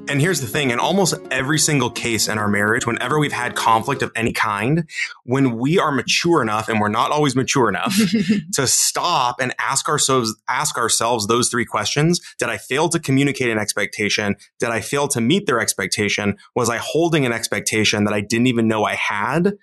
And 0.10 0.20
here's 0.20 0.42
the 0.42 0.48
thing 0.48 0.72
in 0.72 0.80
almost 0.80 1.16
every 1.32 1.58
single 1.58 1.90
case 1.90 2.28
in 2.28 2.38
our 2.38 2.48
marriage, 2.48 2.86
whenever 2.86 3.18
we've 3.18 3.32
had 3.32 3.56
conflict 3.56 4.02
of 4.02 4.12
any 4.16 4.34
kind, 4.34 4.90
when 5.24 5.58
we 5.58 5.80
are 5.80 5.92
mature 5.92 6.42
enough, 6.42 6.68
and 6.68 6.82
we're 6.82 6.90
not 6.90 7.12
always 7.12 7.36
mature 7.36 7.70
enough, 7.70 7.96
to 8.54 8.68
stop 8.68 9.38
and 9.40 9.56
ask 9.60 9.88
ourselves, 9.88 10.36
ask 10.50 10.78
ourselves 10.78 11.28
those 11.28 11.50
three 11.50 11.66
questions. 11.66 12.20
Did 12.38 12.50
I 12.50 12.58
fail 12.58 12.90
to 12.90 13.00
communicate 13.00 13.50
an 13.50 13.58
expectation? 13.58 14.36
Did 14.60 14.70
I 14.70 14.82
fail 14.82 15.08
to 15.10 15.22
meet 15.22 15.46
their 15.46 15.60
expectation? 15.60 16.38
Was 16.54 16.70
I 16.70 16.78
holding 16.78 17.26
an 17.26 17.32
expectation 17.32 18.04
that 18.04 18.14
I 18.14 18.20
didn't 18.20 18.48
even 18.48 18.68
know 18.68 18.84
I 18.84 18.96
had? 18.96 19.54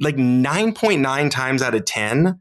Like 0.00 0.16
9.9 0.16 1.30
times 1.30 1.62
out 1.62 1.74
of 1.74 1.86
10, 1.86 2.38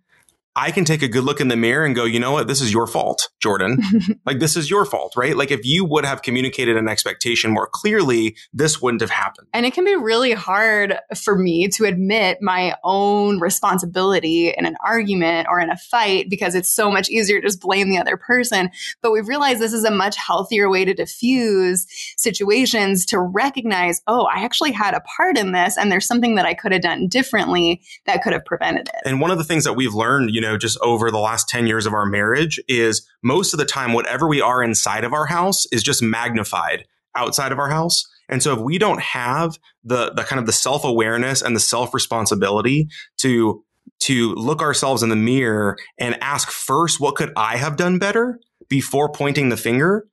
I 0.57 0.71
can 0.71 0.85
take 0.85 1.03
a 1.03 1.07
good 1.07 1.23
look 1.23 1.39
in 1.39 1.49
the 1.49 1.55
mirror 1.55 1.85
and 1.85 1.95
go, 1.95 2.03
you 2.03 2.19
know 2.19 2.31
what? 2.31 2.47
This 2.47 2.61
is 2.61 2.73
your 2.73 2.87
fault, 2.87 3.29
Jordan. 3.39 3.79
like, 4.25 4.39
this 4.39 4.57
is 4.57 4.71
your 4.71 4.85
fault, 4.85 5.13
right? 5.15 5.37
Like, 5.37 5.51
if 5.51 5.63
you 5.63 5.85
would 5.85 6.03
have 6.03 6.23
communicated 6.23 6.77
an 6.77 6.87
expectation 6.87 7.51
more 7.51 7.69
clearly, 7.71 8.35
this 8.51 8.81
wouldn't 8.81 9.01
have 9.01 9.11
happened. 9.11 9.47
And 9.53 9.67
it 9.67 9.75
can 9.75 9.85
be 9.85 9.95
really 9.95 10.31
hard 10.31 10.97
for 11.15 11.37
me 11.37 11.67
to 11.69 11.85
admit 11.85 12.39
my 12.41 12.73
own 12.83 13.39
responsibility 13.39 14.49
in 14.49 14.65
an 14.65 14.75
argument 14.83 15.47
or 15.47 15.59
in 15.59 15.69
a 15.69 15.77
fight 15.77 16.27
because 16.27 16.55
it's 16.55 16.73
so 16.73 16.89
much 16.89 17.07
easier 17.07 17.39
to 17.39 17.45
just 17.45 17.61
blame 17.61 17.91
the 17.91 17.99
other 17.99 18.17
person. 18.17 18.71
But 19.03 19.11
we've 19.11 19.27
realized 19.27 19.61
this 19.61 19.73
is 19.73 19.83
a 19.83 19.91
much 19.91 20.15
healthier 20.17 20.71
way 20.71 20.85
to 20.85 20.93
diffuse 20.95 21.85
situations 22.17 23.05
to 23.07 23.19
recognize, 23.19 24.01
oh, 24.07 24.25
I 24.25 24.43
actually 24.43 24.71
had 24.71 24.95
a 24.95 25.01
part 25.01 25.37
in 25.37 25.51
this 25.51 25.77
and 25.77 25.91
there's 25.91 26.07
something 26.07 26.33
that 26.33 26.47
I 26.47 26.55
could 26.55 26.71
have 26.71 26.81
done 26.81 27.07
differently 27.07 27.83
that 28.07 28.23
could 28.23 28.33
have 28.33 28.43
prevented 28.43 28.87
it. 28.87 29.01
And 29.05 29.21
one 29.21 29.29
of 29.29 29.37
the 29.37 29.43
things 29.43 29.63
that 29.63 29.73
we've 29.73 29.93
learned, 29.93 30.33
you 30.33 30.41
know, 30.41 30.46
just 30.55 30.77
over 30.81 31.09
the 31.09 31.17
last 31.17 31.49
10 31.49 31.65
years 31.65 31.87
of 31.87 31.93
our 31.93 32.05
marriage 32.05 32.61
is 32.67 33.07
most 33.23 33.53
of 33.53 33.59
the 33.59 33.65
time, 33.65 33.93
whatever 33.93 34.27
we 34.27 34.39
are 34.39 34.61
inside 34.61 35.03
of 35.03 35.13
our 35.13 35.25
house 35.25 35.65
is 35.71 35.81
just 35.81 36.03
magnified 36.03 36.85
outside 37.15 37.51
of 37.51 37.57
our 37.57 37.69
house. 37.69 38.05
And 38.29 38.43
so 38.43 38.53
if 38.53 38.59
we 38.59 38.77
don't 38.77 39.01
have 39.01 39.57
the, 39.83 40.11
the 40.11 40.23
kind 40.23 40.39
of 40.39 40.45
the 40.45 40.53
self 40.53 40.83
awareness 40.83 41.41
and 41.41 41.55
the 41.55 41.59
self 41.59 41.93
responsibility 41.93 42.89
to, 43.17 43.63
to 44.01 44.35
look 44.35 44.61
ourselves 44.61 45.01
in 45.01 45.09
the 45.09 45.15
mirror 45.15 45.77
and 45.97 46.21
ask 46.21 46.51
first, 46.51 46.99
what 46.99 47.15
could 47.15 47.33
I 47.35 47.57
have 47.57 47.77
done 47.77 47.97
better 47.97 48.39
before 48.69 49.09
pointing 49.09 49.49
the 49.49 49.57
finger? 49.57 50.07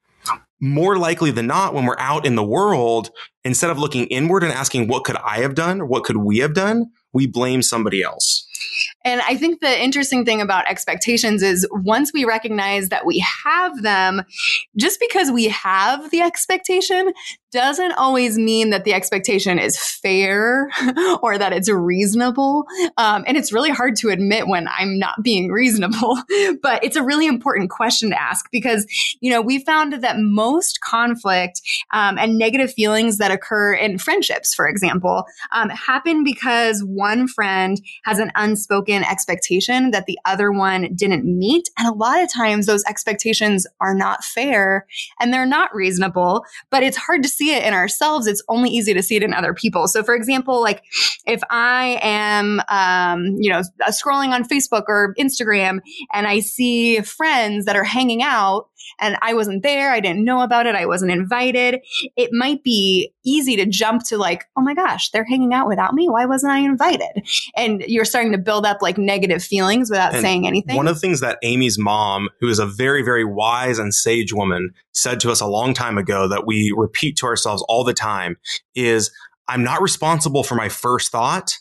More 0.60 0.96
likely 0.96 1.30
than 1.30 1.46
not, 1.46 1.74
when 1.74 1.84
we're 1.84 1.98
out 1.98 2.24
in 2.24 2.36
the 2.36 2.44
world, 2.44 3.10
instead 3.44 3.70
of 3.70 3.78
looking 3.78 4.06
inward 4.06 4.42
and 4.42 4.52
asking, 4.52 4.88
what 4.88 5.04
could 5.04 5.16
I 5.16 5.38
have 5.38 5.54
done 5.54 5.82
or 5.82 5.86
what 5.86 6.04
could 6.04 6.16
we 6.16 6.38
have 6.38 6.54
done? 6.54 6.86
We 7.12 7.26
blame 7.26 7.60
somebody 7.60 8.02
else. 8.02 8.48
And 9.04 9.20
I 9.20 9.36
think 9.36 9.60
the 9.60 9.82
interesting 9.82 10.24
thing 10.24 10.40
about 10.40 10.66
expectations 10.66 11.42
is 11.42 11.66
once 11.70 12.12
we 12.12 12.24
recognize 12.24 12.88
that 12.88 13.04
we 13.04 13.24
have 13.44 13.82
them, 13.82 14.22
just 14.76 14.98
because 14.98 15.30
we 15.30 15.48
have 15.48 16.10
the 16.10 16.22
expectation 16.22 17.12
doesn't 17.54 17.92
always 17.92 18.36
mean 18.36 18.70
that 18.70 18.82
the 18.82 18.92
expectation 18.92 19.60
is 19.60 19.78
fair 19.78 20.68
or 21.22 21.38
that 21.38 21.52
it's 21.52 21.70
reasonable. 21.70 22.64
Um, 22.96 23.22
and 23.28 23.36
it's 23.36 23.52
really 23.52 23.70
hard 23.70 23.94
to 23.96 24.08
admit 24.08 24.48
when 24.48 24.66
I'm 24.66 24.98
not 24.98 25.22
being 25.22 25.50
reasonable, 25.52 26.18
but 26.62 26.82
it's 26.82 26.96
a 26.96 27.02
really 27.02 27.28
important 27.28 27.70
question 27.70 28.10
to 28.10 28.20
ask 28.20 28.46
because, 28.50 28.84
you 29.20 29.30
know, 29.30 29.40
we 29.40 29.60
found 29.60 29.92
that 29.92 30.16
most 30.18 30.80
conflict 30.80 31.60
um, 31.92 32.18
and 32.18 32.38
negative 32.38 32.72
feelings 32.72 33.18
that 33.18 33.30
occur 33.30 33.72
in 33.72 33.98
friendships, 33.98 34.52
for 34.52 34.66
example, 34.66 35.24
um, 35.52 35.68
happen 35.68 36.24
because 36.24 36.82
one 36.82 37.28
friend 37.28 37.80
has 38.04 38.18
an 38.18 38.32
unspoken 38.54 39.02
expectation 39.02 39.90
that 39.90 40.06
the 40.06 40.18
other 40.24 40.52
one 40.52 40.94
didn't 40.94 41.24
meet. 41.24 41.68
And 41.76 41.88
a 41.88 41.92
lot 41.92 42.22
of 42.22 42.32
times 42.32 42.66
those 42.66 42.84
expectations 42.84 43.66
are 43.80 43.94
not 43.94 44.22
fair 44.22 44.86
and 45.18 45.32
they're 45.32 45.44
not 45.44 45.74
reasonable, 45.74 46.44
but 46.70 46.84
it's 46.84 46.96
hard 46.96 47.22
to 47.24 47.28
see 47.28 47.54
it 47.54 47.64
in 47.64 47.74
ourselves, 47.74 48.26
it's 48.26 48.42
only 48.48 48.70
easy 48.70 48.94
to 48.94 49.02
see 49.02 49.16
it 49.16 49.22
in 49.22 49.34
other 49.34 49.54
people. 49.54 49.88
So, 49.88 50.02
for 50.02 50.14
example, 50.14 50.62
like 50.62 50.84
if 51.26 51.40
I 51.50 51.98
am, 52.00 52.60
um, 52.68 53.36
you 53.38 53.50
know, 53.50 53.62
scrolling 53.88 54.30
on 54.30 54.44
Facebook 54.44 54.84
or 54.86 55.14
Instagram 55.18 55.80
and 56.12 56.26
I 56.26 56.40
see 56.40 57.00
friends 57.00 57.64
that 57.64 57.76
are 57.76 57.84
hanging 57.84 58.22
out 58.22 58.68
and 59.00 59.16
I 59.22 59.34
wasn't 59.34 59.62
there, 59.62 59.90
I 59.90 60.00
didn't 60.00 60.24
know 60.24 60.42
about 60.42 60.66
it, 60.66 60.74
I 60.74 60.86
wasn't 60.86 61.12
invited, 61.12 61.80
it 62.16 62.30
might 62.32 62.62
be 62.62 63.12
easy 63.24 63.56
to 63.56 63.66
jump 63.66 64.04
to 64.04 64.18
like, 64.18 64.44
oh 64.56 64.62
my 64.62 64.74
gosh, 64.74 65.10
they're 65.10 65.24
hanging 65.24 65.52
out 65.52 65.68
without 65.68 65.94
me. 65.94 66.08
Why 66.08 66.26
wasn't 66.26 66.52
I 66.52 66.58
invited? 66.58 67.26
And 67.56 67.82
you're 67.86 68.04
starting 68.04 68.32
to 68.32 68.38
build 68.38 68.66
up 68.66 68.82
like 68.82 68.98
negative 68.98 69.42
feelings 69.42 69.90
without 69.90 70.12
and 70.14 70.22
saying 70.22 70.46
anything. 70.46 70.76
One 70.76 70.88
of 70.88 70.94
the 70.94 71.00
things 71.00 71.20
that 71.20 71.38
Amy's 71.42 71.78
mom, 71.78 72.28
who 72.40 72.48
is 72.48 72.58
a 72.58 72.66
very, 72.66 73.02
very 73.02 73.24
wise 73.24 73.78
and 73.78 73.94
sage 73.94 74.32
woman, 74.32 74.70
said 74.92 75.20
to 75.20 75.30
us 75.30 75.40
a 75.40 75.46
long 75.46 75.74
time 75.74 75.98
ago 75.98 76.28
that 76.28 76.46
we 76.46 76.72
repeat 76.76 77.16
to 77.16 77.26
ourselves 77.26 77.64
all 77.68 77.84
the 77.84 77.94
time 77.94 78.36
is 78.74 79.10
I'm 79.48 79.62
not 79.62 79.82
responsible 79.82 80.42
for 80.42 80.54
my 80.54 80.68
first 80.68 81.10
thought 81.10 81.58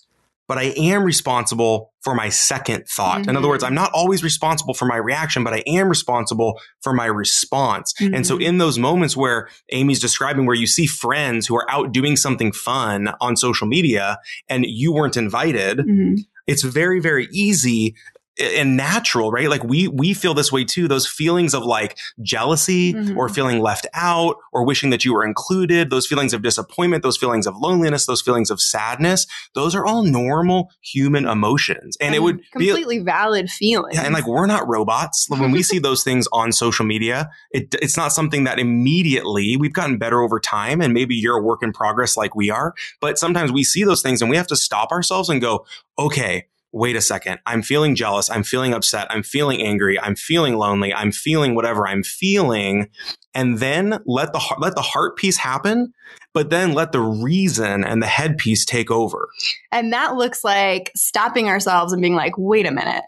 but 0.48 0.58
I 0.58 0.74
am 0.76 1.04
responsible 1.04 1.94
for 2.02 2.14
my 2.14 2.30
second 2.30 2.88
thought. 2.88 3.22
Mm-hmm. 3.22 3.30
In 3.30 3.38
other 3.38 3.48
words, 3.48 3.64
mm-hmm. 3.64 3.72
I'm 3.72 3.76
not 3.76 3.92
always 3.94 4.24
responsible 4.24 4.74
for 4.74 4.86
my 4.86 4.98
reaction, 4.98 5.44
but 5.44 5.54
I 5.54 5.64
am 5.66 5.88
responsible 5.88 6.60
for 6.82 6.94
my 6.94 7.06
response. 7.06 7.94
Mm-hmm. 7.94 8.14
And 8.14 8.28
so 8.28 8.36
mm-hmm. 8.36 8.44
in 8.44 8.58
those 8.58 8.78
moments 8.78 9.16
where 9.16 9.50
Amy's 9.72 10.00
describing 10.00 10.46
where 10.46 10.56
you 10.56 10.68
see 10.68 10.86
friends 10.86 11.48
who 11.48 11.56
are 11.56 11.70
out 11.72 11.94
doing 11.94 12.16
something 12.16 12.52
fun 12.52 13.14
on 13.22 13.38
social 13.38 13.68
media 13.68 14.18
and 14.50 14.66
you 14.66 14.94
weren't 14.94 15.18
invited, 15.18 15.80
mm-hmm. 15.80 16.16
it's 16.46 16.64
very, 16.64 17.00
very 17.00 17.30
easy 17.32 17.96
and 18.40 18.76
natural, 18.76 19.32
right? 19.32 19.50
Like 19.50 19.64
we 19.64 19.88
we 19.88 20.14
feel 20.14 20.34
this 20.34 20.52
way 20.52 20.64
too. 20.64 20.88
Those 20.88 21.08
feelings 21.08 21.54
of 21.54 21.64
like 21.64 21.98
jealousy 22.22 22.94
mm-hmm. 22.94 23.18
or 23.18 23.30
feeling 23.30 23.60
left 23.60 23.86
out 23.94 24.38
or 24.52 24.66
wishing 24.66 24.90
that 24.90 25.06
you 25.06 25.14
were 25.14 25.26
included, 25.26 25.90
those 25.90 26.08
feelings 26.08 26.34
of 26.34 26.42
disappointment, 26.42 27.04
those 27.04 27.18
feelings 27.18 27.46
of 27.46 27.56
loneliness, 27.58 28.06
those 28.06 28.22
feelings 28.22 28.50
of 28.50 28.60
sadness, 28.60 29.28
those 29.54 29.76
are 29.76 29.86
all 29.86 30.04
normal 30.04 30.72
human 30.82 31.26
emotions. 31.26 31.96
And, 32.00 32.08
and 32.08 32.16
it 32.16 32.20
would 32.20 32.40
completely 32.52 33.00
be, 33.00 33.06
valid 33.06 33.50
feelings. 33.50 33.96
Yeah, 33.96 34.06
and 34.06 34.14
like 34.14 34.28
we're 34.28 34.48
not 34.48 34.68
robots. 34.68 35.28
When 35.30 35.52
we 35.52 35.62
see 35.64 35.80
those 35.80 36.04
things 36.04 36.28
on 36.32 36.52
social 36.52 36.86
media, 36.86 37.30
it, 37.52 37.76
it's 37.82 37.98
not 37.98 38.12
something 38.12 38.46
that 38.46 38.60
immediately 38.60 39.58
we've 39.58 39.74
gotten 39.74 39.98
better 39.98 40.22
over 40.22 40.40
time. 40.40 40.82
And 40.82 40.94
maybe 40.94 41.16
you're 41.16 41.38
a 41.38 41.44
work 41.44 41.62
in 41.62 41.72
progress 41.72 42.18
like 42.18 42.36
we 42.36 42.50
are. 42.50 42.74
But 43.00 43.20
sometimes 43.20 43.52
we 43.52 43.64
see 43.64 43.84
those 43.84 44.02
things 44.02 44.22
and 44.22 44.30
we 44.30 44.38
have 44.38 44.48
to 44.48 44.56
stop 44.56 44.92
ourselves 44.92 45.30
and 45.30 45.40
go, 45.40 45.66
okay, 46.00 46.48
wait 46.74 46.96
a 46.96 47.02
second, 47.02 47.40
I'm 47.46 47.62
feeling 47.62 47.96
jealous. 47.96 48.30
I'm 48.30 48.44
feeling 48.44 48.74
upset. 48.74 49.08
I'm 49.12 49.24
feeling 49.24 49.62
angry. 49.62 50.00
I'm 50.00 50.16
feeling 50.16 50.56
lonely. 50.56 50.94
I'm 50.94 51.12
feeling 51.12 51.54
whatever 51.56 51.88
I'm 51.88 52.04
feeling. 52.04 52.90
And 53.36 53.60
then 53.60 54.00
let 54.06 54.34
the, 54.34 54.56
let 54.60 54.76
the 54.76 54.82
heart 54.82 55.16
piece 55.16 55.38
happen, 55.38 55.94
but 56.34 56.50
then 56.50 56.74
let 56.74 56.92
the 56.92 57.00
reason 57.00 57.84
and 57.84 58.02
the 58.02 58.08
head 58.08 58.38
piece 58.38 58.66
take 58.66 58.92
over. 58.92 59.30
And 59.72 59.94
that 59.94 60.16
looks 60.16 60.44
like 60.44 60.92
stopping 60.96 61.48
ourselves 61.48 61.94
and 61.94 62.02
being 62.02 62.16
like, 62.16 62.34
wait 62.38 62.66
a 62.66 62.72
minute. 62.72 63.04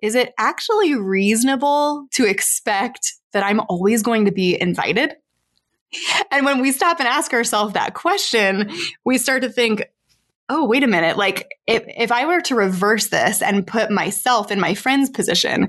Is 0.00 0.14
it 0.14 0.32
actually 0.38 0.94
reasonable 0.94 2.06
to 2.12 2.24
expect 2.24 3.14
that 3.32 3.44
I'm 3.44 3.60
always 3.68 4.02
going 4.02 4.24
to 4.24 4.32
be 4.32 4.60
invited? 4.60 5.14
And 6.30 6.46
when 6.46 6.60
we 6.60 6.72
stop 6.72 7.00
and 7.00 7.08
ask 7.08 7.32
ourselves 7.32 7.74
that 7.74 7.94
question, 7.94 8.72
we 9.04 9.18
start 9.18 9.42
to 9.42 9.50
think, 9.50 9.84
oh, 10.52 10.66
wait 10.66 10.84
a 10.84 10.86
minute. 10.86 11.16
Like, 11.16 11.48
if, 11.66 11.82
if 11.86 12.12
I 12.12 12.26
were 12.26 12.42
to 12.42 12.54
reverse 12.54 13.08
this 13.08 13.40
and 13.40 13.66
put 13.66 13.90
myself 13.90 14.50
in 14.50 14.60
my 14.60 14.74
friend's 14.74 15.08
position, 15.08 15.68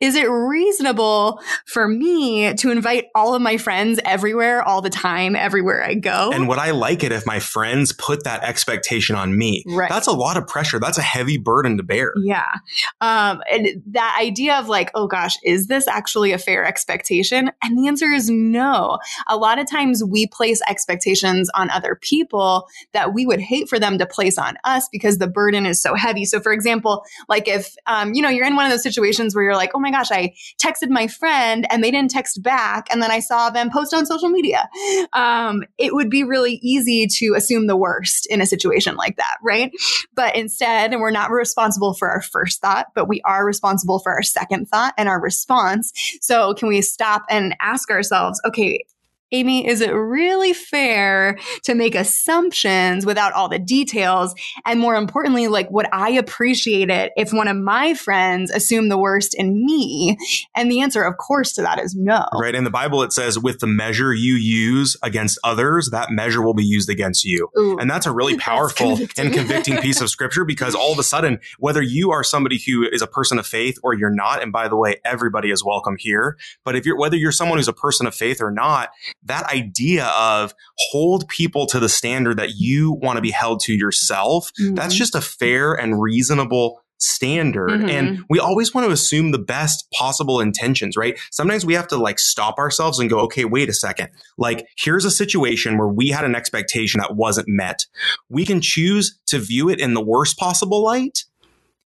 is 0.00 0.14
it 0.14 0.28
reasonable 0.28 1.40
for 1.64 1.88
me 1.88 2.52
to 2.54 2.70
invite 2.70 3.06
all 3.14 3.34
of 3.34 3.40
my 3.40 3.56
friends 3.56 3.98
everywhere, 4.04 4.62
all 4.62 4.82
the 4.82 4.90
time, 4.90 5.34
everywhere 5.34 5.82
I 5.82 5.94
go? 5.94 6.30
And 6.32 6.48
would 6.48 6.58
I 6.58 6.72
like 6.72 7.02
it 7.02 7.12
if 7.12 7.26
my 7.26 7.40
friends 7.40 7.92
put 7.92 8.24
that 8.24 8.42
expectation 8.42 9.16
on 9.16 9.36
me? 9.38 9.64
Right. 9.66 9.88
That's 9.88 10.06
a 10.06 10.12
lot 10.12 10.36
of 10.36 10.46
pressure. 10.46 10.78
That's 10.78 10.98
a 10.98 11.02
heavy 11.02 11.38
burden 11.38 11.78
to 11.78 11.82
bear. 11.82 12.12
Yeah. 12.16 12.52
Um, 13.00 13.40
and 13.50 13.82
that 13.86 14.18
idea 14.20 14.56
of 14.56 14.68
like, 14.68 14.90
oh 14.94 15.06
gosh, 15.06 15.36
is 15.42 15.66
this 15.66 15.88
actually 15.88 16.32
a 16.32 16.38
fair 16.38 16.66
expectation? 16.66 17.50
And 17.62 17.78
the 17.78 17.88
answer 17.88 18.12
is 18.12 18.28
no. 18.28 18.98
A 19.28 19.36
lot 19.36 19.58
of 19.58 19.70
times 19.70 20.04
we 20.04 20.26
place 20.26 20.60
expectations 20.68 21.50
on 21.54 21.70
other 21.70 21.94
people 21.94 22.68
that 22.92 23.14
we 23.14 23.24
would 23.24 23.40
hate 23.40 23.68
for 23.68 23.78
them 23.78 23.96
to 23.96 24.06
place 24.06 24.36
on 24.36 24.58
us 24.64 24.88
because 24.92 25.16
the 25.18 25.26
burden 25.26 25.64
is 25.64 25.80
so 25.80 25.94
heavy. 25.94 26.26
So, 26.26 26.40
for 26.40 26.52
example, 26.52 27.04
like 27.30 27.48
if, 27.48 27.74
um, 27.86 28.12
you 28.12 28.20
know, 28.20 28.28
you're 28.28 28.46
in 28.46 28.56
one 28.56 28.66
of 28.66 28.70
those 28.70 28.82
situations 28.82 29.34
where 29.34 29.44
you're 29.44 29.56
like, 29.56 29.70
oh 29.74 29.78
my 29.78 29.85
gosh, 29.90 30.10
I 30.10 30.34
texted 30.62 30.88
my 30.88 31.06
friend 31.06 31.66
and 31.70 31.82
they 31.82 31.90
didn't 31.90 32.10
text 32.10 32.42
back. 32.42 32.86
And 32.90 33.02
then 33.02 33.10
I 33.10 33.20
saw 33.20 33.50
them 33.50 33.70
post 33.70 33.94
on 33.94 34.06
social 34.06 34.28
media. 34.28 34.68
Um, 35.12 35.64
it 35.78 35.94
would 35.94 36.10
be 36.10 36.24
really 36.24 36.58
easy 36.62 37.06
to 37.18 37.34
assume 37.36 37.66
the 37.66 37.76
worst 37.76 38.26
in 38.26 38.40
a 38.40 38.46
situation 38.46 38.96
like 38.96 39.16
that, 39.16 39.36
right? 39.42 39.70
But 40.14 40.36
instead, 40.36 40.92
and 40.92 41.00
we're 41.00 41.10
not 41.10 41.30
responsible 41.30 41.94
for 41.94 42.10
our 42.10 42.22
first 42.22 42.60
thought, 42.60 42.86
but 42.94 43.08
we 43.08 43.20
are 43.22 43.44
responsible 43.44 43.98
for 43.98 44.12
our 44.12 44.22
second 44.22 44.66
thought 44.66 44.94
and 44.96 45.08
our 45.08 45.20
response. 45.20 45.92
So 46.20 46.54
can 46.54 46.68
we 46.68 46.82
stop 46.82 47.24
and 47.28 47.56
ask 47.60 47.90
ourselves, 47.90 48.40
okay, 48.46 48.84
Amy, 49.32 49.66
is 49.66 49.80
it 49.80 49.90
really 49.90 50.52
fair 50.52 51.36
to 51.64 51.74
make 51.74 51.96
assumptions 51.96 53.04
without 53.04 53.32
all 53.32 53.48
the 53.48 53.58
details? 53.58 54.34
And 54.64 54.78
more 54.78 54.94
importantly, 54.94 55.48
like, 55.48 55.68
would 55.72 55.86
I 55.92 56.10
appreciate 56.10 56.90
it 56.90 57.12
if 57.16 57.32
one 57.32 57.48
of 57.48 57.56
my 57.56 57.94
friends 57.94 58.52
assumed 58.52 58.88
the 58.88 58.98
worst 58.98 59.34
in 59.34 59.64
me? 59.64 60.16
And 60.54 60.70
the 60.70 60.80
answer, 60.80 61.02
of 61.02 61.16
course, 61.16 61.52
to 61.54 61.62
that 61.62 61.80
is 61.80 61.96
no. 61.96 62.24
Right. 62.38 62.54
In 62.54 62.62
the 62.62 62.70
Bible, 62.70 63.02
it 63.02 63.12
says, 63.12 63.36
with 63.36 63.58
the 63.58 63.66
measure 63.66 64.14
you 64.14 64.34
use 64.34 64.96
against 65.02 65.40
others, 65.42 65.90
that 65.90 66.10
measure 66.12 66.40
will 66.40 66.54
be 66.54 66.64
used 66.64 66.88
against 66.88 67.24
you. 67.24 67.48
Ooh, 67.58 67.78
and 67.78 67.90
that's 67.90 68.06
a 68.06 68.12
really 68.12 68.36
powerful 68.38 68.96
convicting. 68.96 69.26
and 69.26 69.34
convicting 69.34 69.76
piece 69.78 70.00
of 70.00 70.08
scripture 70.08 70.44
because 70.44 70.76
all 70.76 70.92
of 70.92 71.00
a 71.00 71.02
sudden, 71.02 71.40
whether 71.58 71.82
you 71.82 72.12
are 72.12 72.22
somebody 72.22 72.62
who 72.64 72.88
is 72.88 73.02
a 73.02 73.08
person 73.08 73.40
of 73.40 73.46
faith 73.46 73.76
or 73.82 73.92
you're 73.92 74.08
not, 74.08 74.40
and 74.40 74.52
by 74.52 74.68
the 74.68 74.76
way, 74.76 75.00
everybody 75.04 75.50
is 75.50 75.64
welcome 75.64 75.96
here. 75.98 76.36
But 76.64 76.76
if 76.76 76.86
you're, 76.86 76.96
whether 76.96 77.16
you're 77.16 77.32
someone 77.32 77.58
who's 77.58 77.66
a 77.66 77.72
person 77.72 78.06
of 78.06 78.14
faith 78.14 78.40
or 78.40 78.52
not, 78.52 78.90
that 79.26 79.44
idea 79.52 80.06
of 80.06 80.54
hold 80.76 81.28
people 81.28 81.66
to 81.66 81.78
the 81.78 81.88
standard 81.88 82.38
that 82.38 82.56
you 82.56 82.92
want 82.92 83.16
to 83.16 83.22
be 83.22 83.30
held 83.30 83.60
to 83.60 83.74
yourself, 83.74 84.50
mm-hmm. 84.60 84.74
that's 84.74 84.94
just 84.94 85.14
a 85.14 85.20
fair 85.20 85.74
and 85.74 86.00
reasonable 86.00 86.80
standard. 86.98 87.70
Mm-hmm. 87.70 87.88
And 87.88 88.24
we 88.30 88.38
always 88.38 88.72
want 88.72 88.86
to 88.86 88.92
assume 88.92 89.30
the 89.30 89.38
best 89.38 89.90
possible 89.92 90.40
intentions, 90.40 90.96
right? 90.96 91.18
Sometimes 91.30 91.66
we 91.66 91.74
have 91.74 91.88
to 91.88 91.96
like 91.96 92.18
stop 92.18 92.58
ourselves 92.58 92.98
and 92.98 93.10
go, 93.10 93.20
okay, 93.20 93.44
wait 93.44 93.68
a 93.68 93.74
second. 93.74 94.08
Like, 94.38 94.66
here's 94.78 95.04
a 95.04 95.10
situation 95.10 95.78
where 95.78 95.88
we 95.88 96.08
had 96.08 96.24
an 96.24 96.34
expectation 96.34 97.00
that 97.00 97.14
wasn't 97.14 97.48
met. 97.48 97.86
We 98.28 98.44
can 98.44 98.60
choose 98.60 99.18
to 99.26 99.38
view 99.38 99.68
it 99.68 99.80
in 99.80 99.94
the 99.94 100.02
worst 100.02 100.38
possible 100.38 100.82
light 100.82 101.24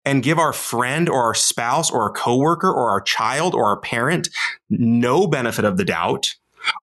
and 0.04 0.22
give 0.22 0.38
our 0.38 0.52
friend 0.52 1.08
or 1.08 1.22
our 1.22 1.34
spouse 1.34 1.90
or 1.90 2.02
our 2.02 2.12
coworker 2.12 2.70
or 2.70 2.90
our 2.90 3.00
child 3.00 3.54
or 3.54 3.64
our 3.66 3.80
parent 3.80 4.28
no 4.70 5.26
benefit 5.26 5.64
of 5.64 5.76
the 5.76 5.84
doubt. 5.84 6.34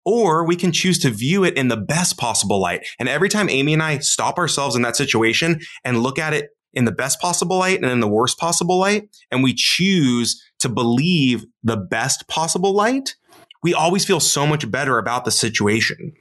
Or 0.05 0.45
we 0.45 0.55
can 0.55 0.71
choose 0.71 0.99
to 0.99 1.09
view 1.09 1.43
it 1.43 1.55
in 1.55 1.67
the 1.67 1.77
best 1.77 2.17
possible 2.17 2.59
light. 2.59 2.86
And 2.99 3.09
every 3.09 3.29
time 3.29 3.49
Amy 3.49 3.73
and 3.73 3.84
I 3.84 3.99
stop 3.99 4.38
ourselves 4.38 4.75
in 4.75 4.81
that 4.81 4.95
situation 4.95 5.59
and 5.84 6.03
look 6.03 6.19
at 6.19 6.34
it 6.34 6.49
in 6.73 6.86
the 6.86 6.91
best 6.91 7.19
possible 7.19 7.57
light 7.57 7.81
and 7.81 7.91
in 7.91 7.99
the 7.99 8.07
worst 8.07 8.38
possible 8.38 8.79
light, 8.79 9.09
and 9.31 9.43
we 9.43 9.53
choose 9.55 10.43
to 10.59 10.69
believe 10.69 11.45
the 11.63 11.77
best 11.77 12.27
possible 12.27 12.73
light, 12.73 13.15
we 13.61 13.73
always 13.73 14.05
feel 14.05 14.19
so 14.19 14.45
much 14.45 14.69
better 14.69 14.97
about 14.97 15.25
the 15.25 15.31
situation. 15.31 16.13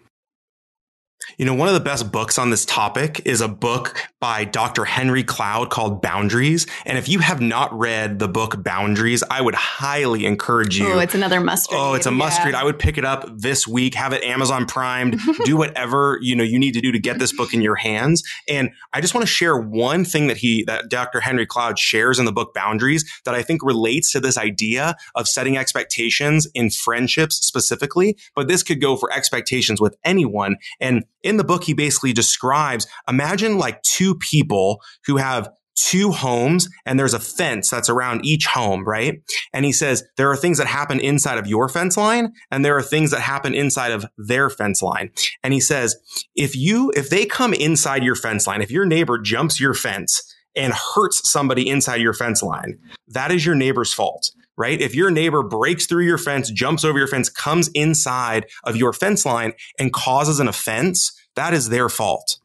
You 1.43 1.47
know, 1.47 1.55
one 1.55 1.67
of 1.67 1.75
the 1.75 1.81
best 1.81 2.13
books 2.13 2.39
on 2.39 2.51
this 2.51 2.65
topic 2.65 3.23
is 3.25 3.41
a 3.41 3.49
book 3.49 3.99
by 4.21 4.45
Dr. 4.45 4.85
Henry 4.85 5.25
Cloud 5.25 5.71
called 5.71 6.01
Boundaries. 6.01 6.69
And 6.87 6.97
if 6.97 7.09
you 7.09 7.19
have 7.19 7.41
not 7.41 7.77
read 7.77 8.21
the 8.21 8.29
book 8.29 8.63
Boundaries, 8.63 9.25
I 9.29 9.41
would 9.41 9.57
highly 9.57 10.25
encourage 10.25 10.79
you. 10.79 10.87
Oh, 10.87 11.01
it's 11.01 11.17
another 11.17 11.41
must 11.41 11.73
read. 11.73 11.79
Oh, 11.81 11.95
it's 11.95 12.07
a 12.07 12.13
must 12.13 12.39
yeah. 12.39 12.45
read. 12.45 12.55
I 12.55 12.63
would 12.63 12.79
pick 12.79 12.97
it 12.97 13.05
up 13.05 13.29
this 13.37 13.67
week, 13.67 13.97
have 13.97 14.13
it 14.13 14.23
Amazon 14.23 14.67
primed, 14.67 15.19
do 15.45 15.57
whatever, 15.57 16.21
you 16.23 16.37
know, 16.37 16.45
you 16.45 16.61
need 16.61 16.75
to 16.75 16.81
do 16.81 16.93
to 16.93 17.01
get 17.01 17.19
this 17.19 17.33
book 17.33 17.53
in 17.53 17.61
your 17.61 17.75
hands. 17.75 18.23
And 18.49 18.71
I 18.93 19.01
just 19.01 19.13
want 19.13 19.27
to 19.27 19.33
share 19.33 19.57
one 19.57 20.05
thing 20.05 20.29
that 20.29 20.37
he, 20.37 20.63
that 20.69 20.91
Dr. 20.91 21.19
Henry 21.19 21.45
Cloud 21.45 21.77
shares 21.77 22.21
in 22.21 22.25
the 22.25 22.33
book 22.33 22.55
Boundaries 22.55 23.05
that 23.25 23.35
I 23.35 23.43
think 23.43 23.65
relates 23.65 24.13
to 24.13 24.21
this 24.21 24.39
idea 24.39 24.95
of 25.17 25.27
setting 25.27 25.57
expectations 25.57 26.47
in 26.55 26.71
friendships 26.71 27.45
specifically. 27.45 28.17
But 28.37 28.47
this 28.47 28.63
could 28.63 28.81
go 28.81 28.95
for 28.95 29.13
expectations 29.13 29.81
with 29.81 29.97
anyone. 30.05 30.55
And 30.79 31.03
in 31.23 31.37
the 31.37 31.45
book, 31.45 31.65
he 31.65 31.75
basically 31.75 32.13
describes 32.13 32.87
imagine 33.09 33.59
like 33.59 33.83
two 33.83 34.15
people 34.17 34.81
who 35.07 35.17
have 35.17 35.49
two 35.75 36.13
homes 36.13 36.69
and 36.85 36.99
there's 36.99 37.15
a 37.15 37.21
fence 37.21 37.71
that's 37.71 37.89
around 37.89 38.25
each 38.25 38.47
home, 38.47 38.85
right? 38.85 39.23
And 39.53 39.65
he 39.65 39.73
says 39.73 40.05
there 40.17 40.31
are 40.31 40.37
things 40.37 40.59
that 40.59 40.67
happen 40.67 41.01
inside 41.01 41.39
of 41.39 41.47
your 41.47 41.69
fence 41.69 41.97
line 41.97 42.33
and 42.51 42.65
there 42.65 42.77
are 42.77 42.83
things 42.83 43.11
that 43.11 43.21
happen 43.21 43.55
inside 43.55 43.93
of 43.93 44.05
their 44.19 44.51
fence 44.51 44.83
line. 44.83 45.11
And 45.43 45.55
he 45.55 45.61
says 45.61 45.97
if 46.35 46.55
you, 46.55 46.93
if 46.95 47.11
they 47.11 47.25
come 47.25 47.55
inside 47.55 48.05
your 48.05 48.15
fence 48.15 48.47
line, 48.47 48.63
if 48.63 48.71
your 48.71 48.85
neighbor 48.85 49.19
jumps 49.19 49.61
your 49.61 49.75
fence 49.75 50.21
and 50.55 50.75
hurts 50.75 51.31
somebody 51.31 51.69
inside 51.69 52.03
your 52.03 52.13
fence 52.15 52.43
line, 52.43 52.79
that 53.09 53.33
is 53.33 53.47
your 53.47 53.55
neighbor's 53.55 53.95
fault 53.95 54.31
right? 54.57 54.81
If 54.81 54.95
your 54.95 55.11
neighbor 55.11 55.43
breaks 55.43 55.87
through 55.87 56.05
your 56.05 56.19
fence, 56.19 56.51
jumps 56.51 56.85
over 56.85 56.99
your 56.99 57.09
fence, 57.09 57.29
comes 57.29 57.69
inside 57.75 58.47
of 58.65 58.77
your 58.77 58.93
fence 58.93 59.25
line 59.25 59.53
and 59.79 59.93
causes 59.93 60.41
an 60.41 60.49
offense, 60.49 61.13
that 61.35 61.55
is 61.55 61.69
their 61.69 61.89
fault. 61.89 62.39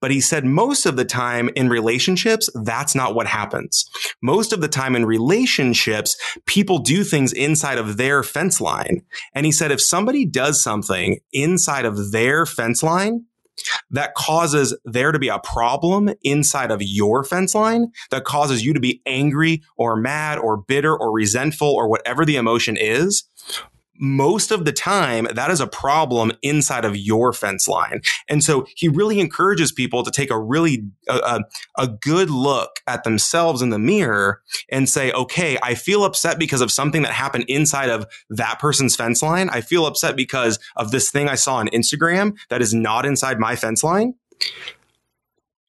But 0.00 0.10
he 0.10 0.20
said 0.20 0.44
most 0.44 0.86
of 0.86 0.96
the 0.96 1.04
time 1.04 1.50
in 1.56 1.68
relationships, 1.68 2.48
that's 2.54 2.94
not 2.94 3.14
what 3.14 3.26
happens. 3.26 3.84
Most 4.22 4.52
of 4.52 4.60
the 4.60 4.68
time 4.68 4.94
in 4.94 5.04
relationships, 5.04 6.16
people 6.46 6.78
do 6.78 7.02
things 7.04 7.32
inside 7.32 7.78
of 7.78 7.96
their 7.96 8.22
fence 8.22 8.60
line. 8.60 9.02
And 9.34 9.46
he 9.46 9.52
said 9.52 9.72
if 9.72 9.80
somebody 9.80 10.26
does 10.26 10.62
something 10.62 11.18
inside 11.32 11.84
of 11.84 12.12
their 12.12 12.46
fence 12.46 12.82
line, 12.82 13.24
that 13.90 14.14
causes 14.14 14.76
there 14.84 15.12
to 15.12 15.18
be 15.18 15.28
a 15.28 15.38
problem 15.38 16.10
inside 16.22 16.70
of 16.70 16.82
your 16.82 17.24
fence 17.24 17.54
line 17.54 17.88
that 18.10 18.24
causes 18.24 18.64
you 18.64 18.72
to 18.72 18.80
be 18.80 19.00
angry 19.06 19.62
or 19.76 19.96
mad 19.96 20.38
or 20.38 20.56
bitter 20.56 20.96
or 20.96 21.12
resentful 21.12 21.68
or 21.68 21.88
whatever 21.88 22.24
the 22.24 22.36
emotion 22.36 22.76
is, 22.76 23.24
most 23.98 24.50
of 24.50 24.64
the 24.64 24.72
time 24.72 25.26
that 25.34 25.50
is 25.50 25.60
a 25.60 25.66
problem 25.66 26.32
inside 26.42 26.84
of 26.84 26.96
your 26.96 27.32
fence 27.32 27.68
line. 27.68 28.00
And 28.28 28.42
so 28.42 28.66
he 28.76 28.88
really 28.88 29.20
encourages 29.20 29.72
people 29.72 30.02
to 30.02 30.10
take 30.10 30.30
a 30.30 30.38
really 30.38 30.84
a, 31.08 31.40
a, 31.78 31.88
good 31.88 32.28
look 32.28 32.80
at 32.86 33.04
themselves 33.04 33.62
in 33.62 33.70
the 33.70 33.78
mirror 33.78 34.40
and 34.70 34.88
say, 34.88 35.12
okay, 35.12 35.56
I 35.62 35.74
feel 35.74 36.04
upset 36.04 36.38
because 36.38 36.60
of 36.60 36.72
something 36.72 37.02
that 37.02 37.12
happened 37.12 37.44
inside 37.46 37.88
of 37.88 38.06
that 38.30 38.58
person's 38.58 38.96
fence 38.96 39.22
line. 39.22 39.48
I 39.48 39.60
feel 39.60 39.86
upset 39.86 40.16
because 40.16 40.58
of 40.76 40.90
this 40.90 41.10
thing 41.10 41.28
I 41.28 41.36
saw 41.36 41.56
on 41.56 41.68
Instagram 41.68 42.36
that 42.50 42.62
is 42.62 42.74
not 42.74 43.06
inside 43.06 43.38
my 43.38 43.54
fence 43.54 43.84
line 43.84 44.14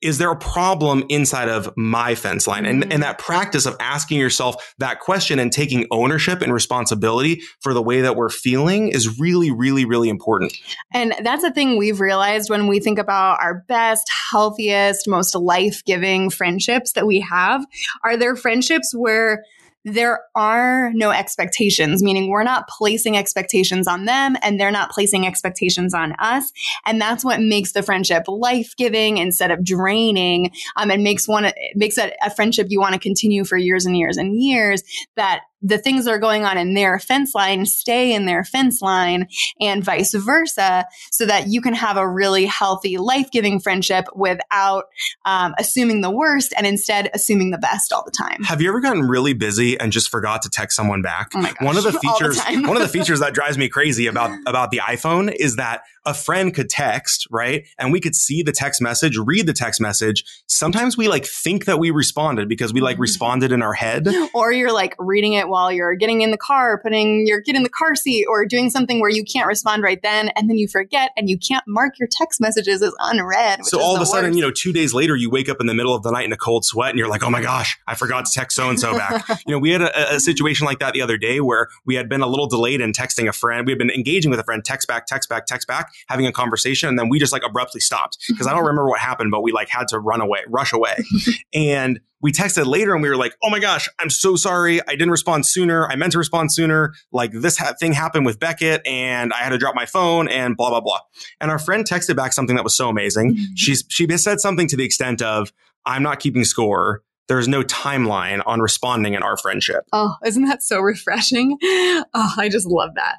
is 0.05 0.19
there 0.19 0.31
a 0.31 0.35
problem 0.35 1.03
inside 1.09 1.49
of 1.49 1.73
my 1.75 2.13
fence 2.13 2.47
line? 2.47 2.65
And, 2.65 2.83
and 2.83 2.91
mm-hmm. 2.91 3.01
that 3.01 3.17
practice 3.17 3.65
of 3.65 3.75
asking 3.79 4.19
yourself 4.19 4.73
that 4.77 4.99
question 4.99 5.39
and 5.39 5.51
taking 5.51 5.87
ownership 5.89 6.41
and 6.41 6.53
responsibility 6.53 7.41
for 7.61 7.73
the 7.73 7.81
way 7.81 8.01
that 8.01 8.15
we're 8.15 8.29
feeling 8.29 8.89
is 8.89 9.19
really, 9.19 9.49
really, 9.49 9.83
really 9.83 10.09
important. 10.09 10.53
And 10.93 11.15
that's 11.23 11.41
the 11.41 11.51
thing 11.51 11.77
we've 11.77 11.99
realized 11.99 12.51
when 12.51 12.67
we 12.67 12.79
think 12.79 12.99
about 12.99 13.41
our 13.41 13.63
best, 13.67 14.07
healthiest, 14.31 15.07
most 15.07 15.33
life 15.33 15.83
giving 15.85 16.29
friendships 16.29 16.93
that 16.93 17.07
we 17.07 17.19
have. 17.21 17.65
Are 18.03 18.15
there 18.15 18.35
friendships 18.35 18.93
where 18.95 19.43
there 19.85 20.21
are 20.33 20.91
no 20.93 21.11
expectations, 21.11 22.01
meaning 22.01 22.27
we're 22.27 22.43
not 22.43 22.67
placing 22.67 23.15
expectations 23.15 23.87
on 23.87 24.05
them 24.05 24.35
and 24.41 24.59
they're 24.59 24.71
not 24.71 24.89
placing 24.89 25.27
expectations 25.27 25.93
on 25.93 26.13
us. 26.13 26.51
And 26.85 26.99
that's 26.99 27.23
what 27.23 27.39
makes 27.39 27.73
the 27.73 27.83
friendship 27.83 28.23
life 28.27 28.73
giving 28.75 29.17
instead 29.17 29.51
of 29.51 29.63
draining. 29.63 30.51
Um, 30.75 30.89
and 30.89 31.03
makes 31.03 31.27
one, 31.27 31.51
makes 31.75 31.99
it 31.99 32.15
a 32.25 32.31
friendship 32.31 32.67
you 32.69 32.79
want 32.79 32.93
to 32.93 32.99
continue 32.99 33.45
for 33.45 33.57
years 33.57 33.85
and 33.85 33.95
years 33.95 34.17
and 34.17 34.41
years 34.41 34.81
that 35.15 35.41
the 35.65 35.77
things 35.77 36.05
that 36.05 36.11
are 36.11 36.19
going 36.19 36.45
on 36.45 36.57
in 36.57 36.75
their 36.75 36.99
fence 36.99 37.33
line 37.33 37.65
stay 37.65 38.13
in 38.13 38.25
their 38.25 38.43
fence 38.43 38.81
line 38.81 39.27
and 39.59 39.83
vice 39.83 40.13
versa 40.13 40.85
so 41.11 41.25
that 41.25 41.47
you 41.47 41.59
can 41.61 41.73
have 41.73 41.97
a 41.97 42.07
really 42.07 42.45
healthy 42.45 42.97
life-giving 42.97 43.59
friendship 43.59 44.05
without 44.15 44.85
um, 45.25 45.55
assuming 45.57 46.01
the 46.01 46.11
worst 46.11 46.53
and 46.55 46.67
instead 46.67 47.09
assuming 47.13 47.51
the 47.51 47.57
best 47.57 47.91
all 47.91 48.03
the 48.05 48.11
time 48.11 48.43
have 48.43 48.61
you 48.61 48.69
ever 48.69 48.79
gotten 48.79 49.01
really 49.01 49.33
busy 49.33 49.79
and 49.79 49.91
just 49.91 50.09
forgot 50.09 50.41
to 50.41 50.49
text 50.49 50.75
someone 50.75 51.01
back 51.01 51.29
oh 51.35 51.41
gosh, 51.41 51.53
one 51.61 51.77
of 51.77 51.83
the 51.83 51.93
features 51.99 52.37
the 52.37 52.63
one 52.67 52.77
of 52.77 52.83
the 52.83 52.87
features 52.97 53.19
that 53.19 53.33
drives 53.33 53.57
me 53.57 53.67
crazy 53.67 54.07
about 54.07 54.31
about 54.45 54.69
the 54.69 54.77
iphone 54.77 55.33
is 55.33 55.55
that 55.55 55.81
a 56.05 56.13
friend 56.13 56.53
could 56.53 56.69
text, 56.69 57.27
right? 57.31 57.65
And 57.79 57.91
we 57.91 57.99
could 57.99 58.15
see 58.15 58.43
the 58.43 58.51
text 58.51 58.81
message, 58.81 59.17
read 59.17 59.47
the 59.47 59.53
text 59.53 59.81
message. 59.81 60.23
Sometimes 60.47 60.95
we 60.95 61.07
like 61.07 61.25
think 61.25 61.65
that 61.65 61.79
we 61.79 61.91
responded 61.91 62.47
because 62.47 62.73
we 62.73 62.81
like 62.81 62.95
mm-hmm. 62.95 63.01
responded 63.01 63.51
in 63.51 63.61
our 63.61 63.73
head. 63.73 64.07
Or 64.33 64.51
you're 64.51 64.73
like 64.73 64.95
reading 64.99 65.33
it 65.33 65.47
while 65.55 65.71
you're 65.71 65.95
getting 65.95 66.19
in 66.19 66.31
the 66.31 66.37
car, 66.37 66.77
putting 66.83 67.25
your 67.25 67.41
kid 67.41 67.55
in 67.55 67.63
the 67.63 67.69
car 67.69 67.95
seat, 67.95 68.25
or 68.29 68.45
doing 68.45 68.69
something 68.69 68.99
where 68.99 69.09
you 69.09 69.23
can't 69.23 69.47
respond 69.47 69.83
right 69.83 70.01
then. 70.03 70.27
And 70.35 70.49
then 70.49 70.57
you 70.57 70.67
forget 70.67 71.11
and 71.15 71.29
you 71.29 71.37
can't 71.39 71.63
mark 71.65 71.97
your 71.97 72.09
text 72.11 72.41
messages 72.41 72.81
as 72.81 72.93
unread. 72.99 73.63
So 73.63 73.79
all 73.79 73.95
of 73.95 74.01
a 74.01 74.05
sudden, 74.05 74.33
you 74.33 74.41
know, 74.41 74.51
two 74.51 74.73
days 74.73 74.93
later, 74.93 75.15
you 75.15 75.29
wake 75.29 75.47
up 75.47 75.61
in 75.61 75.67
the 75.67 75.73
middle 75.73 75.95
of 75.95 76.03
the 76.03 76.11
night 76.11 76.25
in 76.25 76.33
a 76.33 76.37
cold 76.37 76.65
sweat 76.65 76.89
and 76.89 76.99
you're 76.99 77.07
like, 77.07 77.23
oh 77.23 77.29
my 77.29 77.41
gosh, 77.41 77.79
I 77.87 77.95
forgot 77.95 78.25
to 78.25 78.31
text 78.33 78.57
so 78.57 78.69
and 78.69 78.77
so 78.77 78.97
back. 78.97 79.25
you 79.47 79.53
know, 79.53 79.59
we 79.59 79.71
had 79.71 79.81
a, 79.81 80.15
a 80.15 80.19
situation 80.19 80.65
like 80.65 80.79
that 80.79 80.93
the 80.93 81.01
other 81.01 81.17
day 81.17 81.39
where 81.39 81.69
we 81.85 81.95
had 81.95 82.09
been 82.09 82.21
a 82.21 82.27
little 82.27 82.47
delayed 82.47 82.81
in 82.81 82.91
texting 82.91 83.29
a 83.29 83.33
friend. 83.33 83.65
We 83.65 83.71
had 83.71 83.79
been 83.79 83.91
engaging 83.91 84.29
with 84.29 84.41
a 84.41 84.43
friend, 84.43 84.63
text 84.65 84.89
back, 84.89 85.05
text 85.05 85.29
back, 85.29 85.45
text 85.45 85.69
back 85.69 85.93
having 86.07 86.27
a 86.27 86.33
conversation 86.33 86.89
and 86.89 86.99
then 86.99 87.07
we 87.07 87.19
just 87.19 87.31
like 87.31 87.43
abruptly 87.45 87.79
stopped 87.79 88.17
because 88.27 88.47
I 88.47 88.51
don't 88.51 88.61
remember 88.65 88.89
what 88.89 88.99
happened, 88.99 89.31
but 89.31 89.41
we 89.41 89.51
like 89.51 89.69
had 89.69 89.87
to 89.89 89.99
run 89.99 90.21
away, 90.21 90.41
rush 90.47 90.73
away. 90.73 90.95
and 91.53 91.99
we 92.21 92.31
texted 92.31 92.65
later 92.65 92.93
and 92.93 93.03
we 93.03 93.09
were 93.09 93.17
like, 93.17 93.35
"Oh 93.43 93.49
my 93.49 93.59
gosh, 93.59 93.89
I'm 93.99 94.09
so 94.09 94.35
sorry. 94.35 94.81
I 94.87 94.91
didn't 94.91 95.11
respond 95.11 95.45
sooner. 95.45 95.87
I 95.87 95.95
meant 95.95 96.13
to 96.13 96.17
respond 96.17 96.53
sooner. 96.53 96.93
Like 97.11 97.31
this 97.31 97.57
ha- 97.57 97.73
thing 97.79 97.93
happened 97.93 98.25
with 98.25 98.39
Beckett 98.39 98.85
and 98.85 99.33
I 99.33 99.37
had 99.37 99.49
to 99.49 99.57
drop 99.57 99.75
my 99.75 99.85
phone 99.85 100.27
and 100.27 100.55
blah 100.57 100.69
blah 100.69 100.81
blah." 100.81 100.99
And 101.41 101.51
our 101.51 101.59
friend 101.59 101.85
texted 101.87 102.15
back 102.15 102.33
something 102.33 102.55
that 102.55 102.63
was 102.63 102.75
so 102.75 102.89
amazing. 102.89 103.33
Mm-hmm. 103.33 103.43
She's 103.55 103.83
she 103.89 104.07
said 104.17 104.39
something 104.39 104.67
to 104.67 104.77
the 104.77 104.85
extent 104.85 105.21
of, 105.21 105.51
"I'm 105.85 106.03
not 106.03 106.19
keeping 106.19 106.43
score." 106.43 107.01
there's 107.27 107.47
no 107.47 107.63
timeline 107.63 108.41
on 108.45 108.59
responding 108.59 109.15
in 109.15 109.23
our 109.23 109.37
friendship. 109.37 109.83
Oh, 109.91 110.13
isn't 110.23 110.45
that 110.45 110.61
so 110.63 110.79
refreshing? 110.79 111.57
Oh, 112.17 112.33
I 112.37 112.49
just 112.49 112.67
love 112.67 112.91
that. 112.95 113.17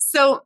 So 0.00 0.44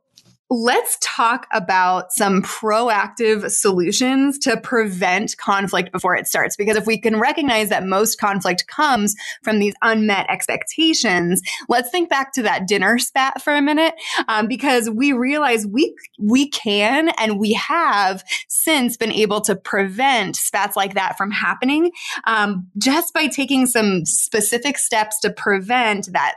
Let's 0.53 0.97
talk 0.99 1.47
about 1.53 2.11
some 2.11 2.41
proactive 2.41 3.49
solutions 3.51 4.37
to 4.39 4.57
prevent 4.57 5.37
conflict 5.37 5.93
before 5.93 6.13
it 6.17 6.27
starts. 6.27 6.57
Because 6.57 6.75
if 6.75 6.85
we 6.85 6.99
can 6.99 7.17
recognize 7.17 7.69
that 7.69 7.85
most 7.85 8.19
conflict 8.19 8.67
comes 8.67 9.15
from 9.43 9.59
these 9.59 9.73
unmet 9.81 10.29
expectations, 10.29 11.41
let's 11.69 11.89
think 11.89 12.09
back 12.09 12.33
to 12.33 12.41
that 12.41 12.67
dinner 12.67 12.97
spat 12.99 13.41
for 13.41 13.55
a 13.55 13.61
minute, 13.61 13.93
um, 14.27 14.47
because 14.47 14.89
we 14.89 15.13
realize 15.13 15.65
we 15.65 15.95
we 16.19 16.49
can 16.49 17.07
and 17.17 17.39
we 17.39 17.53
have 17.53 18.21
since 18.49 18.97
been 18.97 19.13
able 19.13 19.39
to 19.39 19.55
prevent 19.55 20.35
spats 20.35 20.75
like 20.75 20.95
that 20.95 21.17
from 21.17 21.31
happening 21.31 21.91
um, 22.25 22.67
just 22.77 23.13
by 23.13 23.27
taking 23.27 23.65
some 23.67 24.05
specific 24.05 24.77
steps 24.77 25.17
to 25.21 25.31
prevent 25.31 26.11
that 26.11 26.35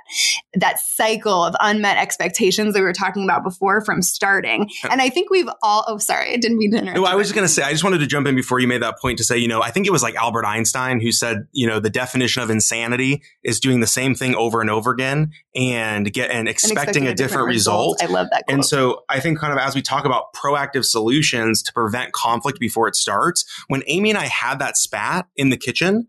that 0.55 0.79
cycle 0.79 1.45
of 1.45 1.57
unmet 1.61 1.97
expectations 1.97 2.75
that 2.75 2.81
we 2.81 2.85
were 2.85 2.93
talking 2.93 3.25
about 3.25 3.43
before 3.43 3.85
from 3.85 4.04
starting. 4.09 4.71
And 4.91 5.01
I 5.01 5.09
think 5.09 5.31
we've 5.31 5.49
all, 5.63 5.85
oh, 5.89 5.99
sorry, 5.99 6.33
I 6.33 6.37
didn't 6.37 6.59
mean 6.59 6.73
to 6.73 6.79
interrupt. 6.79 6.97
No, 6.97 7.05
I 7.05 7.15
was 7.15 7.27
just 7.27 7.35
going 7.35 7.47
to 7.47 7.53
say, 7.53 7.63
I 7.63 7.73
just 7.73 7.85
wanted 7.85 7.99
to 7.99 8.07
jump 8.07 8.27
in 8.27 8.37
before 8.37 8.61
you 8.61 8.69
made 8.69 8.83
that 8.83 8.99
point 8.99 9.19
to 9.19 9.25
say, 9.25 9.39
you 9.39 9.49
know, 9.49 9.63
I 9.63 9.71
think 9.71 9.87
it 9.87 9.91
was 9.91 10.03
like 10.03 10.15
Albert 10.15 10.45
Einstein 10.45 11.01
who 11.01 11.13
said, 11.13 11.47
you 11.53 11.67
know, 11.67 11.81
the 11.81 11.91
definition 11.91 12.43
of 12.43 12.51
insanity 12.51 13.23
is 13.43 13.61
doing 13.61 13.81
the 13.81 13.87
same 13.87 14.15
thing 14.15 14.35
over 14.35 14.61
and 14.61 14.71
over 14.71 14.91
again 14.91 15.33
and 15.55 16.13
get 16.13 16.31
and 16.31 16.49
expecting, 16.49 16.77
and 16.77 16.79
expecting 16.79 17.07
a, 17.07 17.11
a, 17.11 17.15
different, 17.15 17.31
different 17.31 17.49
result. 17.49 18.03
I 18.03 18.07
love 18.07 18.29
that. 18.31 18.47
Quote. 18.47 18.55
And 18.55 18.65
so 18.65 19.05
I 19.09 19.21
think 19.21 19.39
kind 19.39 19.53
of 19.53 19.59
as 19.59 19.75
we 19.75 19.83
talk 19.83 20.05
about 20.05 20.35
proactive 20.35 20.85
solutions 20.85 21.63
to 21.63 21.73
prevent 21.73 22.13
conflict 22.13 22.59
before 22.61 22.89
it 22.89 22.97
starts, 22.97 23.45
when 23.69 23.83
Amy 23.87 24.11
and 24.11 24.19
I 24.19 24.27
had 24.27 24.59
that 24.59 24.77
spat 24.77 25.27
in 25.37 25.51
the 25.51 25.57
kitchen, 25.57 26.09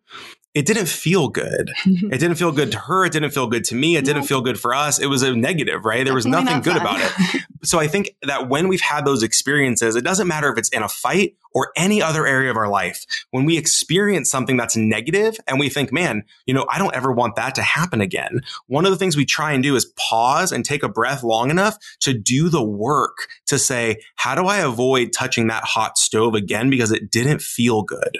it 0.55 0.65
didn't 0.65 0.87
feel 0.87 1.27
good. 1.27 1.71
it 1.85 2.17
didn't 2.17 2.35
feel 2.35 2.53
good 2.53 2.71
to 2.71 2.79
her. 2.79 3.05
It 3.05 3.11
didn't 3.11 3.31
feel 3.31 3.45
good 3.45 3.65
to 3.65 3.75
me. 3.75 3.97
It 3.97 4.05
didn't 4.05 4.23
feel 4.23 4.41
good 4.41 4.57
for 4.57 4.73
us. 4.73 4.97
It 4.97 5.07
was 5.07 5.21
a 5.21 5.35
negative, 5.35 5.83
right? 5.83 6.05
There 6.05 6.15
was 6.15 6.25
nothing 6.25 6.61
good 6.61 6.77
about 6.77 7.01
it. 7.01 7.41
so 7.63 7.77
I 7.77 7.87
think 7.87 8.15
that 8.23 8.47
when 8.47 8.69
we've 8.69 8.81
had 8.81 9.05
those 9.05 9.21
experiences, 9.21 9.97
it 9.97 10.03
doesn't 10.05 10.27
matter 10.27 10.49
if 10.49 10.57
it's 10.57 10.69
in 10.69 10.81
a 10.81 10.87
fight 10.87 11.35
or 11.55 11.71
any 11.75 12.01
other 12.01 12.27
area 12.27 12.51
of 12.51 12.57
our 12.57 12.69
life. 12.69 13.05
When 13.31 13.45
we 13.45 13.57
experience 13.57 14.29
something 14.29 14.57
that's 14.57 14.75
negative 14.75 15.37
and 15.47 15.59
we 15.59 15.69
think, 15.69 15.91
man, 15.91 16.23
you 16.45 16.53
know, 16.53 16.67
I 16.69 16.77
don't 16.77 16.93
ever 16.93 17.11
want 17.11 17.37
that 17.37 17.55
to 17.55 17.63
happen 17.63 18.01
again. 18.01 18.41
One 18.67 18.85
of 18.85 18.91
the 18.91 18.97
things 18.97 19.15
we 19.15 19.25
try 19.25 19.53
and 19.53 19.63
do 19.63 19.75
is 19.75 19.85
pause 19.95 20.51
and 20.51 20.65
take 20.65 20.83
a 20.83 20.89
breath 20.89 21.23
long 21.23 21.49
enough 21.49 21.77
to 22.01 22.13
do 22.13 22.49
the 22.49 22.63
work 22.63 23.29
to 23.47 23.57
say, 23.57 24.01
how 24.15 24.35
do 24.35 24.45
I 24.47 24.57
avoid 24.57 25.13
touching 25.13 25.47
that 25.47 25.63
hot 25.63 25.97
stove 25.97 26.35
again? 26.35 26.69
Because 26.69 26.91
it 26.91 27.09
didn't 27.09 27.41
feel 27.41 27.83
good. 27.83 28.17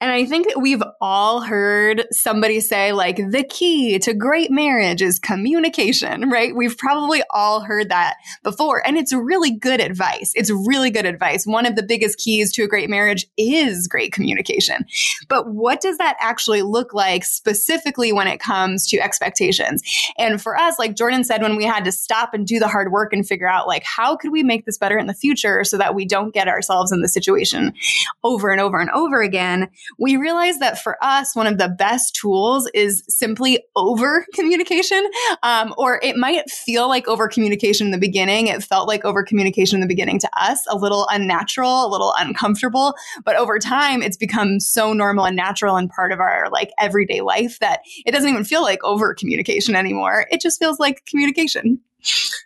And 0.00 0.10
I 0.10 0.24
think 0.24 0.48
that 0.48 0.62
we've 0.62 0.82
all 1.00 1.42
heard 1.42 2.06
somebody 2.10 2.60
say, 2.60 2.92
like, 2.92 3.16
the 3.16 3.44
key 3.44 3.98
to 3.98 4.14
great 4.14 4.50
marriage 4.50 5.02
is 5.02 5.18
communication, 5.18 6.30
right? 6.30 6.56
We've 6.56 6.78
probably 6.78 7.22
all 7.30 7.60
heard 7.60 7.90
that 7.90 8.16
before. 8.42 8.86
And 8.86 8.96
it's 8.96 9.12
really 9.12 9.50
good 9.50 9.80
advice. 9.80 10.32
It's 10.34 10.50
really 10.50 10.90
good 10.90 11.04
advice. 11.04 11.46
One 11.46 11.66
of 11.66 11.76
the 11.76 11.82
biggest 11.82 12.18
keys 12.18 12.50
to 12.52 12.62
a 12.62 12.66
great 12.66 12.77
great 12.78 12.88
marriage 12.88 13.26
is 13.36 13.88
great 13.88 14.12
communication. 14.12 14.86
But 15.26 15.48
what 15.48 15.80
does 15.80 15.98
that 15.98 16.16
actually 16.20 16.62
look 16.62 16.94
like 16.94 17.24
specifically 17.24 18.12
when 18.12 18.28
it 18.28 18.38
comes 18.38 18.86
to 18.86 19.00
expectations? 19.00 19.82
And 20.16 20.40
for 20.40 20.56
us, 20.56 20.78
like 20.78 20.94
Jordan 20.94 21.24
said, 21.24 21.42
when 21.42 21.56
we 21.56 21.64
had 21.64 21.84
to 21.86 21.90
stop 21.90 22.34
and 22.34 22.46
do 22.46 22.60
the 22.60 22.68
hard 22.68 22.92
work 22.92 23.12
and 23.12 23.26
figure 23.26 23.48
out 23.48 23.66
like, 23.66 23.82
how 23.82 24.14
could 24.14 24.30
we 24.30 24.44
make 24.44 24.64
this 24.64 24.78
better 24.78 24.96
in 24.96 25.08
the 25.08 25.14
future 25.14 25.64
so 25.64 25.76
that 25.76 25.96
we 25.96 26.04
don't 26.04 26.32
get 26.32 26.46
ourselves 26.46 26.92
in 26.92 27.02
the 27.02 27.08
situation 27.08 27.72
over 28.22 28.50
and 28.50 28.60
over 28.60 28.78
and 28.78 28.90
over 28.90 29.22
again, 29.22 29.68
we 29.98 30.16
realized 30.16 30.60
that 30.60 30.78
for 30.78 30.96
us, 31.02 31.34
one 31.34 31.48
of 31.48 31.58
the 31.58 31.68
best 31.68 32.14
tools 32.14 32.70
is 32.74 33.02
simply 33.08 33.64
over 33.74 34.24
communication. 34.34 35.04
Um, 35.42 35.74
or 35.76 35.98
it 36.00 36.16
might 36.16 36.48
feel 36.48 36.86
like 36.86 37.08
over 37.08 37.26
communication 37.26 37.88
in 37.88 37.90
the 37.90 37.98
beginning. 37.98 38.46
It 38.46 38.62
felt 38.62 38.86
like 38.86 39.04
over 39.04 39.24
communication 39.24 39.78
in 39.78 39.80
the 39.80 39.88
beginning 39.88 40.20
to 40.20 40.30
us, 40.40 40.64
a 40.68 40.76
little 40.76 41.08
unnatural, 41.10 41.86
a 41.86 41.90
little 41.90 42.14
uncomfortable 42.18 42.67
comfortable. 42.68 42.94
But 43.24 43.36
over 43.36 43.58
time, 43.58 44.02
it's 44.02 44.16
become 44.16 44.60
so 44.60 44.92
normal 44.92 45.26
and 45.26 45.36
natural 45.36 45.76
and 45.76 45.90
part 45.90 46.12
of 46.12 46.20
our 46.20 46.48
like 46.50 46.70
everyday 46.78 47.20
life 47.20 47.58
that 47.60 47.80
it 48.06 48.12
doesn't 48.12 48.28
even 48.28 48.44
feel 48.44 48.62
like 48.62 48.82
over 48.84 49.14
communication 49.14 49.74
anymore. 49.74 50.26
It 50.30 50.40
just 50.40 50.58
feels 50.58 50.78
like 50.78 51.04
communication. 51.06 51.80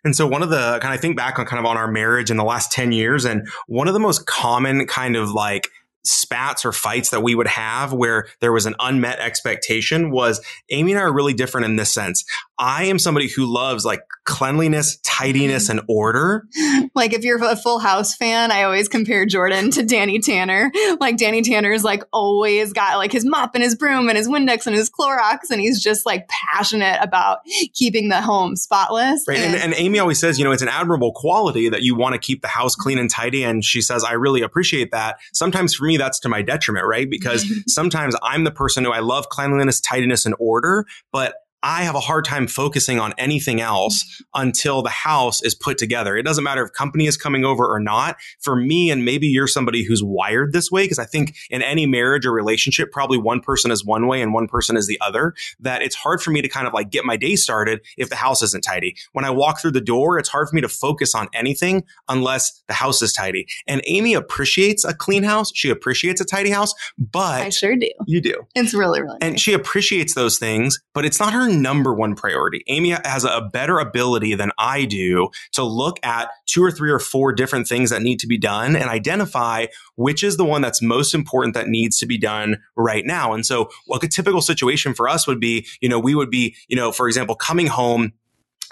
And 0.04 0.16
so 0.16 0.26
one 0.26 0.42
of 0.42 0.50
the 0.50 0.78
kind 0.80 0.94
of 0.94 1.00
think 1.00 1.16
back 1.16 1.38
on 1.38 1.46
kind 1.46 1.60
of 1.60 1.66
on 1.66 1.76
our 1.76 1.90
marriage 1.90 2.30
in 2.30 2.36
the 2.36 2.44
last 2.44 2.72
10 2.72 2.92
years 2.92 3.24
and 3.24 3.46
one 3.66 3.86
of 3.86 3.94
the 3.94 4.00
most 4.00 4.26
common 4.26 4.86
kind 4.86 5.14
of 5.14 5.32
like 5.32 5.68
spats 6.04 6.64
or 6.64 6.72
fights 6.72 7.10
that 7.10 7.22
we 7.22 7.34
would 7.34 7.46
have 7.46 7.92
where 7.92 8.26
there 8.40 8.52
was 8.52 8.66
an 8.66 8.74
unmet 8.80 9.18
expectation 9.18 10.10
was 10.10 10.44
Amy 10.70 10.92
and 10.92 11.00
I 11.00 11.04
are 11.04 11.12
really 11.12 11.34
different 11.34 11.66
in 11.66 11.76
this 11.76 11.92
sense. 11.92 12.24
I 12.58 12.84
am 12.84 12.98
somebody 12.98 13.28
who 13.28 13.44
loves 13.44 13.84
like 13.84 14.02
cleanliness, 14.24 14.98
tidiness, 15.02 15.68
and 15.68 15.80
order. 15.88 16.46
Like 16.94 17.14
if 17.14 17.24
you're 17.24 17.42
a 17.42 17.56
Full 17.56 17.78
House 17.78 18.14
fan, 18.14 18.50
I 18.52 18.64
always 18.64 18.86
compare 18.86 19.24
Jordan 19.24 19.70
to 19.72 19.82
Danny 19.82 20.18
Tanner. 20.18 20.70
Like 21.00 21.16
Danny 21.16 21.40
Tanner's 21.40 21.84
like 21.84 22.02
always 22.12 22.72
got 22.72 22.98
like 22.98 23.12
his 23.12 23.24
mop 23.24 23.54
and 23.54 23.64
his 23.64 23.74
broom 23.74 24.08
and 24.08 24.18
his 24.18 24.28
Windex 24.28 24.66
and 24.66 24.76
his 24.76 24.90
Clorox, 24.90 25.50
and 25.50 25.60
he's 25.60 25.82
just 25.82 26.04
like 26.04 26.28
passionate 26.28 26.98
about 27.00 27.38
keeping 27.72 28.08
the 28.08 28.20
home 28.20 28.56
spotless. 28.56 29.24
Right. 29.26 29.38
And, 29.38 29.54
and, 29.54 29.64
and 29.64 29.74
Amy 29.76 29.98
always 29.98 30.18
says, 30.18 30.38
you 30.38 30.44
know, 30.44 30.52
it's 30.52 30.62
an 30.62 30.68
admirable 30.68 31.12
quality 31.12 31.68
that 31.70 31.82
you 31.82 31.94
want 31.94 32.14
to 32.14 32.18
keep 32.18 32.42
the 32.42 32.48
house 32.48 32.74
clean 32.74 32.98
and 32.98 33.08
tidy. 33.08 33.42
And 33.42 33.64
she 33.64 33.80
says, 33.80 34.04
I 34.04 34.12
really 34.12 34.42
appreciate 34.42 34.90
that. 34.90 35.18
Sometimes 35.32 35.74
for 35.74 35.84
me, 35.84 35.91
that's 35.96 36.18
to 36.20 36.28
my 36.28 36.42
detriment, 36.42 36.86
right? 36.86 37.08
Because 37.08 37.46
sometimes 37.66 38.16
I'm 38.22 38.44
the 38.44 38.50
person 38.50 38.84
who 38.84 38.92
I 38.92 39.00
love 39.00 39.28
cleanliness, 39.28 39.80
tidiness, 39.80 40.26
and 40.26 40.34
order, 40.38 40.86
but 41.12 41.34
I 41.62 41.84
have 41.84 41.94
a 41.94 42.00
hard 42.00 42.24
time 42.24 42.46
focusing 42.48 42.98
on 42.98 43.14
anything 43.18 43.60
else 43.60 44.22
until 44.34 44.82
the 44.82 44.90
house 44.90 45.42
is 45.42 45.54
put 45.54 45.78
together. 45.78 46.16
It 46.16 46.24
doesn't 46.24 46.42
matter 46.42 46.64
if 46.64 46.72
company 46.72 47.06
is 47.06 47.16
coming 47.16 47.44
over 47.44 47.64
or 47.64 47.78
not. 47.78 48.16
For 48.40 48.56
me, 48.56 48.90
and 48.90 49.04
maybe 49.04 49.28
you're 49.28 49.46
somebody 49.46 49.84
who's 49.84 50.02
wired 50.02 50.52
this 50.52 50.70
way, 50.70 50.84
because 50.84 50.98
I 50.98 51.04
think 51.04 51.36
in 51.50 51.62
any 51.62 51.86
marriage 51.86 52.26
or 52.26 52.32
relationship, 52.32 52.90
probably 52.90 53.18
one 53.18 53.40
person 53.40 53.70
is 53.70 53.84
one 53.84 54.06
way 54.08 54.20
and 54.22 54.34
one 54.34 54.48
person 54.48 54.76
is 54.76 54.86
the 54.86 55.00
other, 55.00 55.34
that 55.60 55.82
it's 55.82 55.94
hard 55.94 56.20
for 56.20 56.30
me 56.30 56.42
to 56.42 56.48
kind 56.48 56.66
of 56.66 56.72
like 56.72 56.90
get 56.90 57.04
my 57.04 57.16
day 57.16 57.36
started 57.36 57.80
if 57.96 58.08
the 58.08 58.16
house 58.16 58.42
isn't 58.42 58.62
tidy. 58.62 58.96
When 59.12 59.24
I 59.24 59.30
walk 59.30 59.60
through 59.60 59.72
the 59.72 59.80
door, 59.80 60.18
it's 60.18 60.28
hard 60.28 60.48
for 60.48 60.54
me 60.56 60.62
to 60.62 60.68
focus 60.68 61.14
on 61.14 61.28
anything 61.32 61.84
unless 62.08 62.62
the 62.66 62.74
house 62.74 63.02
is 63.02 63.12
tidy. 63.12 63.46
And 63.66 63.82
Amy 63.86 64.14
appreciates 64.14 64.84
a 64.84 64.94
clean 64.94 65.22
house. 65.22 65.52
She 65.54 65.70
appreciates 65.70 66.20
a 66.20 66.24
tidy 66.24 66.50
house, 66.50 66.74
but 66.98 67.42
I 67.42 67.50
sure 67.50 67.76
do. 67.76 67.90
You 68.06 68.20
do. 68.20 68.46
It's 68.54 68.74
really, 68.74 69.00
really 69.00 69.18
And 69.20 69.34
nice. 69.34 69.40
she 69.40 69.52
appreciates 69.52 70.14
those 70.14 70.38
things, 70.38 70.80
but 70.92 71.04
it's 71.04 71.20
not 71.20 71.32
her 71.32 71.51
number 71.60 71.92
one 71.92 72.14
priority. 72.14 72.62
Amy 72.68 72.90
has 73.04 73.24
a 73.24 73.48
better 73.52 73.78
ability 73.78 74.34
than 74.34 74.50
I 74.58 74.84
do 74.84 75.28
to 75.52 75.62
look 75.62 75.98
at 76.04 76.30
two 76.46 76.62
or 76.62 76.70
three 76.70 76.90
or 76.90 76.98
four 76.98 77.32
different 77.32 77.68
things 77.68 77.90
that 77.90 78.02
need 78.02 78.18
to 78.20 78.26
be 78.26 78.38
done 78.38 78.76
and 78.76 78.88
identify 78.88 79.66
which 79.96 80.24
is 80.24 80.36
the 80.36 80.44
one 80.44 80.62
that's 80.62 80.80
most 80.80 81.14
important 81.14 81.54
that 81.54 81.68
needs 81.68 81.98
to 81.98 82.06
be 82.06 82.18
done 82.18 82.58
right 82.76 83.04
now. 83.04 83.32
And 83.32 83.44
so, 83.44 83.70
like 83.88 84.02
a 84.02 84.08
typical 84.08 84.40
situation 84.40 84.94
for 84.94 85.08
us 85.08 85.26
would 85.26 85.40
be, 85.40 85.66
you 85.80 85.88
know, 85.88 85.98
we 85.98 86.14
would 86.14 86.30
be, 86.30 86.56
you 86.68 86.76
know, 86.76 86.92
for 86.92 87.08
example, 87.08 87.34
coming 87.34 87.66
home 87.66 88.12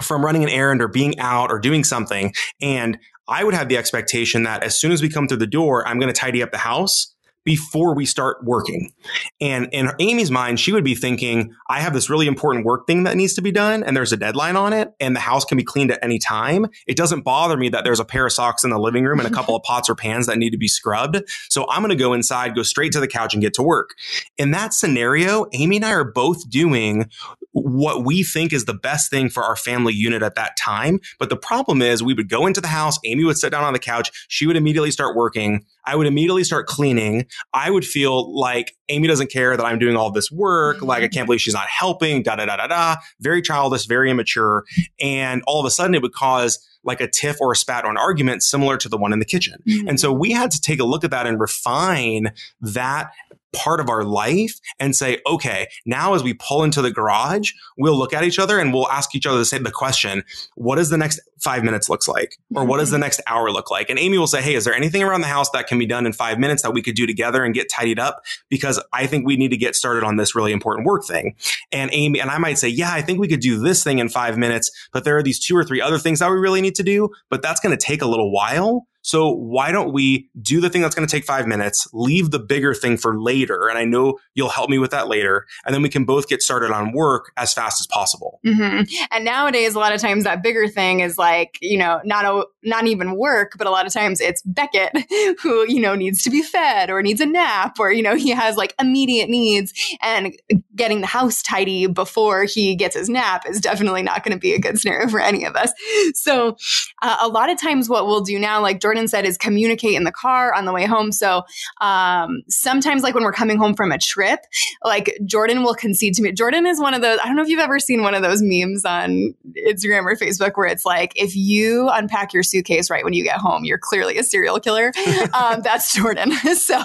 from 0.03 0.25
running 0.25 0.43
an 0.43 0.49
errand 0.49 0.81
or 0.81 0.89
being 0.89 1.19
out 1.19 1.51
or 1.51 1.59
doing 1.59 1.85
something. 1.85 2.33
And 2.61 2.99
I 3.29 3.45
would 3.45 3.55
have 3.55 3.69
the 3.69 3.77
expectation 3.77 4.45
that 4.45 4.63
as 4.65 4.79
soon 4.79 4.93
as 4.93 5.03
we 5.03 5.09
come 5.09 5.29
through 5.29 5.39
the 5.39 5.47
door, 5.47 5.87
I'm 5.87 5.99
going 5.99 6.13
to 6.13 6.19
tidy 6.19 6.43
up 6.43 6.51
the 6.51 6.59
house 6.59 7.15
before 7.45 7.95
we 7.95 8.05
start 8.07 8.45
working. 8.45 8.93
And 9.41 9.69
in 9.73 9.91
Amy's 9.99 10.31
mind, 10.31 10.61
she 10.61 10.73
would 10.73 10.85
be 10.85 10.95
thinking, 10.95 11.55
I 11.69 11.81
have 11.81 11.95
this 11.95 12.11
really 12.11 12.27
important 12.27 12.65
work 12.65 12.87
thing 12.87 13.05
that 13.05 13.17
needs 13.17 13.35
to 13.35 13.43
be 13.43 13.51
done 13.51 13.83
and 13.83 13.97
there's 13.97 14.13
a 14.13 14.17
deadline 14.17 14.57
on 14.57 14.73
it 14.73 14.93
and 15.01 15.17
the 15.17 15.21
house 15.21 15.45
can 15.45 15.57
be 15.57 15.65
cleaned 15.65 15.91
at 15.91 15.99
any 16.03 16.19
time. 16.19 16.67
It 16.87 16.97
doesn't 16.97 17.23
bother 17.23 17.57
me 17.57 17.69
that 17.71 17.85
there's 17.85 18.01
a 18.01 18.05
pair 18.05 18.27
of 18.27 18.33
socks 18.33 18.65
in 18.65 18.71
the 18.71 18.79
living 18.79 19.05
room 19.05 19.21
and 19.21 19.29
a 19.29 19.33
couple 19.33 19.57
of 19.57 19.63
pots 19.65 19.89
or 19.89 19.95
pans 19.95 20.27
that 20.27 20.39
need 20.39 20.51
to 20.51 20.59
be 20.59 20.69
scrubbed. 20.69 21.23
So 21.49 21.67
I'm 21.71 21.81
going 21.81 21.91
to 21.91 21.97
go 21.97 22.13
inside, 22.13 22.55
go 22.55 22.63
straight 22.63 22.93
to 22.93 23.01
the 23.01 23.09
couch 23.09 23.35
and 23.35 23.43
get 23.43 23.55
to 23.55 23.63
work. 23.63 23.95
In 24.37 24.51
that 24.51 24.75
scenario, 24.75 25.47
Amy 25.53 25.77
and 25.77 25.85
I 25.85 25.93
are 25.93 26.05
both 26.05 26.49
doing 26.51 27.11
what 27.53 28.05
we 28.05 28.23
think 28.23 28.53
is 28.53 28.65
the 28.65 28.75
best 28.75 29.11
thing 29.11 29.29
for 29.29 29.43
our 29.43 29.57
family 29.57 29.93
unit 29.93 30.23
at 30.23 30.35
that 30.37 30.57
time. 30.57 31.01
But 31.19 31.29
the 31.29 31.37
problem 31.37 31.83
is 31.83 32.03
we 32.03 32.15
would 32.15 32.29
go 32.29 32.47
into 32.47 32.61
the 32.61 32.69
house, 32.69 32.99
Amy 33.05 33.25
would 33.25 33.39
sit 33.39 33.51
down 33.51 33.65
on 33.65 33.73
the 33.73 33.79
couch, 33.79 34.11
she 34.29 34.47
would 34.47 34.57
immediately 34.57 34.91
start 34.91 35.17
working. 35.17 35.65
I 35.87 35.97
would 35.97 36.07
immediately 36.07 36.45
start 36.45 36.67
cleaning. 36.67 37.27
I 37.53 37.71
would 37.71 37.85
feel 37.85 38.39
like 38.39 38.77
Amy 38.89 39.09
doesn't 39.09 39.31
care 39.31 39.57
that 39.57 39.65
I'm 39.65 39.79
doing 39.79 39.97
all 39.97 40.11
this 40.11 40.31
work. 40.31 40.79
Mm-hmm. 40.79 40.87
Like 40.87 41.03
I 41.03 41.09
can't 41.09 41.27
believe 41.27 41.41
she's 41.41 41.55
not 41.55 41.69
helping, 41.69 42.23
da 42.23 42.37
da 42.37 42.47
da 42.47 42.57
da 42.57 42.67
da. 42.67 42.97
Very 43.21 43.43
childish, 43.43 43.87
very 43.87 44.11
immature. 44.11 44.65
And 45.01 45.43
all 45.47 45.61
of 45.61 45.67
a 45.67 45.71
sudden 45.71 45.95
it 45.95 46.03
would 46.03 46.13
cause 46.13 46.65
like 46.85 47.01
a 47.01 47.09
tiff 47.09 47.37
or 47.41 47.53
a 47.53 47.57
spat 47.57 47.85
or 47.85 47.91
an 47.91 47.97
argument 47.97 48.43
similar 48.43 48.77
to 48.79 48.89
the 48.89 48.97
one 48.97 49.13
in 49.13 49.19
the 49.19 49.25
kitchen. 49.25 49.63
Mm-hmm. 49.67 49.89
And 49.89 50.01
so 50.01 50.13
we 50.13 50.33
had 50.33 50.51
to 50.51 50.61
take 50.61 50.81
a 50.81 50.85
look 50.85 51.05
at 51.05 51.11
that 51.11 51.27
and 51.27 51.41
refine 51.41 52.33
that 52.61 53.13
part 53.53 53.81
of 53.81 53.89
our 53.89 54.05
life 54.05 54.61
and 54.79 54.95
say, 54.95 55.21
okay, 55.27 55.69
now 55.85 56.15
as 56.15 56.23
we 56.23 56.35
pull 56.35 56.63
into 56.63 56.83
the 56.83 56.91
garage, 56.91 57.53
we'll 57.77 57.97
look 57.97 58.13
at 58.13 58.25
each 58.25 58.39
other 58.39 58.59
and 58.59 58.73
we'll 58.73 58.89
ask 58.89 59.15
each 59.15 59.27
other 59.27 59.39
the 59.39 59.45
same 59.45 59.63
the 59.63 59.71
question, 59.71 60.23
what 60.55 60.77
does 60.77 60.91
the 60.91 60.97
next 60.97 61.21
five 61.41 61.65
minutes 61.65 61.89
looks 61.89 62.07
like? 62.07 62.37
Or 62.55 62.65
what 62.65 62.79
does 62.79 62.91
the 62.91 62.97
mm-hmm. 62.97 63.03
next 63.03 63.21
hour 63.27 63.51
look 63.51 63.71
like? 63.71 63.91
And 63.91 63.99
Amy 63.99 64.19
will 64.19 64.27
say, 64.27 64.43
Hey, 64.43 64.55
is 64.55 64.65
there 64.65 64.75
anything 64.75 65.03
around 65.03 65.23
the 65.23 65.27
house 65.27 65.51
that 65.51 65.67
can 65.67 65.79
be 65.79 65.87
done 65.87 66.07
in 66.07 66.13
five 66.13 66.39
minutes 66.39 66.63
that 66.63 66.73
we 66.73 66.83
could 66.83 66.95
do 66.95 67.07
together 67.07 67.45
and 67.45 67.55
get 67.55 67.69
tidied 67.71 67.99
up? 67.99 68.25
Because 68.49 68.83
I 68.93 69.07
think 69.07 69.27
we 69.27 69.37
need 69.37 69.51
to 69.51 69.57
get 69.57 69.75
started 69.75 70.05
on 70.05 70.17
this 70.17 70.35
really 70.35 70.53
important 70.53 70.87
work 70.87 71.05
thing. 71.05 71.35
And 71.73 71.91
Amy, 71.93 72.21
and 72.21 72.31
I 72.31 72.39
might 72.39 72.59
say, 72.59 72.69
yeah, 72.69 72.93
I 72.93 73.03
think 73.03 73.19
we 73.19 73.29
could 73.29 73.41
do 73.41 73.59
this 73.59 73.83
thing 73.83 73.99
in 73.99 74.09
five 74.09 74.39
minutes, 74.39 74.71
but 74.93 75.05
there 75.05 75.17
are 75.17 75.23
these 75.23 75.41
two 75.41 75.57
or 75.57 75.65
three 75.65 75.81
other 75.81 75.99
things 75.99 76.19
that 76.21 76.31
we 76.31 76.37
really 76.37 76.61
need 76.61 76.75
to 76.77 76.80
do, 76.83 77.11
but 77.29 77.43
that's 77.43 77.61
going 77.61 77.77
to 77.77 77.83
take 77.85 78.03
a 78.03 78.07
little 78.07 78.33
while. 78.33 78.87
So 79.03 79.31
why 79.31 79.73
don't 79.73 79.93
we 79.93 80.29
do 80.41 80.61
the 80.61 80.69
thing 80.69 80.83
that's 80.83 80.95
going 80.95 81.07
to 81.07 81.11
take 81.11 81.25
five 81.25 81.47
minutes, 81.47 81.89
leave 81.93 82.31
the 82.31 82.39
bigger 82.39 82.75
thing 82.75 82.97
for 82.97 83.21
later? 83.21 83.69
And 83.69 83.79
I 83.79 83.85
know 83.85 84.19
you'll 84.35 84.49
help 84.49 84.71
me 84.71 84.79
with 84.79 84.91
that 84.91 85.09
later. 85.09 85.47
And 85.65 85.75
then 85.75 85.83
we 85.83 85.89
can 85.89 86.05
both 86.05 86.29
get 86.29 86.43
started 86.43 86.71
on 86.71 86.93
work 86.93 87.33
as 87.37 87.53
fast 87.53 87.81
as 87.81 87.87
possible. 87.87 88.41
Mm-hmm. 88.47 88.85
And 89.11 89.25
nowadays, 89.25 89.75
a 89.75 89.79
lot 89.79 89.95
of 89.95 90.01
times 90.01 90.25
that 90.25 90.43
bigger 90.43 90.69
thing 90.69 91.01
is 91.01 91.19
like, 91.19 91.59
you 91.61 91.79
know, 91.79 92.01
not 92.05 92.25
a, 92.25 92.47
not 92.63 92.87
even 92.87 93.17
work, 93.17 93.53
but 93.57 93.67
a 93.67 93.71
lot 93.71 93.87
of 93.87 93.93
times 93.93 94.21
it's 94.21 94.43
Beckett 94.43 94.93
who, 95.41 95.67
you 95.71 95.81
know, 95.81 95.95
needs 95.95 96.23
to 96.23 96.31
be 96.31 96.43
fed 96.43 96.91
or 96.91 97.03
needs 97.03 97.21
a 97.21 97.27
nap 97.27 97.79
or, 97.79 97.93
you 97.93 98.03
know, 98.03 98.17
he 98.17 98.31
has 98.31 98.57
like 98.57 98.75
immediate 98.81 99.29
needs 99.29 99.73
and 100.03 100.35
getting 100.77 101.01
the 101.01 101.07
house 101.07 101.43
tidy 101.43 101.87
before 101.87 102.45
he 102.45 102.75
gets 102.75 102.97
his 102.97 103.09
nap 103.09 103.45
is 103.49 103.61
definitely 103.61 104.03
not 104.03 104.25
going 104.25 104.37
to 104.37 104.41
be 104.41 104.55
a 104.55 104.59
good 104.59 104.79
scenario 104.79 105.09
for 105.09 105.21
any 105.21 105.45
of 105.45 105.57
us. 105.57 105.73
So 106.15 106.57
uh, 107.03 107.19
a 107.21 107.29
lot 107.29 107.51
of 107.51 107.61
times 107.61 107.89
what 107.89 108.07
we'll 108.07 108.21
do 108.21 108.39
now, 108.39 108.61
like 108.61 108.81
Jordan 108.91 109.07
said, 109.07 109.25
is 109.25 109.39
communicate 109.39 109.95
in 109.95 110.03
the 110.03 110.11
car 110.11 110.53
on 110.53 110.65
the 110.65 110.73
way 110.73 110.85
home. 110.85 111.13
So 111.13 111.45
um, 111.81 112.43
sometimes 112.49 113.05
like 113.05 113.15
when 113.15 113.23
we're 113.23 113.31
coming 113.31 113.57
home 113.57 113.75
from 113.75 113.93
a 113.93 113.99
trip, 113.99 114.41
like 114.83 115.17
Jordan 115.25 115.63
will 115.63 115.77
concede 115.77 116.15
to 116.15 116.23
me. 116.23 116.33
Jordan 116.33 116.67
is 116.67 116.81
one 116.81 116.93
of 116.93 117.03
those, 117.03 117.21
I 117.23 117.27
don't 117.27 117.37
know 117.37 117.43
if 117.43 117.49
you've 117.49 117.61
ever 117.61 117.79
seen 117.79 118.03
one 118.03 118.17
of 118.17 118.23
those 118.23 118.41
memes 118.43 118.85
on 118.85 119.33
Instagram 119.65 120.07
or 120.07 120.17
Facebook 120.17 120.57
where 120.57 120.67
it's 120.67 120.85
like, 120.85 121.13
if 121.15 121.37
you 121.37 121.89
unpack 121.89 122.33
your 122.33 122.43
suitcase 122.43 122.91
right 122.91 123.05
when 123.05 123.13
you 123.13 123.23
get 123.23 123.37
home, 123.37 123.65
you're 123.65 123.79
clearly 123.79 124.19
a 124.19 124.25
serial 124.25 124.59
killer. 124.59 124.93
um, 125.35 125.63
that's 125.63 125.95
Jordan. 125.95 126.33
so 126.57 126.77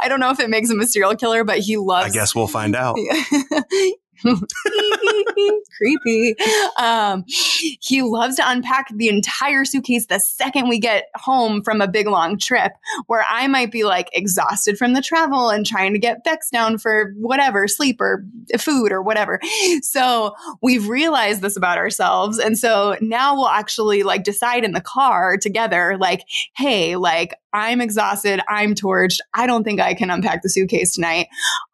I 0.00 0.06
don't 0.08 0.20
know 0.20 0.30
if 0.30 0.38
it 0.38 0.48
makes 0.48 0.70
him 0.70 0.78
a 0.78 0.86
serial 0.86 1.16
killer, 1.16 1.42
but 1.42 1.58
he 1.58 1.76
loves. 1.76 2.06
I 2.06 2.10
guess 2.10 2.36
we'll 2.36 2.46
find 2.46 2.76
out. 2.76 2.96
creepy. 5.76 6.34
Um, 6.78 7.24
he 7.26 8.02
loves 8.02 8.36
to 8.36 8.48
unpack 8.48 8.88
the 8.94 9.08
entire 9.08 9.64
suitcase 9.64 10.06
the 10.06 10.20
second 10.20 10.68
we 10.68 10.78
get 10.78 11.08
home 11.14 11.62
from 11.62 11.80
a 11.80 11.88
big 11.88 12.06
long 12.06 12.38
trip, 12.38 12.72
where 13.06 13.24
I 13.28 13.46
might 13.46 13.70
be 13.70 13.84
like 13.84 14.08
exhausted 14.12 14.78
from 14.78 14.92
the 14.92 15.02
travel 15.02 15.50
and 15.50 15.64
trying 15.64 15.92
to 15.92 15.98
get 15.98 16.24
Bex 16.24 16.50
down 16.50 16.78
for 16.78 17.12
whatever, 17.16 17.68
sleep 17.68 18.00
or 18.00 18.24
food 18.58 18.92
or 18.92 19.02
whatever. 19.02 19.40
So 19.82 20.34
we've 20.62 20.88
realized 20.88 21.42
this 21.42 21.56
about 21.56 21.78
ourselves. 21.78 22.38
And 22.38 22.58
so 22.58 22.96
now 23.00 23.34
we'll 23.34 23.48
actually 23.48 24.02
like 24.02 24.24
decide 24.24 24.64
in 24.64 24.72
the 24.72 24.80
car 24.80 25.36
together, 25.36 25.96
like, 25.98 26.24
hey, 26.56 26.96
like, 26.96 27.34
I'm 27.52 27.80
exhausted. 27.80 28.40
I'm 28.48 28.74
torched. 28.74 29.18
I 29.34 29.46
don't 29.46 29.64
think 29.64 29.80
I 29.80 29.94
can 29.94 30.10
unpack 30.10 30.42
the 30.42 30.50
suitcase 30.50 30.94
tonight. 30.94 31.28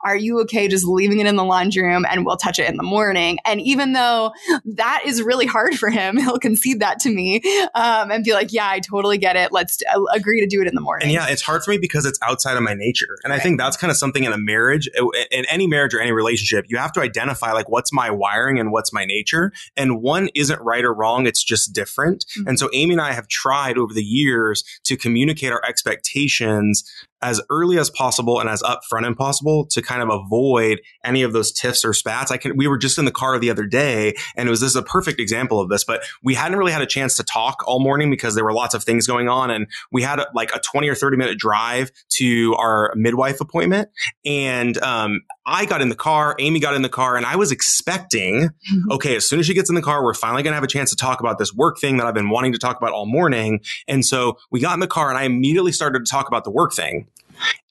Are 0.04 0.16
you 0.16 0.40
okay 0.40 0.68
just 0.68 0.84
leaving 0.84 1.18
it 1.20 1.26
in 1.26 1.36
the 1.36 1.44
laundry 1.44 1.82
room 1.82 2.04
and 2.08 2.24
we'll 2.24 2.36
touch 2.36 2.58
it 2.58 2.68
in 2.68 2.76
the 2.76 2.82
morning? 2.82 3.38
And 3.44 3.60
even 3.60 3.92
though 3.92 4.32
that 4.64 5.02
is 5.04 5.22
really 5.22 5.46
hard 5.46 5.74
for 5.74 5.90
him, 5.90 6.16
he'll 6.24 6.38
concede 6.38 6.80
that 6.80 7.00
to 7.00 7.10
me 7.10 7.40
um, 7.74 8.10
and 8.10 8.24
be 8.24 8.32
like, 8.32 8.52
yeah, 8.52 8.68
I 8.68 8.80
totally 8.80 9.18
get 9.18 9.36
it. 9.36 9.52
Let's 9.52 9.78
uh, 9.94 10.02
agree 10.12 10.40
to 10.40 10.46
do 10.46 10.60
it 10.60 10.68
in 10.68 10.74
the 10.74 10.80
morning. 10.80 11.06
And 11.06 11.12
yeah, 11.12 11.28
it's 11.28 11.42
hard 11.42 11.64
for 11.64 11.70
me 11.70 11.78
because 11.78 12.04
it's 12.04 12.18
outside 12.22 12.56
of 12.56 12.62
my 12.62 12.74
nature. 12.74 13.18
And 13.24 13.30
right. 13.30 13.40
I 13.40 13.42
think 13.42 13.58
that's 13.58 13.76
kind 13.76 13.90
of 13.90 13.96
something 13.96 14.24
in 14.24 14.32
a 14.32 14.38
marriage, 14.38 14.88
uh, 14.98 15.06
in 15.30 15.44
any 15.46 15.66
marriage 15.66 15.94
or 15.94 16.00
any 16.00 16.12
relationship, 16.12 16.66
you 16.68 16.76
have 16.76 16.92
to 16.92 17.00
identify 17.00 17.52
like 17.52 17.68
what's 17.68 17.92
my 17.92 18.10
wiring 18.10 18.58
and 18.58 18.70
what's 18.70 18.92
my 18.92 19.04
nature. 19.04 19.52
And 19.76 20.02
one 20.02 20.28
isn't 20.34 20.60
right 20.60 20.84
or 20.84 20.94
wrong. 20.94 21.26
It's 21.26 21.42
just 21.42 21.72
different. 21.72 22.26
Mm-hmm. 22.38 22.48
And 22.48 22.58
so 22.58 22.68
Amy 22.72 22.94
and 22.94 23.00
I 23.00 23.12
have 23.12 23.28
tried 23.28 23.78
over 23.78 23.92
the 23.92 24.04
years 24.04 24.64
to 24.84 24.96
communicate 24.96 25.52
our 25.52 25.62
expectations 25.74 26.84
as 27.24 27.40
early 27.48 27.78
as 27.78 27.88
possible 27.88 28.38
and 28.38 28.50
as 28.50 28.62
upfront 28.62 29.08
as 29.08 29.16
possible 29.16 29.64
to 29.66 29.80
kind 29.80 30.02
of 30.02 30.10
avoid 30.10 30.80
any 31.02 31.22
of 31.22 31.32
those 31.32 31.50
tiffs 31.50 31.84
or 31.84 31.94
spats. 31.94 32.30
I 32.30 32.36
can, 32.36 32.54
we 32.54 32.68
were 32.68 32.76
just 32.76 32.98
in 32.98 33.06
the 33.06 33.10
car 33.10 33.38
the 33.38 33.50
other 33.50 33.64
day 33.64 34.14
and 34.36 34.46
it 34.46 34.50
was, 34.50 34.60
this 34.60 34.70
is 34.70 34.76
a 34.76 34.82
perfect 34.82 35.18
example 35.18 35.58
of 35.58 35.70
this, 35.70 35.84
but 35.84 36.04
we 36.22 36.34
hadn't 36.34 36.58
really 36.58 36.72
had 36.72 36.82
a 36.82 36.86
chance 36.86 37.16
to 37.16 37.24
talk 37.24 37.64
all 37.66 37.80
morning 37.80 38.10
because 38.10 38.34
there 38.34 38.44
were 38.44 38.52
lots 38.52 38.74
of 38.74 38.84
things 38.84 39.06
going 39.06 39.28
on. 39.28 39.50
And 39.50 39.66
we 39.90 40.02
had 40.02 40.20
a, 40.20 40.26
like 40.34 40.54
a 40.54 40.60
20 40.60 40.86
or 40.88 40.94
30 40.94 41.16
minute 41.16 41.38
drive 41.38 41.90
to 42.16 42.54
our 42.56 42.92
midwife 42.94 43.40
appointment. 43.40 43.88
And, 44.26 44.76
um, 44.78 45.22
I 45.46 45.66
got 45.66 45.82
in 45.82 45.90
the 45.90 45.94
car, 45.94 46.36
Amy 46.38 46.58
got 46.58 46.74
in 46.74 46.82
the 46.82 46.88
car, 46.88 47.16
and 47.16 47.26
I 47.26 47.36
was 47.36 47.52
expecting, 47.52 48.48
mm-hmm. 48.48 48.92
okay, 48.92 49.16
as 49.16 49.28
soon 49.28 49.40
as 49.40 49.46
she 49.46 49.52
gets 49.52 49.68
in 49.68 49.74
the 49.74 49.82
car, 49.82 50.02
we're 50.02 50.14
finally 50.14 50.42
going 50.42 50.52
to 50.52 50.54
have 50.54 50.64
a 50.64 50.68
chance 50.68 50.90
to 50.90 50.96
talk 50.96 51.20
about 51.20 51.38
this 51.38 51.52
work 51.52 51.78
thing 51.78 51.98
that 51.98 52.06
I've 52.06 52.14
been 52.14 52.30
wanting 52.30 52.52
to 52.52 52.58
talk 52.58 52.78
about 52.78 52.92
all 52.92 53.06
morning. 53.06 53.60
And 53.86 54.04
so 54.04 54.38
we 54.50 54.60
got 54.60 54.74
in 54.74 54.80
the 54.80 54.86
car 54.86 55.10
and 55.10 55.18
I 55.18 55.24
immediately 55.24 55.72
started 55.72 56.04
to 56.04 56.10
talk 56.10 56.28
about 56.28 56.44
the 56.44 56.50
work 56.50 56.72
thing. 56.72 57.08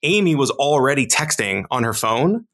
Amy 0.04 0.36
was 0.36 0.52
already 0.52 1.06
texting 1.08 1.66
on 1.72 1.84
her 1.84 1.94
phone. 1.94 2.46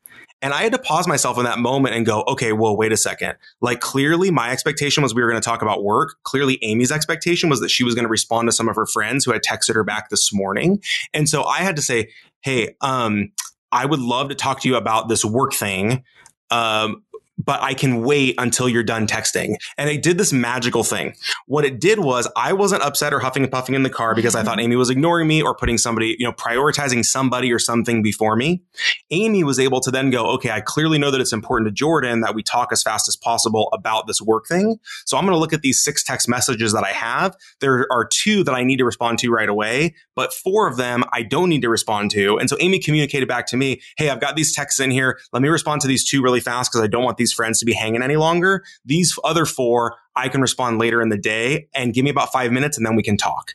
And 0.41 0.53
I 0.53 0.61
had 0.63 0.71
to 0.71 0.79
pause 0.79 1.05
myself 1.05 1.37
in 1.37 1.43
that 1.43 1.59
moment 1.59 1.95
and 1.95 2.05
go, 2.05 2.23
okay, 2.27 2.53
well, 2.53 2.77
wait 2.77 2.93
a 2.93 2.97
second. 2.97 3.35
Like 3.59 3.81
clearly 3.81 4.31
my 4.31 4.51
expectation 4.51 5.03
was 5.03 5.13
we 5.13 5.21
were 5.21 5.29
going 5.29 5.41
to 5.41 5.45
talk 5.45 5.61
about 5.61 5.83
work. 5.83 6.15
Clearly 6.23 6.57
Amy's 6.61 6.93
expectation 6.93 7.49
was 7.49 7.59
that 7.59 7.69
she 7.69 7.83
was 7.83 7.93
going 7.93 8.05
to 8.05 8.09
respond 8.09 8.47
to 8.47 8.53
some 8.53 8.69
of 8.69 8.75
her 8.75 8.85
friends 8.85 9.25
who 9.25 9.33
had 9.33 9.41
texted 9.41 9.75
her 9.75 9.83
back 9.83 10.09
this 10.09 10.33
morning. 10.33 10.81
And 11.13 11.27
so 11.27 11.43
I 11.43 11.57
had 11.57 11.75
to 11.75 11.81
say, 11.81 12.09
Hey, 12.41 12.75
um, 12.79 13.31
I 13.71 13.85
would 13.85 13.99
love 13.99 14.29
to 14.29 14.35
talk 14.35 14.61
to 14.61 14.69
you 14.69 14.75
about 14.75 15.09
this 15.09 15.25
work 15.25 15.53
thing. 15.53 16.05
Um, 16.51 17.03
but 17.39 17.61
I 17.61 17.73
can 17.73 18.01
wait 18.03 18.35
until 18.37 18.67
you're 18.67 18.83
done 18.83 19.07
texting. 19.07 19.55
And 19.77 19.89
it 19.89 20.03
did 20.03 20.17
this 20.17 20.33
magical 20.33 20.83
thing. 20.83 21.15
What 21.47 21.65
it 21.65 21.79
did 21.79 21.99
was 21.99 22.27
I 22.35 22.53
wasn't 22.53 22.83
upset 22.83 23.13
or 23.13 23.19
huffing 23.19 23.43
and 23.43 23.51
puffing 23.51 23.75
in 23.75 23.83
the 23.83 23.89
car 23.89 24.13
because 24.13 24.35
I 24.35 24.43
thought 24.43 24.57
mm-hmm. 24.57 24.65
Amy 24.65 24.75
was 24.75 24.89
ignoring 24.89 25.27
me 25.27 25.41
or 25.41 25.55
putting 25.55 25.77
somebody, 25.77 26.15
you 26.19 26.25
know, 26.25 26.33
prioritizing 26.33 27.03
somebody 27.03 27.51
or 27.51 27.59
something 27.59 28.03
before 28.03 28.35
me. 28.35 28.61
Amy 29.09 29.43
was 29.43 29.59
able 29.59 29.79
to 29.81 29.91
then 29.91 30.09
go, 30.09 30.27
okay, 30.31 30.51
I 30.51 30.61
clearly 30.61 30.99
know 30.99 31.11
that 31.11 31.21
it's 31.21 31.33
important 31.33 31.67
to 31.67 31.71
Jordan 31.71 32.21
that 32.21 32.35
we 32.35 32.43
talk 32.43 32.71
as 32.71 32.83
fast 32.83 33.07
as 33.07 33.15
possible 33.15 33.69
about 33.73 34.07
this 34.07 34.21
work 34.21 34.47
thing. 34.47 34.77
So 35.05 35.17
I'm 35.17 35.23
going 35.23 35.35
to 35.35 35.39
look 35.39 35.53
at 35.53 35.61
these 35.61 35.83
six 35.83 36.03
text 36.03 36.27
messages 36.27 36.73
that 36.73 36.83
I 36.83 36.91
have. 36.91 37.35
There 37.61 37.87
are 37.91 38.05
two 38.05 38.43
that 38.43 38.53
I 38.53 38.63
need 38.63 38.77
to 38.77 38.85
respond 38.85 39.19
to 39.19 39.29
right 39.29 39.49
away, 39.49 39.95
but 40.15 40.33
four 40.33 40.67
of 40.67 40.77
them 40.77 41.03
I 41.13 41.23
don't 41.23 41.49
need 41.49 41.61
to 41.61 41.69
respond 41.69 42.11
to. 42.11 42.37
And 42.37 42.49
so 42.49 42.57
Amy 42.59 42.79
communicated 42.79 43.27
back 43.27 43.47
to 43.47 43.57
me, 43.57 43.81
Hey, 43.97 44.09
I've 44.09 44.19
got 44.19 44.35
these 44.35 44.53
texts 44.53 44.79
in 44.79 44.91
here. 44.91 45.19
Let 45.31 45.41
me 45.41 45.49
respond 45.49 45.81
to 45.81 45.87
these 45.87 46.07
two 46.07 46.21
really 46.21 46.39
fast 46.39 46.71
because 46.71 46.83
I 46.83 46.87
don't 46.87 47.03
want 47.03 47.17
these 47.17 47.28
these 47.29 47.35
friends 47.35 47.59
to 47.59 47.65
be 47.65 47.73
hanging 47.73 48.01
any 48.01 48.15
longer. 48.15 48.63
These 48.85 49.17
other 49.23 49.45
four, 49.45 49.95
I 50.15 50.29
can 50.29 50.41
respond 50.41 50.79
later 50.79 51.01
in 51.01 51.09
the 51.09 51.17
day 51.17 51.67
and 51.73 51.93
give 51.93 52.03
me 52.03 52.09
about 52.09 52.31
five 52.31 52.51
minutes 52.51 52.77
and 52.77 52.85
then 52.85 52.95
we 52.95 53.03
can 53.03 53.17
talk. 53.17 53.53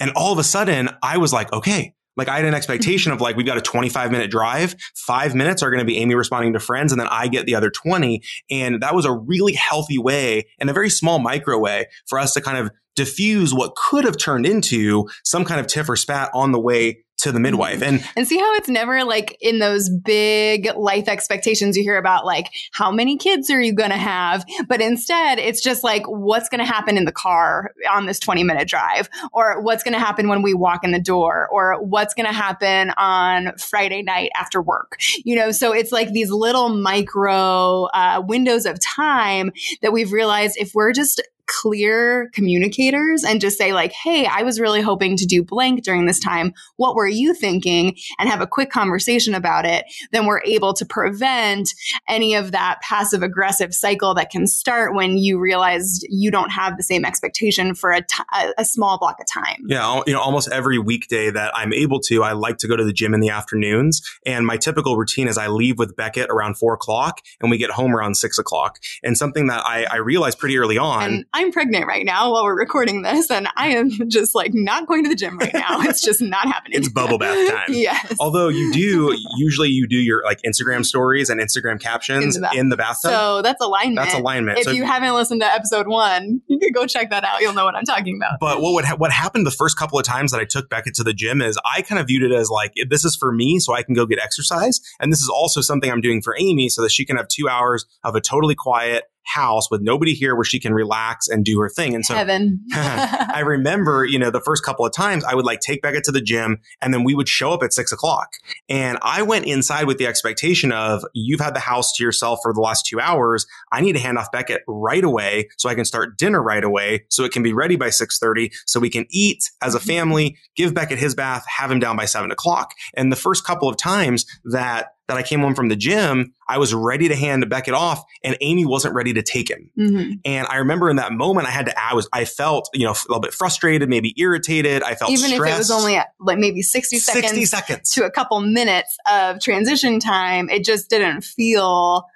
And 0.00 0.10
all 0.16 0.32
of 0.32 0.38
a 0.38 0.44
sudden, 0.44 0.90
I 1.02 1.18
was 1.18 1.32
like, 1.32 1.52
okay, 1.52 1.94
like 2.16 2.28
I 2.28 2.36
had 2.36 2.44
an 2.44 2.54
expectation 2.54 3.12
of 3.12 3.20
like, 3.20 3.36
we've 3.36 3.46
got 3.46 3.56
a 3.56 3.62
25 3.62 4.10
minute 4.10 4.30
drive. 4.30 4.74
Five 4.94 5.34
minutes 5.34 5.62
are 5.62 5.70
going 5.70 5.80
to 5.80 5.86
be 5.86 5.98
Amy 5.98 6.14
responding 6.14 6.52
to 6.52 6.60
friends 6.60 6.92
and 6.92 7.00
then 7.00 7.08
I 7.08 7.28
get 7.28 7.46
the 7.46 7.54
other 7.54 7.70
20. 7.70 8.22
And 8.50 8.82
that 8.82 8.94
was 8.94 9.04
a 9.04 9.12
really 9.12 9.54
healthy 9.54 9.98
way 9.98 10.48
and 10.58 10.68
a 10.68 10.72
very 10.72 10.90
small 10.90 11.18
micro 11.18 11.58
way 11.58 11.86
for 12.06 12.18
us 12.18 12.34
to 12.34 12.40
kind 12.40 12.58
of 12.58 12.70
diffuse 12.94 13.54
what 13.54 13.74
could 13.74 14.04
have 14.04 14.18
turned 14.18 14.44
into 14.44 15.08
some 15.24 15.44
kind 15.44 15.60
of 15.60 15.66
tiff 15.66 15.88
or 15.88 15.96
spat 15.96 16.30
on 16.34 16.52
the 16.52 16.60
way 16.60 17.02
to 17.22 17.32
the 17.32 17.40
midwife. 17.40 17.80
Mm-hmm. 17.80 17.96
and 17.96 18.08
and 18.16 18.28
see 18.28 18.38
how 18.38 18.54
it's 18.54 18.68
never 18.68 19.04
like 19.04 19.36
in 19.40 19.58
those 19.58 19.88
big 19.88 20.68
life 20.76 21.08
expectations 21.08 21.76
you 21.76 21.82
hear 21.82 21.96
about 21.96 22.24
like 22.24 22.48
how 22.72 22.90
many 22.90 23.16
kids 23.16 23.50
are 23.50 23.60
you 23.60 23.72
going 23.72 23.90
to 23.90 23.96
have? 23.96 24.44
But 24.68 24.80
instead 24.80 25.38
it's 25.38 25.62
just 25.62 25.84
like 25.84 26.04
what's 26.06 26.48
going 26.48 26.58
to 26.58 26.64
happen 26.64 26.96
in 26.96 27.04
the 27.04 27.12
car 27.12 27.72
on 27.90 28.06
this 28.06 28.18
20 28.18 28.44
minute 28.44 28.68
drive? 28.68 29.08
Or 29.32 29.60
what's 29.62 29.82
going 29.82 29.94
to 29.94 30.00
happen 30.00 30.28
when 30.28 30.42
we 30.42 30.54
walk 30.54 30.84
in 30.84 30.92
the 30.92 31.00
door? 31.00 31.48
Or 31.50 31.82
what's 31.82 32.14
going 32.14 32.26
to 32.26 32.32
happen 32.32 32.90
on 32.96 33.56
Friday 33.56 34.02
night 34.02 34.30
after 34.36 34.60
work? 34.60 34.96
You 35.24 35.36
know 35.36 35.52
so 35.52 35.72
it's 35.72 35.92
like 35.92 36.12
these 36.12 36.30
little 36.30 36.68
micro 36.70 37.84
uh, 37.94 38.22
windows 38.26 38.66
of 38.66 38.78
time 38.80 39.52
that 39.80 39.92
we've 39.92 40.12
realized 40.12 40.56
if 40.58 40.74
we're 40.74 40.92
just 40.92 41.22
clear 41.46 42.30
communicators 42.32 43.24
and 43.24 43.40
just 43.40 43.58
say 43.58 43.72
like, 43.72 43.92
Hey, 43.92 44.26
I 44.26 44.42
was 44.42 44.60
really 44.60 44.80
hoping 44.80 45.16
to 45.16 45.26
do 45.26 45.42
blank 45.42 45.82
during 45.82 46.06
this 46.06 46.18
time. 46.18 46.52
What 46.76 46.94
were 46.94 47.06
you 47.06 47.34
thinking? 47.34 47.96
And 48.18 48.28
have 48.28 48.40
a 48.40 48.46
quick 48.46 48.70
conversation 48.70 49.34
about 49.34 49.64
it. 49.64 49.84
Then 50.12 50.26
we're 50.26 50.42
able 50.44 50.74
to 50.74 50.86
prevent 50.86 51.74
any 52.08 52.34
of 52.34 52.52
that 52.52 52.80
passive 52.82 53.22
aggressive 53.22 53.74
cycle 53.74 54.14
that 54.14 54.30
can 54.30 54.46
start 54.46 54.94
when 54.94 55.18
you 55.18 55.38
realize 55.38 56.00
you 56.08 56.30
don't 56.30 56.50
have 56.50 56.76
the 56.76 56.82
same 56.82 57.04
expectation 57.04 57.74
for 57.74 57.90
a, 57.90 58.00
t- 58.00 58.22
a 58.58 58.64
small 58.64 58.98
block 58.98 59.16
of 59.20 59.26
time. 59.26 59.64
Yeah. 59.66 60.02
You 60.06 60.14
know, 60.14 60.20
almost 60.20 60.50
every 60.50 60.78
weekday 60.78 61.30
that 61.30 61.52
I'm 61.54 61.72
able 61.72 62.00
to, 62.00 62.22
I 62.22 62.32
like 62.32 62.58
to 62.58 62.68
go 62.68 62.76
to 62.76 62.84
the 62.84 62.92
gym 62.92 63.14
in 63.14 63.20
the 63.20 63.30
afternoons. 63.30 64.02
And 64.24 64.46
my 64.46 64.56
typical 64.56 64.96
routine 64.96 65.28
is 65.28 65.38
I 65.38 65.48
leave 65.48 65.78
with 65.78 65.96
Beckett 65.96 66.30
around 66.30 66.56
four 66.56 66.74
o'clock 66.74 67.20
and 67.40 67.50
we 67.50 67.58
get 67.58 67.70
home 67.70 67.94
around 67.94 68.16
six 68.16 68.38
o'clock. 68.38 68.78
And 69.02 69.16
something 69.16 69.48
that 69.48 69.64
I, 69.64 69.84
I 69.84 69.96
realized 69.96 70.38
pretty 70.38 70.58
early 70.58 70.78
on. 70.78 71.24
I'm 71.42 71.50
pregnant 71.50 71.86
right 71.86 72.04
now 72.04 72.30
while 72.30 72.44
we're 72.44 72.56
recording 72.58 73.02
this, 73.02 73.30
and 73.30 73.48
I 73.56 73.68
am 73.70 73.90
just 74.08 74.34
like 74.34 74.52
not 74.54 74.86
going 74.86 75.02
to 75.02 75.08
the 75.08 75.16
gym 75.16 75.38
right 75.38 75.52
now. 75.52 75.80
It's 75.82 76.00
just 76.00 76.22
not 76.22 76.46
happening. 76.46 76.78
it's 76.78 76.88
bubble 76.88 77.18
bath 77.18 77.50
time. 77.50 77.64
yes. 77.68 78.14
Although 78.20 78.48
you 78.48 78.72
do 78.72 79.16
usually 79.36 79.68
you 79.68 79.88
do 79.88 79.96
your 79.96 80.22
like 80.24 80.40
Instagram 80.46 80.84
stories 80.86 81.30
and 81.30 81.40
Instagram 81.40 81.80
captions 81.80 82.36
in 82.36 82.42
the, 82.42 82.50
in 82.54 82.68
the 82.68 82.76
bathtub. 82.76 83.10
So 83.10 83.42
that's 83.42 83.60
alignment. 83.60 83.96
That's 83.96 84.14
alignment. 84.14 84.58
If 84.58 84.64
so 84.64 84.70
you 84.70 84.84
haven't 84.84 85.14
listened 85.14 85.40
to 85.40 85.46
episode 85.46 85.88
one, 85.88 86.40
you 86.46 86.58
could 86.60 86.72
go 86.72 86.86
check 86.86 87.10
that 87.10 87.24
out. 87.24 87.40
You'll 87.40 87.54
know 87.54 87.64
what 87.64 87.74
I'm 87.74 87.84
talking 87.84 88.16
about. 88.16 88.38
But 88.38 88.60
what 88.60 88.74
would 88.74 88.84
ha- 88.84 88.96
what 88.96 89.10
happened 89.10 89.44
the 89.44 89.50
first 89.50 89.76
couple 89.76 89.98
of 89.98 90.04
times 90.04 90.30
that 90.30 90.40
I 90.40 90.44
took 90.44 90.70
Beckett 90.70 90.94
to 90.94 91.02
the 91.04 91.12
gym 91.12 91.42
is 91.42 91.58
I 91.64 91.82
kind 91.82 92.00
of 92.00 92.06
viewed 92.06 92.22
it 92.22 92.32
as 92.32 92.50
like 92.50 92.74
this 92.88 93.04
is 93.04 93.16
for 93.16 93.32
me, 93.32 93.58
so 93.58 93.74
I 93.74 93.82
can 93.82 93.94
go 93.94 94.06
get 94.06 94.20
exercise, 94.20 94.80
and 95.00 95.10
this 95.10 95.22
is 95.22 95.28
also 95.28 95.60
something 95.60 95.90
I'm 95.90 96.00
doing 96.00 96.22
for 96.22 96.36
Amy, 96.38 96.68
so 96.68 96.82
that 96.82 96.92
she 96.92 97.04
can 97.04 97.16
have 97.16 97.26
two 97.26 97.48
hours 97.48 97.84
of 98.04 98.14
a 98.14 98.20
totally 98.20 98.54
quiet 98.54 99.04
house 99.24 99.70
with 99.70 99.80
nobody 99.80 100.14
here 100.14 100.34
where 100.34 100.44
she 100.44 100.58
can 100.58 100.72
relax 100.72 101.28
and 101.28 101.44
do 101.44 101.58
her 101.60 101.68
thing. 101.68 101.94
And 101.94 102.04
so 102.04 102.14
Heaven. 102.14 102.64
I 102.72 103.42
remember, 103.46 104.04
you 104.04 104.18
know, 104.18 104.30
the 104.30 104.40
first 104.40 104.64
couple 104.64 104.84
of 104.84 104.92
times 104.92 105.24
I 105.24 105.34
would 105.34 105.44
like 105.44 105.60
take 105.60 105.82
Beckett 105.82 106.04
to 106.04 106.12
the 106.12 106.20
gym 106.20 106.58
and 106.80 106.92
then 106.92 107.04
we 107.04 107.14
would 107.14 107.28
show 107.28 107.52
up 107.52 107.62
at 107.62 107.72
six 107.72 107.92
o'clock. 107.92 108.28
And 108.68 108.98
I 109.02 109.22
went 109.22 109.46
inside 109.46 109.86
with 109.86 109.98
the 109.98 110.06
expectation 110.06 110.72
of 110.72 111.04
you've 111.14 111.40
had 111.40 111.54
the 111.54 111.60
house 111.60 111.92
to 111.96 112.04
yourself 112.04 112.40
for 112.42 112.52
the 112.52 112.60
last 112.60 112.86
two 112.86 113.00
hours. 113.00 113.46
I 113.70 113.80
need 113.80 113.92
to 113.92 114.00
hand 114.00 114.18
off 114.18 114.32
Beckett 114.32 114.62
right 114.66 115.04
away 115.04 115.48
so 115.56 115.68
I 115.68 115.74
can 115.74 115.84
start 115.84 116.18
dinner 116.18 116.42
right 116.42 116.64
away 116.64 117.04
so 117.08 117.24
it 117.24 117.32
can 117.32 117.42
be 117.42 117.52
ready 117.52 117.76
by 117.76 117.88
6.30 117.88 118.52
so 118.66 118.80
we 118.80 118.90
can 118.90 119.06
eat 119.10 119.50
as 119.62 119.74
a 119.74 119.78
mm-hmm. 119.78 119.86
family, 119.86 120.36
give 120.56 120.74
Beckett 120.74 120.98
his 120.98 121.14
bath, 121.14 121.44
have 121.46 121.70
him 121.70 121.78
down 121.78 121.96
by 121.96 122.04
seven 122.04 122.30
o'clock. 122.30 122.72
And 122.94 123.10
the 123.10 123.16
first 123.16 123.44
couple 123.44 123.68
of 123.68 123.76
times 123.76 124.26
that 124.44 124.94
that 125.12 125.18
I 125.18 125.22
came 125.22 125.40
home 125.40 125.54
from 125.54 125.68
the 125.68 125.76
gym, 125.76 126.34
I 126.48 126.58
was 126.58 126.74
ready 126.74 127.08
to 127.08 127.16
hand 127.16 127.48
Beckett 127.48 127.74
off 127.74 128.04
and 128.24 128.36
Amy 128.40 128.64
wasn't 128.64 128.94
ready 128.94 129.12
to 129.14 129.22
take 129.22 129.50
him. 129.50 129.70
Mm-hmm. 129.78 130.12
And 130.24 130.46
I 130.48 130.56
remember 130.56 130.90
in 130.90 130.96
that 130.96 131.12
moment 131.12 131.46
I 131.46 131.50
had 131.50 131.66
to, 131.66 131.80
I 131.80 131.94
was, 131.94 132.08
I 132.12 132.24
felt, 132.24 132.68
you 132.74 132.84
know, 132.84 132.92
a 132.92 133.08
little 133.08 133.20
bit 133.20 133.34
frustrated, 133.34 133.88
maybe 133.88 134.14
irritated. 134.16 134.82
I 134.82 134.94
felt 134.94 135.10
even 135.10 135.30
stressed. 135.30 135.50
if 135.50 135.54
it 135.54 135.58
was 135.58 135.70
only 135.70 135.98
like 136.20 136.38
maybe 136.38 136.62
60 136.62 136.98
seconds, 136.98 137.26
60 137.26 137.44
seconds 137.46 137.90
to 137.90 138.04
a 138.04 138.10
couple 138.10 138.40
minutes 138.40 138.96
of 139.10 139.40
transition 139.40 140.00
time, 140.00 140.48
it 140.48 140.64
just 140.64 140.88
didn't 140.90 141.22
feel 141.22 142.06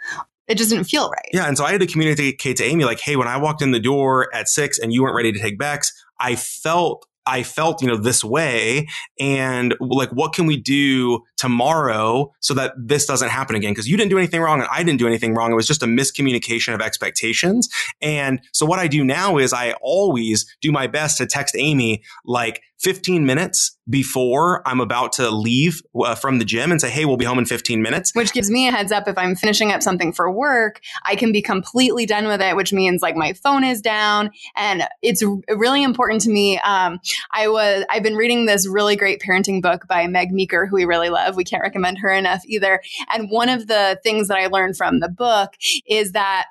it 0.48 0.56
just 0.58 0.70
didn't 0.70 0.84
feel 0.84 1.10
right. 1.10 1.28
Yeah. 1.32 1.46
And 1.46 1.56
so 1.56 1.64
I 1.64 1.72
had 1.72 1.80
to 1.80 1.86
communicate 1.86 2.56
to 2.56 2.64
Amy, 2.64 2.84
like, 2.84 3.00
hey, 3.00 3.16
when 3.16 3.28
I 3.28 3.36
walked 3.36 3.62
in 3.62 3.72
the 3.72 3.80
door 3.80 4.32
at 4.32 4.48
six 4.48 4.78
and 4.78 4.92
you 4.92 5.02
weren't 5.02 5.16
ready 5.16 5.32
to 5.32 5.38
take 5.40 5.58
Bex, 5.58 5.92
I 6.20 6.36
felt 6.36 7.06
I 7.26 7.42
felt, 7.42 7.82
you 7.82 7.88
know, 7.88 7.96
this 7.96 8.22
way 8.22 8.86
and 9.18 9.74
like, 9.80 10.10
what 10.10 10.32
can 10.32 10.46
we 10.46 10.56
do 10.56 11.22
tomorrow 11.36 12.32
so 12.40 12.54
that 12.54 12.72
this 12.78 13.06
doesn't 13.06 13.30
happen 13.30 13.56
again? 13.56 13.74
Cause 13.74 13.86
you 13.86 13.96
didn't 13.96 14.10
do 14.10 14.18
anything 14.18 14.40
wrong 14.40 14.60
and 14.60 14.68
I 14.70 14.82
didn't 14.82 14.98
do 14.98 15.06
anything 15.06 15.34
wrong. 15.34 15.50
It 15.50 15.56
was 15.56 15.66
just 15.66 15.82
a 15.82 15.86
miscommunication 15.86 16.74
of 16.74 16.80
expectations. 16.80 17.68
And 18.00 18.40
so 18.52 18.64
what 18.66 18.78
I 18.78 18.86
do 18.86 19.04
now 19.04 19.38
is 19.38 19.52
I 19.52 19.72
always 19.80 20.46
do 20.60 20.72
my 20.72 20.86
best 20.86 21.18
to 21.18 21.26
text 21.26 21.56
Amy 21.56 22.02
like 22.24 22.62
15 22.80 23.24
minutes 23.24 23.76
before 23.88 24.66
I'm 24.66 24.80
about 24.80 25.12
to 25.14 25.30
leave 25.30 25.80
uh, 25.94 26.14
from 26.14 26.38
the 26.38 26.44
gym 26.44 26.70
and 26.70 26.80
say, 26.80 26.90
Hey, 26.90 27.04
we'll 27.04 27.16
be 27.16 27.24
home 27.24 27.38
in 27.38 27.44
15 27.44 27.80
minutes. 27.80 28.12
Which 28.14 28.32
gives 28.32 28.50
me 28.50 28.68
a 28.68 28.72
heads 28.72 28.90
up 28.90 29.06
if 29.06 29.16
I'm 29.16 29.36
finishing 29.36 29.70
up 29.72 29.82
something 29.82 30.12
for 30.12 30.30
work, 30.30 30.80
I 31.04 31.14
can 31.14 31.32
be 31.32 31.40
completely 31.40 32.04
done 32.04 32.26
with 32.26 32.40
it, 32.40 32.56
which 32.56 32.72
means 32.72 33.02
like 33.02 33.16
my 33.16 33.32
phone 33.32 33.64
is 33.64 33.80
down. 33.80 34.30
And 34.56 34.84
it's 35.02 35.22
really 35.48 35.82
important 35.82 36.20
to 36.22 36.30
me. 36.30 36.58
Um, 36.58 37.00
I 37.30 37.48
was, 37.48 37.84
I've 37.88 38.02
been 38.02 38.16
reading 38.16 38.46
this 38.46 38.68
really 38.68 38.96
great 38.96 39.20
parenting 39.20 39.62
book 39.62 39.86
by 39.86 40.06
Meg 40.06 40.32
Meeker, 40.32 40.66
who 40.66 40.76
we 40.76 40.84
really 40.84 41.08
love. 41.08 41.36
We 41.36 41.44
can't 41.44 41.62
recommend 41.62 41.98
her 41.98 42.10
enough 42.10 42.42
either. 42.46 42.82
And 43.12 43.30
one 43.30 43.48
of 43.48 43.68
the 43.68 44.00
things 44.02 44.28
that 44.28 44.38
I 44.38 44.48
learned 44.48 44.76
from 44.76 45.00
the 45.00 45.08
book 45.08 45.54
is 45.86 46.12
that 46.12 46.46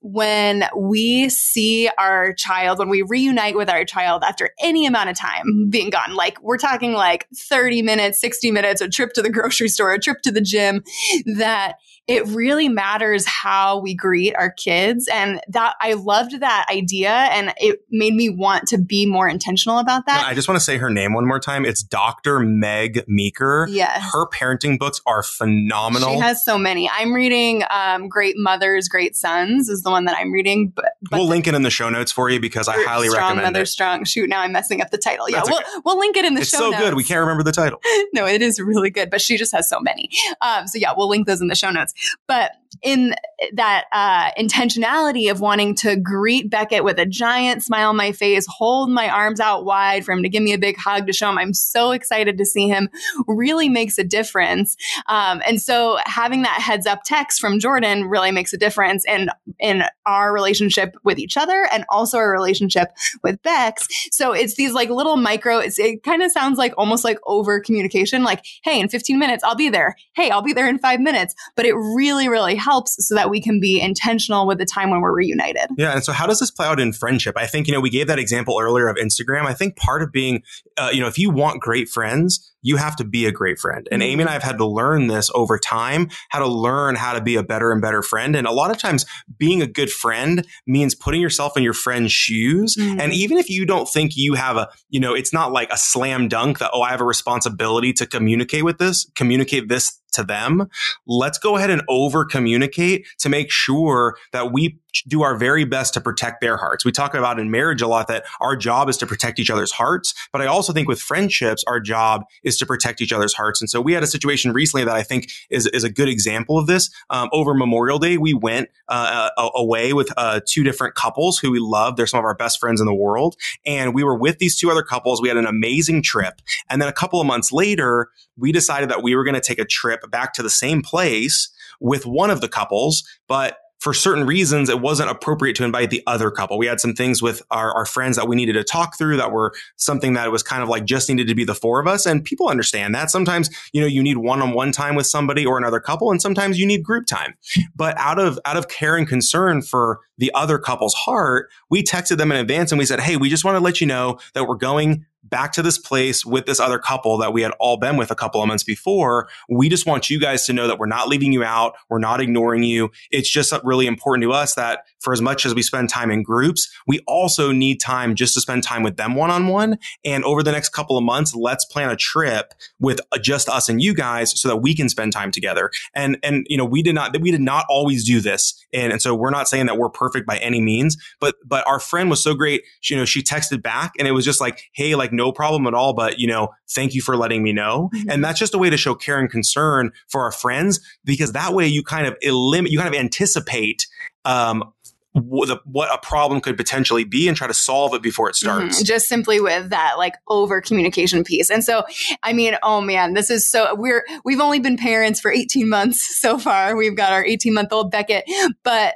when 0.00 0.64
we 0.76 1.28
see 1.28 1.90
our 1.98 2.32
child, 2.32 2.78
when 2.78 2.88
we 2.88 3.02
reunite 3.02 3.56
with 3.56 3.68
our 3.68 3.84
child 3.84 4.22
after 4.24 4.50
any 4.60 4.86
amount 4.86 5.10
of 5.10 5.18
time 5.18 5.67
being 5.68 5.90
gone, 5.90 6.14
like 6.14 6.40
we're 6.42 6.58
talking 6.58 6.92
like 6.92 7.26
30 7.36 7.82
minutes, 7.82 8.20
60 8.20 8.50
minutes, 8.50 8.80
a 8.80 8.88
trip 8.88 9.12
to 9.14 9.22
the 9.22 9.30
grocery 9.30 9.68
store, 9.68 9.92
a 9.92 9.98
trip 9.98 10.22
to 10.22 10.32
the 10.32 10.40
gym, 10.40 10.82
that 11.26 11.74
it 12.08 12.26
really 12.28 12.70
matters 12.70 13.26
how 13.26 13.78
we 13.78 13.94
greet 13.94 14.34
our 14.34 14.50
kids. 14.50 15.08
And 15.08 15.42
that 15.48 15.74
I 15.78 15.92
loved 15.92 16.40
that 16.40 16.66
idea 16.72 17.10
and 17.10 17.52
it 17.58 17.80
made 17.90 18.14
me 18.14 18.30
want 18.30 18.66
to 18.68 18.78
be 18.78 19.04
more 19.04 19.28
intentional 19.28 19.78
about 19.78 20.06
that. 20.06 20.26
I 20.26 20.32
just 20.32 20.48
want 20.48 20.58
to 20.58 20.64
say 20.64 20.78
her 20.78 20.88
name 20.88 21.12
one 21.12 21.26
more 21.26 21.38
time. 21.38 21.66
It's 21.66 21.82
Dr. 21.82 22.40
Meg 22.40 23.04
Meeker. 23.06 23.68
Yes. 23.70 24.10
Her 24.10 24.26
parenting 24.26 24.78
books 24.78 25.02
are 25.04 25.22
phenomenal. 25.22 26.14
She 26.14 26.18
has 26.18 26.42
so 26.42 26.56
many. 26.56 26.88
I'm 26.88 27.12
reading 27.12 27.62
um, 27.68 28.08
Great 28.08 28.36
Mothers, 28.38 28.88
Great 28.88 29.14
Sons 29.14 29.68
is 29.68 29.82
the 29.82 29.90
one 29.90 30.06
that 30.06 30.16
I'm 30.18 30.32
reading. 30.32 30.72
But, 30.74 30.92
but 31.10 31.18
we'll 31.18 31.28
link 31.28 31.46
it 31.46 31.54
in 31.54 31.60
the 31.60 31.70
show 31.70 31.90
notes 31.90 32.10
for 32.10 32.30
you 32.30 32.40
because 32.40 32.68
I 32.68 32.82
highly 32.84 33.08
strong 33.08 33.22
recommend 33.22 33.52
Mother, 33.52 33.62
it. 33.64 33.66
Strong. 33.66 34.04
Shoot, 34.04 34.30
now 34.30 34.40
I'm 34.40 34.52
messing 34.52 34.80
up 34.80 34.90
the 34.90 34.96
title. 34.96 35.28
Yeah, 35.28 35.42
we'll, 35.46 35.57
we'll 35.84 35.98
link 35.98 36.16
it 36.16 36.24
in 36.24 36.34
the 36.34 36.40
it's 36.40 36.50
show 36.50 36.58
so 36.58 36.70
notes. 36.70 36.82
good. 36.82 36.94
We 36.94 37.04
can't 37.04 37.20
remember 37.20 37.42
the 37.42 37.52
title. 37.52 37.80
no, 38.12 38.26
it 38.26 38.42
is 38.42 38.60
really 38.60 38.90
good, 38.90 39.10
but 39.10 39.20
she 39.20 39.36
just 39.36 39.52
has 39.52 39.68
so 39.68 39.80
many. 39.80 40.10
Um, 40.40 40.66
so 40.66 40.78
yeah, 40.78 40.92
we'll 40.96 41.08
link 41.08 41.26
those 41.26 41.40
in 41.40 41.48
the 41.48 41.54
show 41.54 41.70
notes. 41.70 41.94
But 42.26 42.52
in 42.82 43.14
that 43.52 43.84
uh, 43.92 44.30
intentionality 44.38 45.30
of 45.30 45.40
wanting 45.40 45.74
to 45.76 45.96
greet 45.96 46.50
Beckett 46.50 46.84
with 46.84 46.98
a 46.98 47.06
giant 47.06 47.62
smile 47.62 47.90
on 47.90 47.96
my 47.96 48.12
face, 48.12 48.46
hold 48.48 48.90
my 48.90 49.08
arms 49.08 49.40
out 49.40 49.64
wide 49.64 50.04
for 50.04 50.12
him 50.12 50.22
to 50.22 50.28
give 50.28 50.42
me 50.42 50.52
a 50.52 50.58
big 50.58 50.76
hug 50.76 51.06
to 51.06 51.12
show 51.12 51.28
him 51.28 51.38
I'm 51.38 51.54
so 51.54 51.92
excited 51.92 52.38
to 52.38 52.44
see 52.44 52.68
him 52.68 52.88
really 53.26 53.68
makes 53.68 53.98
a 53.98 54.04
difference. 54.04 54.76
Um, 55.06 55.42
and 55.46 55.60
so 55.60 55.98
having 56.04 56.42
that 56.42 56.60
heads 56.60 56.86
up 56.86 57.02
text 57.04 57.40
from 57.40 57.58
Jordan 57.58 58.06
really 58.06 58.32
makes 58.32 58.52
a 58.52 58.58
difference 58.58 59.04
in 59.06 59.30
in 59.58 59.84
our 60.06 60.32
relationship 60.32 60.96
with 61.04 61.18
each 61.18 61.36
other 61.36 61.68
and 61.72 61.84
also 61.90 62.18
our 62.18 62.30
relationship 62.30 62.88
with 63.22 63.42
Bex. 63.42 63.86
So 64.10 64.32
it's 64.32 64.54
these 64.54 64.72
like 64.72 64.90
little 64.90 65.16
micro. 65.16 65.58
it 65.58 66.02
kind 66.02 66.22
of 66.22 66.32
sounds 66.32 66.58
like 66.58 66.72
almost 66.76 67.04
like 67.04 67.18
over 67.26 67.60
communication. 67.60 68.24
Like, 68.24 68.44
hey, 68.62 68.80
in 68.80 68.88
15 68.88 69.18
minutes 69.18 69.44
I'll 69.44 69.54
be 69.54 69.68
there. 69.68 69.96
Hey, 70.14 70.30
I'll 70.30 70.42
be 70.42 70.52
there 70.52 70.68
in 70.68 70.78
five 70.78 71.00
minutes. 71.00 71.34
But 71.56 71.66
it 71.66 71.74
really, 71.74 72.28
really 72.28 72.54
helps 72.54 72.67
so 72.88 73.14
that 73.14 73.30
we 73.30 73.40
can 73.40 73.60
be 73.60 73.80
intentional 73.80 74.46
with 74.46 74.58
the 74.58 74.64
time 74.64 74.90
when 74.90 75.00
we're 75.00 75.14
reunited. 75.14 75.68
Yeah. 75.76 75.92
And 75.92 76.04
so 76.04 76.12
how 76.12 76.26
does 76.26 76.40
this 76.40 76.50
play 76.50 76.66
out 76.66 76.80
in 76.80 76.92
friendship? 76.92 77.36
I 77.36 77.46
think, 77.46 77.66
you 77.66 77.72
know, 77.72 77.80
we 77.80 77.90
gave 77.90 78.06
that 78.06 78.18
example 78.18 78.58
earlier 78.60 78.88
of 78.88 78.96
Instagram. 78.96 79.46
I 79.46 79.54
think 79.54 79.76
part 79.76 80.02
of 80.02 80.12
being, 80.12 80.42
uh, 80.76 80.90
you 80.92 81.00
know, 81.00 81.08
if 81.08 81.18
you 81.18 81.30
want 81.30 81.60
great 81.60 81.88
friends, 81.88 82.52
you 82.68 82.76
have 82.76 82.94
to 82.96 83.04
be 83.04 83.24
a 83.24 83.32
great 83.32 83.58
friend. 83.58 83.88
And 83.90 84.02
Amy 84.02 84.12
and 84.12 84.20
mm-hmm. 84.20 84.28
I 84.28 84.32
have 84.34 84.42
had 84.42 84.58
to 84.58 84.66
learn 84.66 85.06
this 85.06 85.30
over 85.34 85.58
time, 85.58 86.10
how 86.28 86.40
to 86.40 86.46
learn 86.46 86.96
how 86.96 87.14
to 87.14 87.22
be 87.22 87.36
a 87.36 87.42
better 87.42 87.72
and 87.72 87.80
better 87.80 88.02
friend. 88.02 88.36
And 88.36 88.46
a 88.46 88.52
lot 88.52 88.70
of 88.70 88.76
times 88.76 89.06
being 89.38 89.62
a 89.62 89.66
good 89.66 89.90
friend 89.90 90.46
means 90.66 90.94
putting 90.94 91.22
yourself 91.22 91.56
in 91.56 91.62
your 91.62 91.72
friend's 91.72 92.12
shoes. 92.12 92.76
Mm-hmm. 92.76 93.00
And 93.00 93.14
even 93.14 93.38
if 93.38 93.48
you 93.48 93.64
don't 93.64 93.88
think 93.88 94.18
you 94.18 94.34
have 94.34 94.58
a, 94.58 94.68
you 94.90 95.00
know, 95.00 95.14
it's 95.14 95.32
not 95.32 95.50
like 95.50 95.72
a 95.72 95.78
slam 95.78 96.28
dunk 96.28 96.58
that, 96.58 96.70
oh, 96.74 96.82
I 96.82 96.90
have 96.90 97.00
a 97.00 97.06
responsibility 97.06 97.94
to 97.94 98.06
communicate 98.06 98.64
with 98.64 98.76
this, 98.76 99.10
communicate 99.14 99.68
this 99.70 99.98
to 100.12 100.22
them. 100.24 100.68
Let's 101.06 101.38
go 101.38 101.56
ahead 101.56 101.70
and 101.70 101.82
over 101.88 102.24
communicate 102.24 103.06
to 103.18 103.28
make 103.28 103.50
sure 103.50 104.16
that 104.32 104.52
we 104.52 104.78
do 105.06 105.22
our 105.22 105.36
very 105.36 105.64
best 105.64 105.94
to 105.94 106.00
protect 106.00 106.40
their 106.40 106.56
hearts. 106.56 106.84
We 106.84 106.92
talk 106.92 107.14
about 107.14 107.38
in 107.38 107.50
marriage 107.50 107.82
a 107.82 107.86
lot 107.86 108.08
that 108.08 108.24
our 108.40 108.56
job 108.56 108.88
is 108.88 108.96
to 108.98 109.06
protect 109.06 109.38
each 109.38 109.50
other's 109.50 109.72
hearts, 109.72 110.14
but 110.32 110.40
I 110.40 110.46
also 110.46 110.72
think 110.72 110.88
with 110.88 111.00
friendships, 111.00 111.62
our 111.66 111.78
job 111.78 112.24
is 112.42 112.57
to 112.58 112.66
protect 112.66 113.00
each 113.00 113.12
other's 113.12 113.34
hearts. 113.34 113.60
And 113.60 113.68
so 113.68 113.80
we 113.80 113.92
had 113.92 114.02
a 114.02 114.06
situation 114.06 114.52
recently 114.52 114.84
that 114.84 114.94
I 114.94 115.02
think 115.02 115.30
is, 115.50 115.66
is 115.68 115.84
a 115.84 115.90
good 115.90 116.08
example 116.08 116.58
of 116.58 116.66
this. 116.66 116.90
Um, 117.10 117.28
over 117.32 117.54
Memorial 117.54 117.98
Day, 117.98 118.18
we 118.18 118.34
went 118.34 118.68
uh, 118.88 119.30
away 119.54 119.92
with 119.92 120.12
uh, 120.16 120.40
two 120.46 120.64
different 120.64 120.94
couples 120.94 121.38
who 121.38 121.50
we 121.50 121.58
love. 121.60 121.96
They're 121.96 122.06
some 122.06 122.18
of 122.18 122.24
our 122.24 122.34
best 122.34 122.60
friends 122.60 122.80
in 122.80 122.86
the 122.86 122.94
world. 122.94 123.36
And 123.66 123.94
we 123.94 124.04
were 124.04 124.16
with 124.16 124.38
these 124.38 124.58
two 124.58 124.70
other 124.70 124.82
couples. 124.82 125.20
We 125.22 125.28
had 125.28 125.36
an 125.36 125.46
amazing 125.46 126.02
trip. 126.02 126.40
And 126.68 126.80
then 126.80 126.88
a 126.88 126.92
couple 126.92 127.20
of 127.20 127.26
months 127.26 127.52
later, 127.52 128.08
we 128.36 128.52
decided 128.52 128.88
that 128.90 129.02
we 129.02 129.14
were 129.14 129.24
going 129.24 129.34
to 129.34 129.40
take 129.40 129.58
a 129.58 129.64
trip 129.64 130.10
back 130.10 130.32
to 130.34 130.42
the 130.42 130.50
same 130.50 130.82
place 130.82 131.50
with 131.80 132.06
one 132.06 132.30
of 132.30 132.40
the 132.40 132.48
couples, 132.48 133.04
but 133.28 133.56
for 133.88 133.94
certain 133.94 134.26
reasons, 134.26 134.68
it 134.68 134.82
wasn't 134.82 135.08
appropriate 135.08 135.56
to 135.56 135.64
invite 135.64 135.88
the 135.88 136.02
other 136.06 136.30
couple. 136.30 136.58
We 136.58 136.66
had 136.66 136.78
some 136.78 136.92
things 136.92 137.22
with 137.22 137.40
our, 137.50 137.72
our, 137.72 137.86
friends 137.86 138.16
that 138.16 138.28
we 138.28 138.36
needed 138.36 138.52
to 138.52 138.62
talk 138.62 138.98
through 138.98 139.16
that 139.16 139.32
were 139.32 139.54
something 139.76 140.12
that 140.12 140.30
was 140.30 140.42
kind 140.42 140.62
of 140.62 140.68
like 140.68 140.84
just 140.84 141.08
needed 141.08 141.26
to 141.26 141.34
be 141.34 141.42
the 141.42 141.54
four 141.54 141.80
of 141.80 141.86
us. 141.86 142.04
And 142.04 142.22
people 142.22 142.50
understand 142.50 142.94
that. 142.94 143.10
Sometimes, 143.10 143.48
you 143.72 143.80
know, 143.80 143.86
you 143.86 144.02
need 144.02 144.18
one 144.18 144.42
on 144.42 144.52
one 144.52 144.72
time 144.72 144.94
with 144.94 145.06
somebody 145.06 145.46
or 145.46 145.56
another 145.56 145.80
couple, 145.80 146.10
and 146.10 146.20
sometimes 146.20 146.58
you 146.58 146.66
need 146.66 146.82
group 146.82 147.06
time. 147.06 147.32
But 147.74 147.96
out 147.96 148.18
of, 148.18 148.38
out 148.44 148.58
of 148.58 148.68
care 148.68 148.94
and 148.94 149.08
concern 149.08 149.62
for 149.62 150.00
the 150.18 150.30
other 150.34 150.58
couple's 150.58 150.92
heart, 150.92 151.48
we 151.70 151.82
texted 151.82 152.18
them 152.18 152.30
in 152.30 152.36
advance 152.36 152.70
and 152.70 152.78
we 152.78 152.84
said, 152.84 153.00
Hey, 153.00 153.16
we 153.16 153.30
just 153.30 153.42
want 153.42 153.56
to 153.56 153.64
let 153.64 153.80
you 153.80 153.86
know 153.86 154.18
that 154.34 154.46
we're 154.46 154.56
going 154.56 155.06
back 155.30 155.52
to 155.52 155.62
this 155.62 155.78
place 155.78 156.24
with 156.24 156.46
this 156.46 156.60
other 156.60 156.78
couple 156.78 157.18
that 157.18 157.32
we 157.32 157.42
had 157.42 157.52
all 157.58 157.76
been 157.76 157.96
with 157.96 158.10
a 158.10 158.14
couple 158.14 158.42
of 158.42 158.48
months 158.48 158.64
before. 158.64 159.28
We 159.48 159.68
just 159.68 159.86
want 159.86 160.10
you 160.10 160.18
guys 160.20 160.46
to 160.46 160.52
know 160.52 160.66
that 160.66 160.78
we're 160.78 160.86
not 160.86 161.08
leaving 161.08 161.32
you 161.32 161.44
out. 161.44 161.74
We're 161.88 161.98
not 161.98 162.20
ignoring 162.20 162.62
you. 162.62 162.90
It's 163.10 163.30
just 163.30 163.52
really 163.64 163.86
important 163.86 164.22
to 164.22 164.32
us 164.32 164.54
that 164.54 164.84
for 165.00 165.12
as 165.12 165.20
much 165.20 165.46
as 165.46 165.54
we 165.54 165.62
spend 165.62 165.88
time 165.88 166.10
in 166.10 166.22
groups, 166.22 166.68
we 166.86 167.00
also 167.06 167.52
need 167.52 167.80
time 167.80 168.14
just 168.14 168.34
to 168.34 168.40
spend 168.40 168.62
time 168.62 168.82
with 168.82 168.96
them 168.96 169.14
one 169.14 169.30
on 169.30 169.48
one. 169.48 169.78
And 170.04 170.24
over 170.24 170.42
the 170.42 170.52
next 170.52 170.70
couple 170.70 170.96
of 170.96 171.04
months, 171.04 171.34
let's 171.34 171.64
plan 171.64 171.90
a 171.90 171.96
trip 171.96 172.54
with 172.80 173.00
just 173.22 173.48
us 173.48 173.68
and 173.68 173.82
you 173.82 173.94
guys 173.94 174.38
so 174.40 174.48
that 174.48 174.56
we 174.56 174.74
can 174.74 174.88
spend 174.88 175.12
time 175.12 175.30
together. 175.30 175.70
And, 175.94 176.18
and, 176.22 176.46
you 176.48 176.56
know, 176.56 176.64
we 176.64 176.82
did 176.82 176.94
not, 176.94 177.18
we 177.20 177.30
did 177.30 177.40
not 177.40 177.66
always 177.68 178.04
do 178.04 178.20
this. 178.20 178.54
And, 178.72 178.92
and 178.92 179.02
so 179.02 179.14
we're 179.14 179.30
not 179.30 179.48
saying 179.48 179.66
that 179.66 179.78
we're 179.78 179.88
perfect 179.88 180.26
by 180.26 180.38
any 180.38 180.60
means, 180.60 180.96
but, 181.20 181.36
but 181.44 181.66
our 181.66 181.80
friend 181.80 182.10
was 182.10 182.22
so 182.22 182.34
great. 182.34 182.62
She, 182.80 182.94
you 182.94 183.00
know, 183.00 183.04
she 183.04 183.22
texted 183.22 183.62
back 183.62 183.92
and 183.98 184.06
it 184.08 184.12
was 184.12 184.24
just 184.24 184.40
like, 184.40 184.62
Hey, 184.72 184.94
like 184.94 185.12
no 185.12 185.32
problem 185.32 185.66
at 185.66 185.74
all, 185.74 185.92
but 185.92 186.18
you 186.18 186.26
know, 186.26 186.48
thank 186.70 186.94
you 186.94 187.02
for 187.02 187.16
letting 187.16 187.42
me 187.42 187.52
know. 187.52 187.90
Mm-hmm. 187.94 188.10
And 188.10 188.24
that's 188.24 188.38
just 188.38 188.54
a 188.54 188.58
way 188.58 188.70
to 188.70 188.76
show 188.76 188.94
care 188.94 189.18
and 189.18 189.30
concern 189.30 189.92
for 190.08 190.22
our 190.22 190.32
friends 190.32 190.80
because 191.04 191.32
that 191.32 191.54
way 191.54 191.66
you 191.66 191.82
kind 191.82 192.06
of 192.06 192.16
eliminate, 192.20 192.72
you 192.72 192.78
kind 192.78 192.92
of 192.92 192.98
anticipate, 192.98 193.86
um, 194.24 194.72
what, 195.20 195.66
what 195.66 195.92
a 195.92 195.98
problem 195.98 196.40
could 196.40 196.56
potentially 196.56 197.04
be 197.04 197.28
and 197.28 197.36
try 197.36 197.46
to 197.46 197.54
solve 197.54 197.94
it 197.94 198.02
before 198.02 198.28
it 198.28 198.34
mm-hmm. 198.34 198.46
starts. 198.46 198.76
Mm-hmm. 198.76 198.84
Just 198.84 199.08
simply 199.08 199.40
with 199.40 199.70
that 199.70 199.98
like 199.98 200.14
over 200.28 200.60
communication 200.60 201.24
piece. 201.24 201.50
And 201.50 201.64
so, 201.64 201.84
I 202.22 202.32
mean, 202.32 202.56
oh 202.62 202.80
man, 202.80 203.14
this 203.14 203.30
is 203.30 203.48
so 203.48 203.74
we're, 203.74 204.06
we've 204.24 204.40
only 204.40 204.60
been 204.60 204.76
parents 204.76 205.20
for 205.20 205.30
18 205.32 205.68
months 205.68 206.18
so 206.20 206.38
far. 206.38 206.76
We've 206.76 206.96
got 206.96 207.12
our 207.12 207.24
18 207.24 207.54
month 207.54 207.72
old 207.72 207.90
Beckett, 207.90 208.24
but 208.62 208.94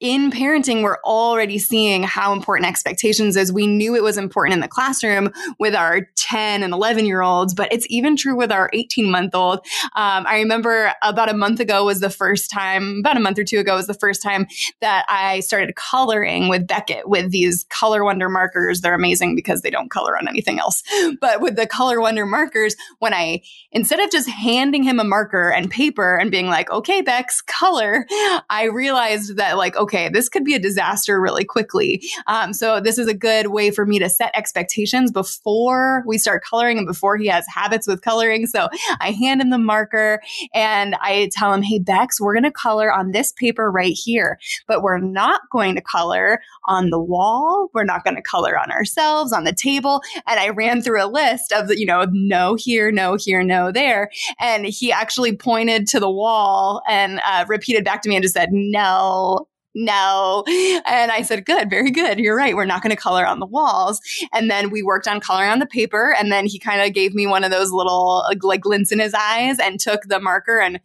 in 0.00 0.30
parenting, 0.30 0.82
we're 0.82 0.98
already 1.04 1.58
seeing 1.58 2.02
how 2.02 2.32
important 2.32 2.66
expectations 2.66 3.36
is. 3.36 3.52
We 3.52 3.66
knew 3.66 3.94
it 3.94 4.02
was 4.02 4.16
important 4.16 4.54
in 4.54 4.60
the 4.60 4.68
classroom 4.68 5.30
with 5.58 5.74
our 5.74 6.08
10 6.16 6.62
and 6.62 6.72
11 6.72 7.04
year 7.04 7.20
olds, 7.20 7.52
but 7.52 7.70
it's 7.70 7.86
even 7.90 8.16
true 8.16 8.34
with 8.34 8.50
our 8.50 8.70
18 8.72 9.10
month 9.10 9.34
old. 9.34 9.58
Um, 9.96 10.26
I 10.26 10.38
remember 10.38 10.94
about 11.02 11.28
a 11.28 11.34
month 11.34 11.60
ago 11.60 11.84
was 11.84 12.00
the 12.00 12.08
first 12.08 12.50
time, 12.50 13.00
about 13.00 13.18
a 13.18 13.20
month 13.20 13.38
or 13.38 13.44
two 13.44 13.58
ago 13.58 13.76
was 13.76 13.86
the 13.86 13.94
first 13.94 14.22
time 14.22 14.46
that 14.80 15.04
I 15.08 15.40
started 15.40 15.76
coloring 15.76 16.48
with 16.48 16.66
Beckett 16.66 17.06
with 17.08 17.30
these 17.30 17.64
Color 17.68 18.02
Wonder 18.02 18.30
markers. 18.30 18.80
They're 18.80 18.94
amazing 18.94 19.36
because 19.36 19.60
they 19.60 19.70
don't 19.70 19.90
color 19.90 20.16
on 20.16 20.28
anything 20.28 20.58
else. 20.58 20.82
But 21.20 21.42
with 21.42 21.56
the 21.56 21.66
Color 21.66 22.00
Wonder 22.00 22.24
markers, 22.24 22.74
when 23.00 23.12
I, 23.12 23.42
instead 23.70 24.00
of 24.00 24.10
just 24.10 24.28
handing 24.28 24.82
him 24.82 24.98
a 24.98 25.04
marker 25.04 25.50
and 25.50 25.70
paper 25.70 26.16
and 26.16 26.30
being 26.30 26.46
like, 26.46 26.70
okay, 26.70 27.02
Bex, 27.02 27.42
color, 27.42 28.06
I 28.48 28.70
realized 28.72 29.36
that 29.36 29.58
like, 29.58 29.76
okay, 29.76 29.89
okay, 29.90 30.08
this 30.08 30.28
could 30.28 30.44
be 30.44 30.54
a 30.54 30.58
disaster 30.58 31.20
really 31.20 31.44
quickly. 31.44 32.00
Um, 32.28 32.52
so 32.52 32.80
this 32.80 32.96
is 32.96 33.08
a 33.08 33.14
good 33.14 33.48
way 33.48 33.72
for 33.72 33.84
me 33.84 33.98
to 33.98 34.08
set 34.08 34.30
expectations 34.34 35.10
before 35.10 36.04
we 36.06 36.16
start 36.16 36.44
coloring 36.48 36.78
and 36.78 36.86
before 36.86 37.16
he 37.16 37.26
has 37.26 37.44
habits 37.48 37.88
with 37.88 38.00
coloring. 38.00 38.46
So 38.46 38.68
I 39.00 39.10
hand 39.10 39.40
him 39.40 39.50
the 39.50 39.58
marker 39.58 40.20
and 40.54 40.94
I 41.00 41.28
tell 41.32 41.52
him, 41.52 41.62
Hey, 41.62 41.80
Bex, 41.80 42.20
we're 42.20 42.34
going 42.34 42.44
to 42.44 42.52
color 42.52 42.92
on 42.92 43.10
this 43.10 43.32
paper 43.32 43.68
right 43.68 43.92
here, 43.92 44.38
but 44.68 44.82
we're 44.82 44.98
not 44.98 45.40
going 45.50 45.74
to 45.74 45.80
color 45.80 46.40
on 46.66 46.90
the 46.90 47.00
wall. 47.00 47.68
We're 47.74 47.84
not 47.84 48.04
going 48.04 48.16
to 48.16 48.22
color 48.22 48.56
on 48.56 48.70
ourselves, 48.70 49.32
on 49.32 49.42
the 49.42 49.52
table. 49.52 50.02
And 50.28 50.38
I 50.38 50.50
ran 50.50 50.82
through 50.82 51.02
a 51.02 51.08
list 51.08 51.52
of 51.52 51.70
you 51.72 51.86
know, 51.86 52.06
no 52.12 52.54
here, 52.54 52.92
no 52.92 53.16
here, 53.16 53.42
no 53.42 53.72
there. 53.72 54.10
And 54.38 54.66
he 54.66 54.92
actually 54.92 55.34
pointed 55.34 55.88
to 55.88 56.00
the 56.00 56.10
wall 56.10 56.82
and 56.88 57.20
uh, 57.26 57.44
repeated 57.48 57.84
back 57.84 58.02
to 58.02 58.08
me 58.08 58.14
and 58.14 58.22
just 58.22 58.34
said, 58.34 58.50
no, 58.52 59.48
no. 59.74 60.44
And 60.86 61.12
I 61.12 61.22
said, 61.22 61.44
good, 61.44 61.70
very 61.70 61.90
good. 61.90 62.18
You're 62.18 62.36
right. 62.36 62.56
We're 62.56 62.64
not 62.64 62.82
going 62.82 62.90
to 62.90 63.00
color 63.00 63.26
on 63.26 63.38
the 63.38 63.46
walls. 63.46 64.00
And 64.32 64.50
then 64.50 64.70
we 64.70 64.82
worked 64.82 65.06
on 65.06 65.20
coloring 65.20 65.50
on 65.50 65.58
the 65.58 65.66
paper. 65.66 66.14
And 66.18 66.32
then 66.32 66.46
he 66.46 66.58
kind 66.58 66.80
of 66.80 66.92
gave 66.92 67.14
me 67.14 67.26
one 67.26 67.44
of 67.44 67.50
those 67.50 67.70
little 67.70 68.24
like 68.42 68.60
glints 68.60 68.90
in 68.90 68.98
his 68.98 69.14
eyes 69.14 69.58
and 69.58 69.78
took 69.78 70.02
the 70.04 70.20
marker 70.20 70.58
and 70.58 70.80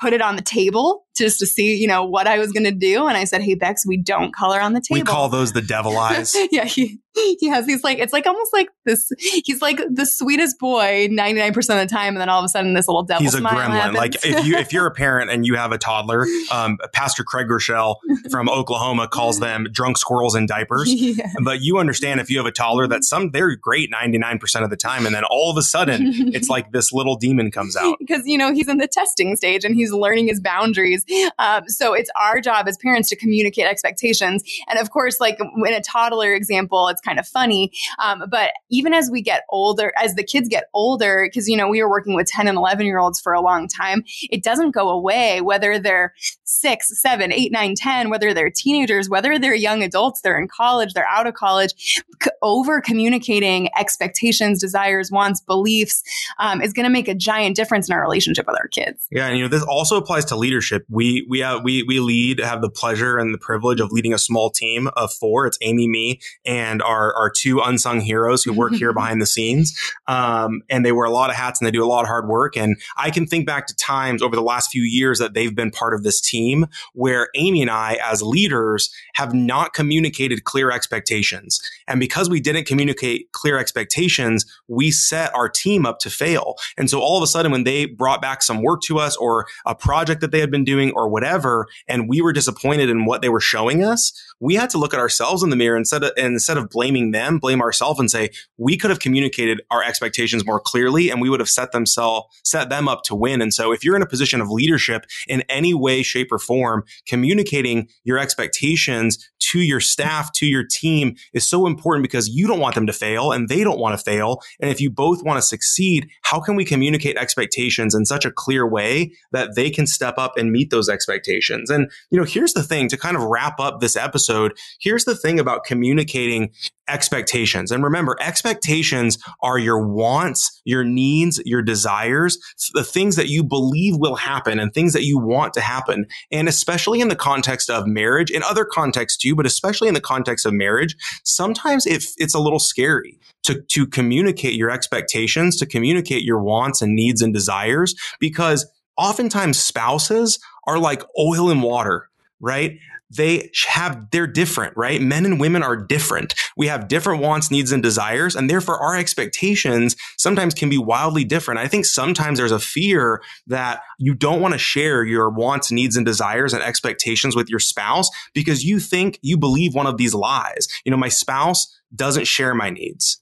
put 0.00 0.12
it 0.12 0.22
on 0.22 0.36
the 0.36 0.42
table 0.42 1.04
just 1.16 1.38
to 1.38 1.46
see, 1.46 1.76
you 1.76 1.86
know, 1.86 2.04
what 2.04 2.26
I 2.26 2.38
was 2.38 2.50
going 2.50 2.64
to 2.64 2.72
do. 2.72 3.06
And 3.06 3.16
I 3.16 3.24
said, 3.24 3.42
Hey, 3.42 3.54
Bex, 3.54 3.86
we 3.86 3.98
don't 3.98 4.34
color 4.34 4.60
on 4.60 4.72
the 4.72 4.80
table. 4.80 5.00
We 5.00 5.04
call 5.04 5.28
those 5.28 5.52
the 5.52 5.60
devil 5.60 5.98
eyes. 5.98 6.34
yeah. 6.50 6.64
He, 6.64 7.00
he 7.14 7.48
has, 7.48 7.66
these 7.66 7.82
like, 7.82 7.98
it's 7.98 8.12
like 8.12 8.26
almost 8.26 8.52
like 8.52 8.68
this, 8.86 9.10
he's 9.18 9.60
like 9.60 9.80
the 9.90 10.06
sweetest 10.06 10.58
boy 10.58 11.08
99% 11.10 11.56
of 11.56 11.64
the 11.64 11.86
time. 11.86 12.14
And 12.14 12.20
then 12.20 12.28
all 12.28 12.38
of 12.38 12.44
a 12.44 12.48
sudden 12.48 12.72
this 12.72 12.88
little 12.88 13.02
devil 13.02 13.24
He's 13.24 13.34
a 13.34 13.40
gremlin. 13.40 13.70
Happens. 13.70 13.98
Like 13.98 14.14
if 14.24 14.46
you, 14.46 14.56
if 14.56 14.72
you're 14.72 14.86
a 14.86 14.92
parent 14.92 15.30
and 15.30 15.44
you 15.44 15.56
have 15.56 15.72
a 15.72 15.78
toddler, 15.78 16.24
um, 16.52 16.78
Pastor 16.94 17.24
Craig 17.24 17.48
Groeschel 17.48 17.96
from 18.30 18.48
Oklahoma 18.48 19.08
calls 19.08 19.40
them 19.40 19.66
drunk 19.70 19.98
squirrels 19.98 20.34
in 20.34 20.46
diapers. 20.46 20.90
Yeah. 20.92 21.30
But 21.42 21.60
you 21.60 21.78
understand 21.78 22.20
if 22.20 22.30
you 22.30 22.38
have 22.38 22.46
a 22.46 22.52
toddler 22.52 22.86
that 22.88 23.04
some, 23.04 23.32
they're 23.32 23.54
great 23.56 23.90
99% 23.92 24.62
of 24.62 24.70
the 24.70 24.76
time. 24.76 25.04
And 25.04 25.14
then 25.14 25.24
all 25.24 25.50
of 25.50 25.56
a 25.56 25.62
sudden 25.62 26.32
it's 26.34 26.48
like 26.48 26.72
this 26.72 26.92
little 26.92 27.16
demon 27.16 27.50
comes 27.50 27.76
out. 27.76 27.96
Because, 27.98 28.22
you 28.24 28.38
know, 28.38 28.54
he's 28.54 28.68
in 28.68 28.78
the 28.78 28.88
testing 28.88 29.36
stage 29.36 29.64
and 29.64 29.74
he's 29.74 29.89
learning 29.92 30.28
his 30.28 30.40
boundaries. 30.40 31.04
Um, 31.38 31.68
so 31.68 31.94
it's 31.94 32.10
our 32.20 32.40
job 32.40 32.68
as 32.68 32.76
parents 32.78 33.08
to 33.10 33.16
communicate 33.16 33.66
expectations. 33.66 34.42
And 34.68 34.78
of 34.78 34.90
course, 34.90 35.20
like 35.20 35.38
in 35.40 35.72
a 35.72 35.80
toddler 35.80 36.34
example, 36.34 36.88
it's 36.88 37.00
kind 37.00 37.18
of 37.18 37.26
funny. 37.26 37.72
Um, 37.98 38.24
but 38.30 38.50
even 38.70 38.92
as 38.94 39.10
we 39.10 39.22
get 39.22 39.44
older, 39.50 39.92
as 39.96 40.14
the 40.14 40.24
kids 40.24 40.48
get 40.48 40.64
older, 40.74 41.26
because, 41.26 41.48
you 41.48 41.56
know, 41.56 41.68
we 41.68 41.82
were 41.82 41.90
working 41.90 42.14
with 42.14 42.26
10 42.26 42.48
and 42.48 42.56
11 42.56 42.86
year 42.86 42.98
olds 42.98 43.20
for 43.20 43.32
a 43.32 43.40
long 43.40 43.68
time, 43.68 44.04
it 44.30 44.42
doesn't 44.42 44.72
go 44.72 44.88
away, 44.88 45.40
whether 45.40 45.78
they're 45.78 46.14
six, 46.44 47.00
seven, 47.00 47.32
eight, 47.32 47.52
nine, 47.52 47.74
10, 47.74 48.10
whether 48.10 48.34
they're 48.34 48.50
teenagers, 48.50 49.08
whether 49.08 49.38
they're 49.38 49.54
young 49.54 49.82
adults, 49.82 50.20
they're 50.20 50.38
in 50.38 50.48
college, 50.48 50.92
they're 50.94 51.08
out 51.10 51.26
of 51.26 51.34
college, 51.34 52.02
over 52.42 52.80
communicating 52.80 53.68
expectations, 53.78 54.60
desires, 54.60 55.10
wants, 55.10 55.40
beliefs 55.40 56.02
um, 56.38 56.60
is 56.60 56.72
going 56.72 56.84
to 56.84 56.90
make 56.90 57.08
a 57.08 57.14
giant 57.14 57.56
difference 57.56 57.88
in 57.88 57.94
our 57.94 58.02
relationship 58.02 58.46
with 58.46 58.56
our 58.58 58.68
kids. 58.68 59.06
Yeah. 59.10 59.26
And, 59.26 59.38
you 59.38 59.44
know, 59.44 59.48
this 59.48 59.64
also 59.80 59.96
applies 59.96 60.26
to 60.26 60.36
leadership. 60.36 60.84
We, 60.90 61.26
we 61.26 61.38
have, 61.38 61.64
we, 61.64 61.82
we 61.84 62.00
lead, 62.00 62.38
have 62.38 62.60
the 62.60 62.68
pleasure 62.68 63.16
and 63.16 63.32
the 63.32 63.38
privilege 63.38 63.80
of 63.80 63.90
leading 63.90 64.12
a 64.12 64.18
small 64.18 64.50
team 64.50 64.90
of 64.94 65.10
four. 65.10 65.46
It's 65.46 65.56
Amy, 65.62 65.88
me, 65.88 66.20
and 66.44 66.82
our, 66.82 67.14
our 67.14 67.30
two 67.30 67.60
unsung 67.60 68.00
heroes 68.00 68.44
who 68.44 68.52
work 68.52 68.74
here 68.74 68.92
behind 69.00 69.22
the 69.22 69.26
scenes. 69.26 69.74
Um, 70.06 70.60
and 70.68 70.84
they 70.84 70.92
wear 70.92 71.06
a 71.06 71.10
lot 71.10 71.30
of 71.30 71.36
hats 71.36 71.58
and 71.58 71.66
they 71.66 71.70
do 71.70 71.82
a 71.82 71.88
lot 71.88 72.02
of 72.02 72.08
hard 72.08 72.28
work. 72.28 72.58
And 72.58 72.76
I 72.98 73.10
can 73.10 73.26
think 73.26 73.46
back 73.46 73.66
to 73.68 73.74
times 73.74 74.20
over 74.20 74.36
the 74.36 74.42
last 74.42 74.70
few 74.70 74.82
years 74.82 75.18
that 75.18 75.32
they've 75.32 75.54
been 75.54 75.70
part 75.70 75.94
of 75.94 76.02
this 76.02 76.20
team 76.20 76.66
where 76.92 77.28
Amy 77.34 77.62
and 77.62 77.70
I, 77.70 77.98
as 78.04 78.20
leaders, 78.20 78.92
have 79.14 79.32
not 79.32 79.72
communicated 79.72 80.44
clear 80.44 80.70
expectations. 80.70 81.58
And 81.88 82.00
because 82.00 82.28
we 82.28 82.38
didn't 82.38 82.66
communicate 82.66 83.32
clear 83.32 83.58
expectations, 83.58 84.44
we 84.68 84.90
set 84.90 85.34
our 85.34 85.48
team 85.48 85.86
up 85.86 86.00
to 86.00 86.10
fail. 86.10 86.56
And 86.76 86.90
so 86.90 87.00
all 87.00 87.16
of 87.16 87.22
a 87.22 87.26
sudden, 87.26 87.50
when 87.50 87.64
they 87.64 87.86
brought 87.86 88.20
back 88.20 88.42
some 88.42 88.62
work 88.62 88.82
to 88.82 88.98
us 88.98 89.16
or 89.16 89.46
a 89.70 89.74
project 89.74 90.20
that 90.20 90.32
they 90.32 90.40
had 90.40 90.50
been 90.50 90.64
doing 90.64 90.90
or 90.96 91.08
whatever, 91.08 91.68
and 91.86 92.08
we 92.08 92.20
were 92.20 92.32
disappointed 92.32 92.90
in 92.90 93.04
what 93.04 93.22
they 93.22 93.28
were 93.28 93.40
showing 93.40 93.84
us, 93.84 94.12
we 94.40 94.56
had 94.56 94.68
to 94.70 94.78
look 94.78 94.92
at 94.92 94.98
ourselves 94.98 95.44
in 95.44 95.50
the 95.50 95.56
mirror 95.56 95.76
instead 95.76 96.02
of, 96.02 96.10
instead 96.16 96.58
of 96.58 96.68
blaming 96.70 97.12
them, 97.12 97.38
blame 97.38 97.62
ourselves 97.62 98.00
and 98.00 98.10
say, 98.10 98.30
we 98.58 98.76
could 98.76 98.90
have 98.90 98.98
communicated 98.98 99.62
our 99.70 99.82
expectations 99.82 100.44
more 100.44 100.58
clearly 100.58 101.08
and 101.08 101.20
we 101.20 101.30
would 101.30 101.38
have 101.38 101.48
set 101.48 101.70
themselves, 101.70 102.26
set 102.44 102.68
them 102.68 102.88
up 102.88 103.04
to 103.04 103.14
win. 103.14 103.40
And 103.40 103.54
so 103.54 103.70
if 103.70 103.84
you're 103.84 103.94
in 103.94 104.02
a 104.02 104.06
position 104.06 104.40
of 104.40 104.50
leadership 104.50 105.06
in 105.28 105.42
any 105.48 105.72
way, 105.72 106.02
shape 106.02 106.32
or 106.32 106.38
form, 106.40 106.82
communicating 107.06 107.88
your 108.02 108.18
expectations 108.18 109.30
to 109.50 109.60
your 109.60 109.80
staff, 109.80 110.32
to 110.32 110.46
your 110.46 110.64
team 110.64 111.16
is 111.32 111.48
so 111.48 111.66
important 111.66 112.02
because 112.02 112.28
you 112.28 112.46
don't 112.46 112.60
want 112.60 112.74
them 112.74 112.86
to 112.86 112.92
fail 112.92 113.32
and 113.32 113.48
they 113.48 113.64
don't 113.64 113.78
want 113.78 113.98
to 113.98 114.04
fail. 114.04 114.40
And 114.60 114.70
if 114.70 114.80
you 114.80 114.90
both 114.90 115.24
want 115.24 115.38
to 115.38 115.42
succeed, 115.42 116.08
how 116.22 116.40
can 116.40 116.56
we 116.56 116.64
communicate 116.64 117.16
expectations 117.16 117.94
in 117.94 118.06
such 118.06 118.24
a 118.24 118.30
clear 118.30 118.68
way 118.68 119.12
that 119.32 119.56
they 119.56 119.70
can 119.70 119.86
step 119.86 120.18
up 120.18 120.36
and 120.36 120.52
meet 120.52 120.70
those 120.70 120.88
expectations? 120.88 121.70
And, 121.70 121.90
you 122.10 122.18
know, 122.18 122.24
here's 122.24 122.52
the 122.52 122.62
thing 122.62 122.88
to 122.88 122.96
kind 122.96 123.16
of 123.16 123.24
wrap 123.24 123.58
up 123.58 123.80
this 123.80 123.96
episode. 123.96 124.52
Here's 124.80 125.04
the 125.04 125.16
thing 125.16 125.40
about 125.40 125.64
communicating 125.64 126.52
expectations. 126.90 127.70
And 127.70 127.84
remember, 127.84 128.16
expectations 128.20 129.18
are 129.42 129.58
your 129.58 129.86
wants, 129.86 130.60
your 130.64 130.84
needs, 130.84 131.40
your 131.44 131.62
desires, 131.62 132.38
the 132.74 132.84
things 132.84 133.16
that 133.16 133.28
you 133.28 133.44
believe 133.44 133.96
will 133.96 134.16
happen 134.16 134.58
and 134.58 134.72
things 134.72 134.92
that 134.92 135.04
you 135.04 135.18
want 135.18 135.54
to 135.54 135.60
happen. 135.60 136.06
And 136.30 136.48
especially 136.48 137.00
in 137.00 137.08
the 137.08 137.16
context 137.16 137.70
of 137.70 137.86
marriage, 137.86 138.30
in 138.30 138.42
other 138.42 138.64
contexts 138.64 139.18
too, 139.18 139.34
but 139.40 139.46
especially 139.46 139.88
in 139.88 139.94
the 139.94 140.02
context 140.02 140.44
of 140.44 140.52
marriage, 140.52 140.94
sometimes 141.24 141.86
it, 141.86 142.04
it's 142.18 142.34
a 142.34 142.38
little 142.38 142.58
scary 142.58 143.18
to, 143.44 143.62
to 143.70 143.86
communicate 143.86 144.52
your 144.52 144.70
expectations, 144.70 145.56
to 145.56 145.64
communicate 145.64 146.24
your 146.24 146.42
wants 146.42 146.82
and 146.82 146.94
needs 146.94 147.22
and 147.22 147.32
desires, 147.32 147.94
because 148.18 148.70
oftentimes 148.98 149.58
spouses 149.58 150.38
are 150.66 150.78
like 150.78 151.02
oil 151.18 151.50
and 151.50 151.62
water 151.62 152.10
right? 152.40 152.78
They 153.10 153.50
have, 153.68 154.10
they're 154.10 154.26
different, 154.26 154.76
right? 154.76 155.00
Men 155.00 155.26
and 155.26 155.40
women 155.40 155.62
are 155.62 155.76
different. 155.76 156.34
We 156.56 156.68
have 156.68 156.88
different 156.88 157.20
wants, 157.20 157.50
needs, 157.50 157.72
and 157.72 157.82
desires. 157.82 158.36
And 158.36 158.48
therefore 158.48 158.78
our 158.78 158.96
expectations 158.96 159.96
sometimes 160.16 160.54
can 160.54 160.68
be 160.68 160.78
wildly 160.78 161.24
different. 161.24 161.58
I 161.58 161.66
think 161.66 161.86
sometimes 161.86 162.38
there's 162.38 162.52
a 162.52 162.60
fear 162.60 163.20
that 163.48 163.82
you 163.98 164.14
don't 164.14 164.40
want 164.40 164.54
to 164.54 164.58
share 164.58 165.04
your 165.04 165.28
wants, 165.28 165.72
needs, 165.72 165.96
and 165.96 166.06
desires 166.06 166.52
and 166.52 166.62
expectations 166.62 167.34
with 167.34 167.48
your 167.48 167.58
spouse 167.58 168.08
because 168.32 168.64
you 168.64 168.78
think 168.78 169.18
you 169.22 169.36
believe 169.36 169.74
one 169.74 169.86
of 169.86 169.96
these 169.96 170.14
lies. 170.14 170.68
You 170.84 170.90
know, 170.90 170.96
my 170.96 171.08
spouse 171.08 171.66
doesn't 171.94 172.26
share 172.26 172.54
my 172.54 172.70
needs. 172.70 173.20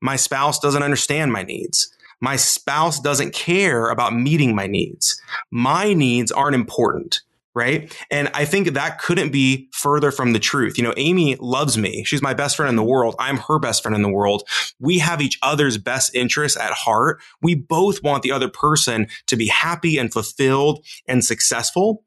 My 0.00 0.16
spouse 0.16 0.58
doesn't 0.60 0.82
understand 0.82 1.32
my 1.32 1.42
needs. 1.42 1.90
My 2.20 2.36
spouse 2.36 3.00
doesn't 3.00 3.34
care 3.34 3.90
about 3.90 4.14
meeting 4.14 4.54
my 4.54 4.66
needs. 4.66 5.20
My 5.50 5.92
needs 5.92 6.30
aren't 6.30 6.54
important 6.54 7.22
right? 7.54 7.96
And 8.10 8.28
I 8.34 8.44
think 8.44 8.72
that 8.72 8.98
couldn't 8.98 9.30
be 9.30 9.68
further 9.72 10.10
from 10.10 10.32
the 10.32 10.38
truth. 10.38 10.76
You 10.76 10.84
know, 10.84 10.94
Amy 10.96 11.36
loves 11.40 11.78
me. 11.78 12.02
She's 12.04 12.22
my 12.22 12.34
best 12.34 12.56
friend 12.56 12.68
in 12.68 12.76
the 12.76 12.82
world. 12.82 13.14
I'm 13.18 13.36
her 13.36 13.58
best 13.58 13.82
friend 13.82 13.94
in 13.94 14.02
the 14.02 14.08
world. 14.08 14.42
We 14.80 14.98
have 14.98 15.20
each 15.20 15.38
other's 15.42 15.78
best 15.78 16.14
interests 16.14 16.58
at 16.58 16.72
heart. 16.72 17.20
We 17.40 17.54
both 17.54 18.02
want 18.02 18.22
the 18.22 18.32
other 18.32 18.48
person 18.48 19.06
to 19.26 19.36
be 19.36 19.46
happy 19.46 19.98
and 19.98 20.12
fulfilled 20.12 20.84
and 21.06 21.24
successful. 21.24 22.02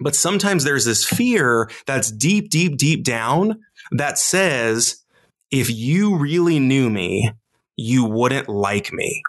But 0.00 0.14
sometimes 0.14 0.64
there's 0.64 0.84
this 0.84 1.04
fear 1.04 1.70
that's 1.86 2.10
deep, 2.10 2.50
deep, 2.50 2.76
deep 2.76 3.04
down 3.04 3.60
that 3.92 4.18
says, 4.18 5.02
if 5.50 5.70
you 5.70 6.16
really 6.16 6.58
knew 6.58 6.88
me, 6.88 7.30
you 7.76 8.04
wouldn't 8.04 8.48
like 8.48 8.92
me. 8.92 9.22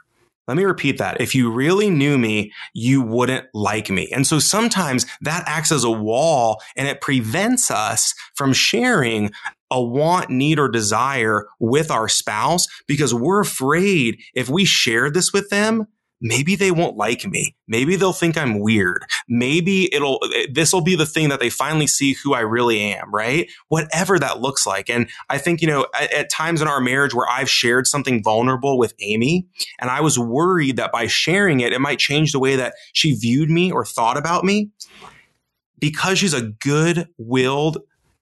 Let 0.48 0.58
me 0.58 0.66
repeat 0.66 0.98
that. 0.98 1.22
If 1.22 1.34
you 1.34 1.50
really 1.50 1.90
knew 1.90 2.18
me, 2.18 2.52
you 2.74 3.02
wouldn't 3.02 3.48
like 3.54 3.90
me. 3.90 4.10
And 4.12 4.28
so 4.28 4.40
sometimes 4.40 5.06
that 5.22 5.44
acts 5.48 5.72
as 5.72 5.84
a 5.84 5.92
wall 5.92 6.62
and 6.76 6.88
it 6.88 7.02
prevents 7.02 7.72
us 7.72 8.14
from 8.36 8.52
sharing 8.52 9.32
a 9.72 9.82
want, 9.82 10.30
need, 10.30 10.60
or 10.60 10.68
desire 10.68 11.48
with 11.60 11.90
our 11.90 12.08
spouse 12.08 12.68
because 12.88 13.14
we're 13.14 13.40
afraid 13.40 14.20
if 14.36 14.50
we 14.50 14.66
share 14.66 15.10
this 15.10 15.32
with 15.32 15.50
them, 15.50 15.88
maybe 16.24 16.56
they 16.56 16.72
won't 16.72 16.96
like 16.96 17.28
me. 17.28 17.56
Maybe 17.68 17.96
they'll 17.98 18.14
think 18.14 18.38
I'm 18.38 18.60
weird. 18.60 19.04
Maybe 19.28 19.94
it'll, 19.94 20.20
this 20.52 20.74
will 20.74 20.82
be 20.82 20.96
the 20.96 21.06
thing 21.06 21.30
that 21.30 21.42
they 21.42 21.50
finally 21.50 21.86
see 21.86 22.14
who 22.14 22.34
I 22.34 22.40
really 22.40 22.82
am, 22.82 23.14
right? 23.14 23.52
Whatever 23.68 24.18
that 24.18 24.40
looks 24.40 24.66
like. 24.66 24.90
And 24.90 25.10
I 25.30 25.38
think, 25.38 25.62
you 25.62 25.68
know, 25.68 25.86
at, 25.94 26.12
at 26.14 26.30
times 26.32 26.62
in 26.62 26.68
our 26.68 26.80
marriage 26.80 27.14
where 27.14 27.30
I've 27.30 27.50
shared 27.50 27.86
something 27.86 28.24
vulnerable 28.24 28.80
with 28.80 28.94
Amy 29.02 29.46
and 29.80 29.90
I 29.90 30.00
was 30.00 30.18
worried 30.18 30.78
that 30.78 30.94
by 30.94 31.08
sharing 31.08 31.60
it, 31.60 31.74
it 31.74 31.82
might 31.82 32.00
change 32.00 32.32
the 32.32 32.40
way 32.40 32.56
that 32.56 32.76
she 32.94 33.14
viewed 33.14 33.50
me 33.50 33.72
or 33.72 33.86
thought 33.86 34.18
about 34.18 34.46
me 34.46 34.72
because 35.80 36.18
she's 36.18 36.34
a 36.34 36.42
good 36.42 37.10
willed 37.18 37.80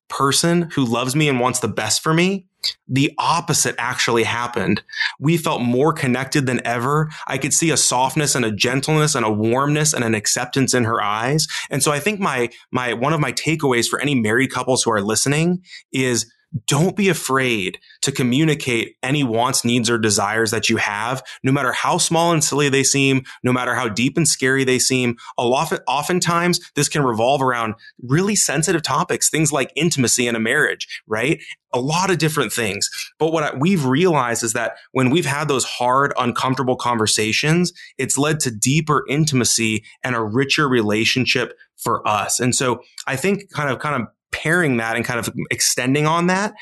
person 0.09 0.69
who 0.73 0.83
loves 0.83 1.15
me 1.15 1.29
and 1.29 1.39
wants 1.39 1.59
the 1.59 1.67
best 1.67 2.01
for 2.01 2.13
me, 2.13 2.47
the 2.87 3.11
opposite 3.17 3.75
actually 3.77 4.23
happened. 4.23 4.83
We 5.19 5.37
felt 5.37 5.61
more 5.61 5.93
connected 5.93 6.45
than 6.45 6.65
ever. 6.65 7.09
I 7.27 7.37
could 7.37 7.53
see 7.53 7.71
a 7.71 7.77
softness 7.77 8.35
and 8.35 8.45
a 8.45 8.51
gentleness 8.51 9.15
and 9.15 9.25
a 9.25 9.31
warmness 9.31 9.93
and 9.93 10.03
an 10.03 10.15
acceptance 10.15 10.73
in 10.73 10.83
her 10.83 11.01
eyes. 11.01 11.47
And 11.69 11.81
so 11.81 11.91
I 11.91 11.99
think 11.99 12.19
my, 12.19 12.49
my, 12.71 12.93
one 12.93 13.13
of 13.13 13.19
my 13.19 13.31
takeaways 13.31 13.87
for 13.87 13.99
any 13.99 14.15
married 14.15 14.51
couples 14.51 14.83
who 14.83 14.91
are 14.91 15.01
listening 15.01 15.63
is 15.91 16.31
don't 16.67 16.95
be 16.95 17.07
afraid 17.09 17.79
to 18.01 18.11
communicate 18.11 18.97
any 19.01 19.23
wants, 19.23 19.63
needs, 19.63 19.89
or 19.89 19.97
desires 19.97 20.51
that 20.51 20.69
you 20.69 20.77
have, 20.77 21.23
no 21.43 21.51
matter 21.51 21.71
how 21.71 21.97
small 21.97 22.31
and 22.31 22.43
silly 22.43 22.69
they 22.69 22.83
seem, 22.83 23.23
no 23.43 23.53
matter 23.53 23.75
how 23.75 23.87
deep 23.87 24.17
and 24.17 24.27
scary 24.27 24.63
they 24.63 24.79
seem. 24.79 25.15
A 25.37 25.45
lot, 25.45 25.71
oftentimes, 25.87 26.59
this 26.75 26.89
can 26.89 27.03
revolve 27.03 27.41
around 27.41 27.75
really 28.01 28.35
sensitive 28.35 28.81
topics, 28.81 29.29
things 29.29 29.53
like 29.53 29.71
intimacy 29.75 30.27
in 30.27 30.35
a 30.35 30.39
marriage, 30.39 31.01
right? 31.07 31.39
A 31.73 31.79
lot 31.79 32.11
of 32.11 32.17
different 32.17 32.51
things. 32.51 32.89
But 33.17 33.31
what 33.31 33.59
we've 33.59 33.85
realized 33.85 34.43
is 34.43 34.53
that 34.53 34.73
when 34.91 35.09
we've 35.09 35.25
had 35.25 35.47
those 35.47 35.63
hard, 35.63 36.13
uncomfortable 36.17 36.75
conversations, 36.75 37.71
it's 37.97 38.17
led 38.17 38.41
to 38.41 38.51
deeper 38.51 39.05
intimacy 39.07 39.85
and 40.03 40.15
a 40.15 40.21
richer 40.21 40.67
relationship 40.67 41.57
for 41.77 42.05
us. 42.05 42.39
And 42.39 42.53
so 42.53 42.81
I 43.07 43.15
think 43.15 43.49
kind 43.51 43.69
of, 43.69 43.79
kind 43.79 44.01
of 44.01 44.09
pairing 44.31 44.77
that 44.77 44.95
and 44.95 45.05
kind 45.05 45.19
of 45.19 45.33
extending 45.49 46.05
on 46.07 46.27
that, 46.27 46.53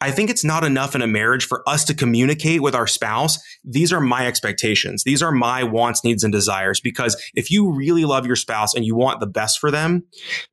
I 0.00 0.10
think 0.10 0.28
it's 0.28 0.44
not 0.44 0.64
enough 0.64 0.94
in 0.94 1.02
a 1.02 1.06
marriage 1.06 1.46
for 1.46 1.66
us 1.66 1.84
to 1.86 1.94
communicate 1.94 2.60
with 2.62 2.74
our 2.74 2.86
spouse. 2.86 3.38
These 3.64 3.92
are 3.92 4.00
my 4.00 4.26
expectations. 4.26 5.04
These 5.04 5.22
are 5.22 5.32
my 5.32 5.64
wants, 5.64 6.04
needs, 6.04 6.22
and 6.22 6.32
desires. 6.32 6.80
Because 6.80 7.20
if 7.34 7.50
you 7.50 7.72
really 7.72 8.04
love 8.04 8.26
your 8.26 8.36
spouse 8.36 8.74
and 8.74 8.84
you 8.84 8.94
want 8.94 9.20
the 9.20 9.26
best 9.26 9.58
for 9.58 9.70
them, 9.70 10.04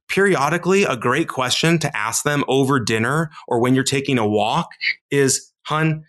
periodically, 0.08 0.84
a 0.84 0.96
great 0.96 1.28
question 1.28 1.78
to 1.80 1.98
ask 1.98 2.24
them 2.24 2.44
over 2.48 2.80
dinner 2.80 3.32
or 3.48 3.60
when 3.60 3.76
you're 3.76 3.84
taking 3.84 4.18
a 4.18 4.28
walk 4.28 4.70
is, 5.12 5.52
hun, 5.64 6.04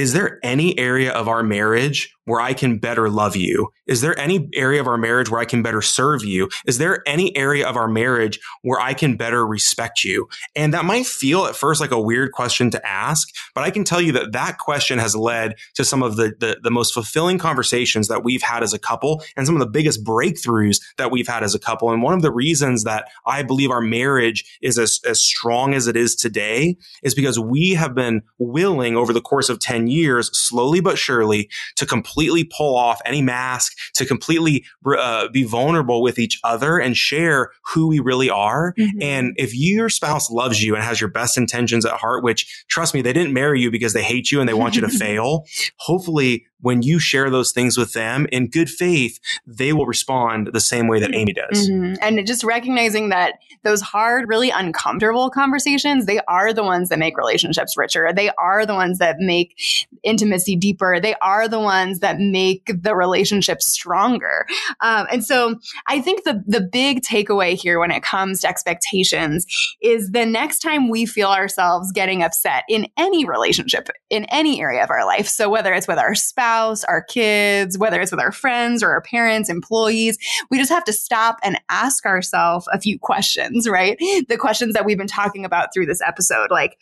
is 0.00 0.14
there 0.14 0.40
any 0.42 0.78
area 0.78 1.12
of 1.12 1.28
our 1.28 1.42
marriage 1.42 2.10
where 2.24 2.40
I 2.40 2.54
can 2.54 2.78
better 2.78 3.10
love 3.10 3.36
you? 3.36 3.72
Is 3.86 4.00
there 4.00 4.16
any 4.18 4.48
area 4.54 4.80
of 4.80 4.86
our 4.86 4.96
marriage 4.96 5.30
where 5.30 5.40
I 5.40 5.44
can 5.44 5.62
better 5.62 5.82
serve 5.82 6.24
you? 6.24 6.48
Is 6.64 6.78
there 6.78 7.02
any 7.06 7.36
area 7.36 7.68
of 7.68 7.76
our 7.76 7.88
marriage 7.88 8.38
where 8.62 8.80
I 8.80 8.94
can 8.94 9.16
better 9.16 9.44
respect 9.44 10.04
you? 10.04 10.28
And 10.54 10.72
that 10.72 10.84
might 10.84 11.06
feel 11.06 11.46
at 11.46 11.56
first 11.56 11.80
like 11.80 11.90
a 11.90 12.00
weird 12.00 12.32
question 12.32 12.70
to 12.70 12.86
ask, 12.86 13.28
but 13.54 13.64
I 13.64 13.70
can 13.70 13.84
tell 13.84 14.00
you 14.00 14.12
that 14.12 14.32
that 14.32 14.58
question 14.58 14.98
has 15.00 15.16
led 15.16 15.56
to 15.74 15.84
some 15.84 16.02
of 16.02 16.16
the, 16.16 16.32
the, 16.38 16.60
the 16.62 16.70
most 16.70 16.94
fulfilling 16.94 17.36
conversations 17.36 18.08
that 18.08 18.22
we've 18.22 18.42
had 18.42 18.62
as 18.62 18.72
a 18.72 18.78
couple 18.78 19.22
and 19.36 19.44
some 19.44 19.56
of 19.56 19.60
the 19.60 19.66
biggest 19.66 20.04
breakthroughs 20.04 20.80
that 20.96 21.10
we've 21.10 21.28
had 21.28 21.42
as 21.42 21.54
a 21.54 21.58
couple. 21.58 21.90
And 21.90 22.02
one 22.02 22.14
of 22.14 22.22
the 22.22 22.32
reasons 22.32 22.84
that 22.84 23.08
I 23.26 23.42
believe 23.42 23.70
our 23.70 23.82
marriage 23.82 24.56
is 24.62 24.78
as, 24.78 25.00
as 25.04 25.20
strong 25.20 25.74
as 25.74 25.88
it 25.88 25.96
is 25.96 26.14
today 26.14 26.76
is 27.02 27.14
because 27.14 27.38
we 27.38 27.74
have 27.74 27.94
been 27.94 28.22
willing 28.38 28.96
over 28.96 29.12
the 29.12 29.20
course 29.20 29.48
of 29.48 29.58
10 29.58 29.88
years, 29.90 30.30
slowly 30.32 30.80
but 30.80 30.98
surely, 30.98 31.48
to 31.76 31.86
completely 31.86 32.44
pull 32.44 32.76
off 32.76 33.00
any 33.04 33.22
mask, 33.22 33.76
to 33.94 34.06
completely 34.06 34.64
uh, 34.86 35.28
be 35.28 35.44
vulnerable 35.44 36.02
with 36.02 36.18
each 36.18 36.38
other 36.44 36.78
and 36.78 36.96
share 36.96 37.50
who 37.72 37.88
we 37.88 37.98
really 37.98 38.30
are. 38.30 38.74
Mm-hmm. 38.78 39.02
And 39.02 39.34
if 39.36 39.54
your 39.54 39.88
spouse 39.88 40.30
loves 40.30 40.62
you 40.62 40.74
and 40.74 40.84
has 40.84 41.00
your 41.00 41.10
best 41.10 41.36
intentions 41.36 41.84
at 41.84 41.92
heart, 41.92 42.24
which 42.24 42.64
trust 42.68 42.94
me, 42.94 43.02
they 43.02 43.12
didn't 43.12 43.32
marry 43.32 43.60
you 43.60 43.70
because 43.70 43.92
they 43.92 44.02
hate 44.02 44.30
you 44.30 44.40
and 44.40 44.48
they 44.48 44.54
want 44.54 44.74
you 44.74 44.82
to 44.82 44.88
fail. 45.00 45.44
Hopefully 45.76 46.46
when 46.62 46.82
you 46.82 46.98
share 46.98 47.30
those 47.30 47.52
things 47.52 47.76
with 47.76 47.92
them 47.92 48.26
in 48.30 48.48
good 48.48 48.70
faith, 48.70 49.18
they 49.46 49.72
will 49.72 49.86
respond 49.86 50.50
the 50.52 50.60
same 50.60 50.88
way 50.88 51.00
that 51.00 51.14
Amy 51.14 51.32
does. 51.32 51.68
Mm-hmm. 51.68 51.94
And 52.02 52.26
just 52.26 52.44
recognizing 52.44 53.08
that 53.10 53.34
those 53.62 53.80
hard, 53.80 54.28
really 54.28 54.50
uncomfortable 54.50 55.30
conversations, 55.30 56.06
they 56.06 56.20
are 56.28 56.52
the 56.52 56.62
ones 56.62 56.88
that 56.88 56.98
make 56.98 57.16
relationships 57.16 57.76
richer. 57.76 58.10
They 58.14 58.30
are 58.38 58.64
the 58.64 58.74
ones 58.74 58.98
that 58.98 59.16
make 59.18 59.58
intimacy 60.02 60.56
deeper. 60.56 60.98
They 61.00 61.14
are 61.22 61.48
the 61.48 61.60
ones 61.60 62.00
that 62.00 62.18
make 62.18 62.70
the 62.82 62.94
relationship 62.94 63.60
stronger. 63.62 64.46
Um, 64.80 65.06
and 65.10 65.24
so 65.24 65.56
I 65.86 66.00
think 66.00 66.24
the, 66.24 66.42
the 66.46 66.60
big 66.60 67.02
takeaway 67.02 67.54
here 67.54 67.78
when 67.78 67.90
it 67.90 68.02
comes 68.02 68.40
to 68.40 68.48
expectations 68.48 69.46
is 69.82 70.10
the 70.10 70.26
next 70.26 70.60
time 70.60 70.88
we 70.88 71.06
feel 71.06 71.28
ourselves 71.28 71.92
getting 71.92 72.22
upset 72.22 72.64
in 72.68 72.86
any 72.96 73.24
relationship, 73.24 73.88
in 74.08 74.24
any 74.26 74.60
area 74.60 74.82
of 74.82 74.90
our 74.90 75.04
life. 75.04 75.26
So 75.26 75.48
whether 75.48 75.72
it's 75.72 75.88
with 75.88 75.98
our 75.98 76.14
spouse, 76.14 76.49
spouse, 76.50 76.84
our 76.84 77.02
kids, 77.02 77.78
whether 77.78 78.00
it's 78.00 78.10
with 78.10 78.20
our 78.20 78.32
friends 78.32 78.82
or 78.82 78.90
our 78.90 79.00
parents, 79.00 79.48
employees. 79.48 80.18
We 80.50 80.58
just 80.58 80.70
have 80.70 80.84
to 80.84 80.92
stop 80.92 81.38
and 81.42 81.60
ask 81.68 82.04
ourselves 82.06 82.66
a 82.72 82.80
few 82.80 82.98
questions, 82.98 83.68
right? 83.68 83.98
The 84.28 84.36
questions 84.36 84.74
that 84.74 84.84
we've 84.84 84.98
been 84.98 85.06
talking 85.06 85.44
about 85.44 85.72
through 85.72 85.86
this 85.86 86.02
episode. 86.02 86.50
Like, 86.50 86.78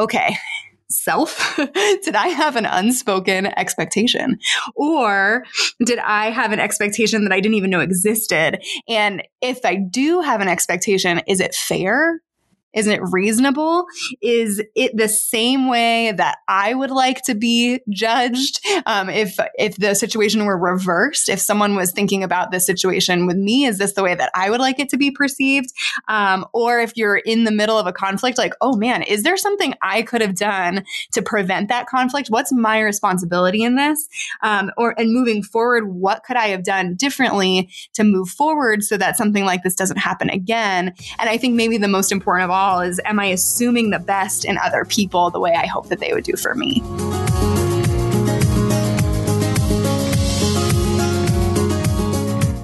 okay, 0.00 0.36
self? 0.88 1.56
did 2.04 2.16
I 2.16 2.28
have 2.28 2.56
an 2.56 2.66
unspoken 2.66 3.46
expectation? 3.46 4.38
Or 4.74 5.44
did 5.84 5.98
I 5.98 6.30
have 6.30 6.52
an 6.52 6.60
expectation 6.60 7.24
that 7.24 7.32
I 7.32 7.40
didn't 7.40 7.56
even 7.56 7.70
know 7.70 7.80
existed? 7.80 8.62
And 8.88 9.22
if 9.40 9.64
I 9.64 9.76
do 9.76 10.20
have 10.20 10.40
an 10.40 10.48
expectation, 10.48 11.20
is 11.28 11.40
it 11.40 11.54
fair? 11.54 12.20
Isn't 12.76 12.92
it 12.92 13.00
reasonable? 13.10 13.86
Is 14.20 14.62
it 14.74 14.96
the 14.96 15.08
same 15.08 15.68
way 15.68 16.12
that 16.12 16.38
I 16.46 16.74
would 16.74 16.90
like 16.90 17.22
to 17.22 17.34
be 17.34 17.80
judged? 17.88 18.60
Um, 18.84 19.08
if 19.08 19.38
if 19.54 19.76
the 19.76 19.94
situation 19.94 20.44
were 20.44 20.58
reversed, 20.58 21.30
if 21.30 21.40
someone 21.40 21.74
was 21.74 21.90
thinking 21.90 22.22
about 22.22 22.50
this 22.50 22.66
situation 22.66 23.26
with 23.26 23.38
me, 23.38 23.64
is 23.64 23.78
this 23.78 23.94
the 23.94 24.02
way 24.02 24.14
that 24.14 24.30
I 24.34 24.50
would 24.50 24.60
like 24.60 24.78
it 24.78 24.90
to 24.90 24.98
be 24.98 25.10
perceived? 25.10 25.72
Um, 26.08 26.44
or 26.52 26.78
if 26.78 26.92
you're 26.96 27.16
in 27.16 27.44
the 27.44 27.50
middle 27.50 27.78
of 27.78 27.86
a 27.86 27.92
conflict, 27.92 28.36
like, 28.36 28.52
oh 28.60 28.76
man, 28.76 29.02
is 29.02 29.22
there 29.22 29.38
something 29.38 29.72
I 29.80 30.02
could 30.02 30.20
have 30.20 30.36
done 30.36 30.84
to 31.12 31.22
prevent 31.22 31.70
that 31.70 31.86
conflict? 31.86 32.28
What's 32.28 32.52
my 32.52 32.80
responsibility 32.80 33.62
in 33.62 33.76
this? 33.76 34.06
Um, 34.42 34.70
or 34.76 34.94
and 35.00 35.12
moving 35.12 35.42
forward, 35.42 35.88
what 35.88 36.24
could 36.24 36.36
I 36.36 36.48
have 36.48 36.62
done 36.62 36.94
differently 36.94 37.70
to 37.94 38.04
move 38.04 38.28
forward 38.28 38.84
so 38.84 38.98
that 38.98 39.16
something 39.16 39.46
like 39.46 39.62
this 39.62 39.74
doesn't 39.74 39.96
happen 39.96 40.28
again? 40.28 40.92
And 41.18 41.30
I 41.30 41.38
think 41.38 41.54
maybe 41.54 41.78
the 41.78 41.88
most 41.88 42.12
important 42.12 42.44
of 42.44 42.50
all 42.50 42.65
all 42.66 42.80
is 42.80 43.00
am 43.04 43.20
I 43.20 43.26
assuming 43.26 43.90
the 43.90 44.00
best 44.00 44.44
in 44.44 44.58
other 44.58 44.84
people 44.84 45.30
the 45.30 45.38
way 45.38 45.54
I 45.54 45.66
hope 45.66 45.88
that 45.88 46.00
they 46.00 46.12
would 46.12 46.24
do 46.24 46.36
for 46.36 46.54
me? 46.56 46.82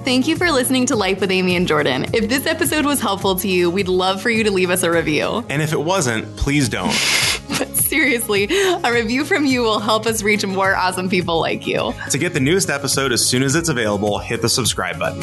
Thank 0.03 0.27
you 0.27 0.35
for 0.35 0.51
listening 0.51 0.85
to 0.87 0.97
Life 0.97 1.21
with 1.21 1.31
Amy 1.31 1.55
and 1.55 1.65
Jordan. 1.65 2.05
If 2.13 2.27
this 2.27 2.45
episode 2.45 2.85
was 2.85 2.99
helpful 2.99 3.35
to 3.37 3.47
you, 3.47 3.71
we'd 3.71 3.87
love 3.87 4.21
for 4.21 4.29
you 4.29 4.43
to 4.43 4.51
leave 4.51 4.69
us 4.69 4.83
a 4.83 4.91
review. 4.91 5.45
And 5.49 5.61
if 5.61 5.71
it 5.71 5.79
wasn't, 5.79 6.35
please 6.35 6.67
don't. 6.67 6.89
but 7.57 7.69
seriously, 7.69 8.49
a 8.83 8.91
review 8.91 9.23
from 9.23 9.45
you 9.45 9.61
will 9.61 9.79
help 9.79 10.05
us 10.05 10.21
reach 10.21 10.45
more 10.45 10.75
awesome 10.75 11.09
people 11.09 11.39
like 11.39 11.65
you. 11.65 11.93
To 12.11 12.17
get 12.17 12.33
the 12.33 12.41
newest 12.41 12.69
episode 12.69 13.13
as 13.13 13.25
soon 13.25 13.41
as 13.41 13.55
it's 13.55 13.69
available, 13.69 14.19
hit 14.19 14.41
the 14.41 14.49
subscribe 14.49 14.99
button. 14.99 15.21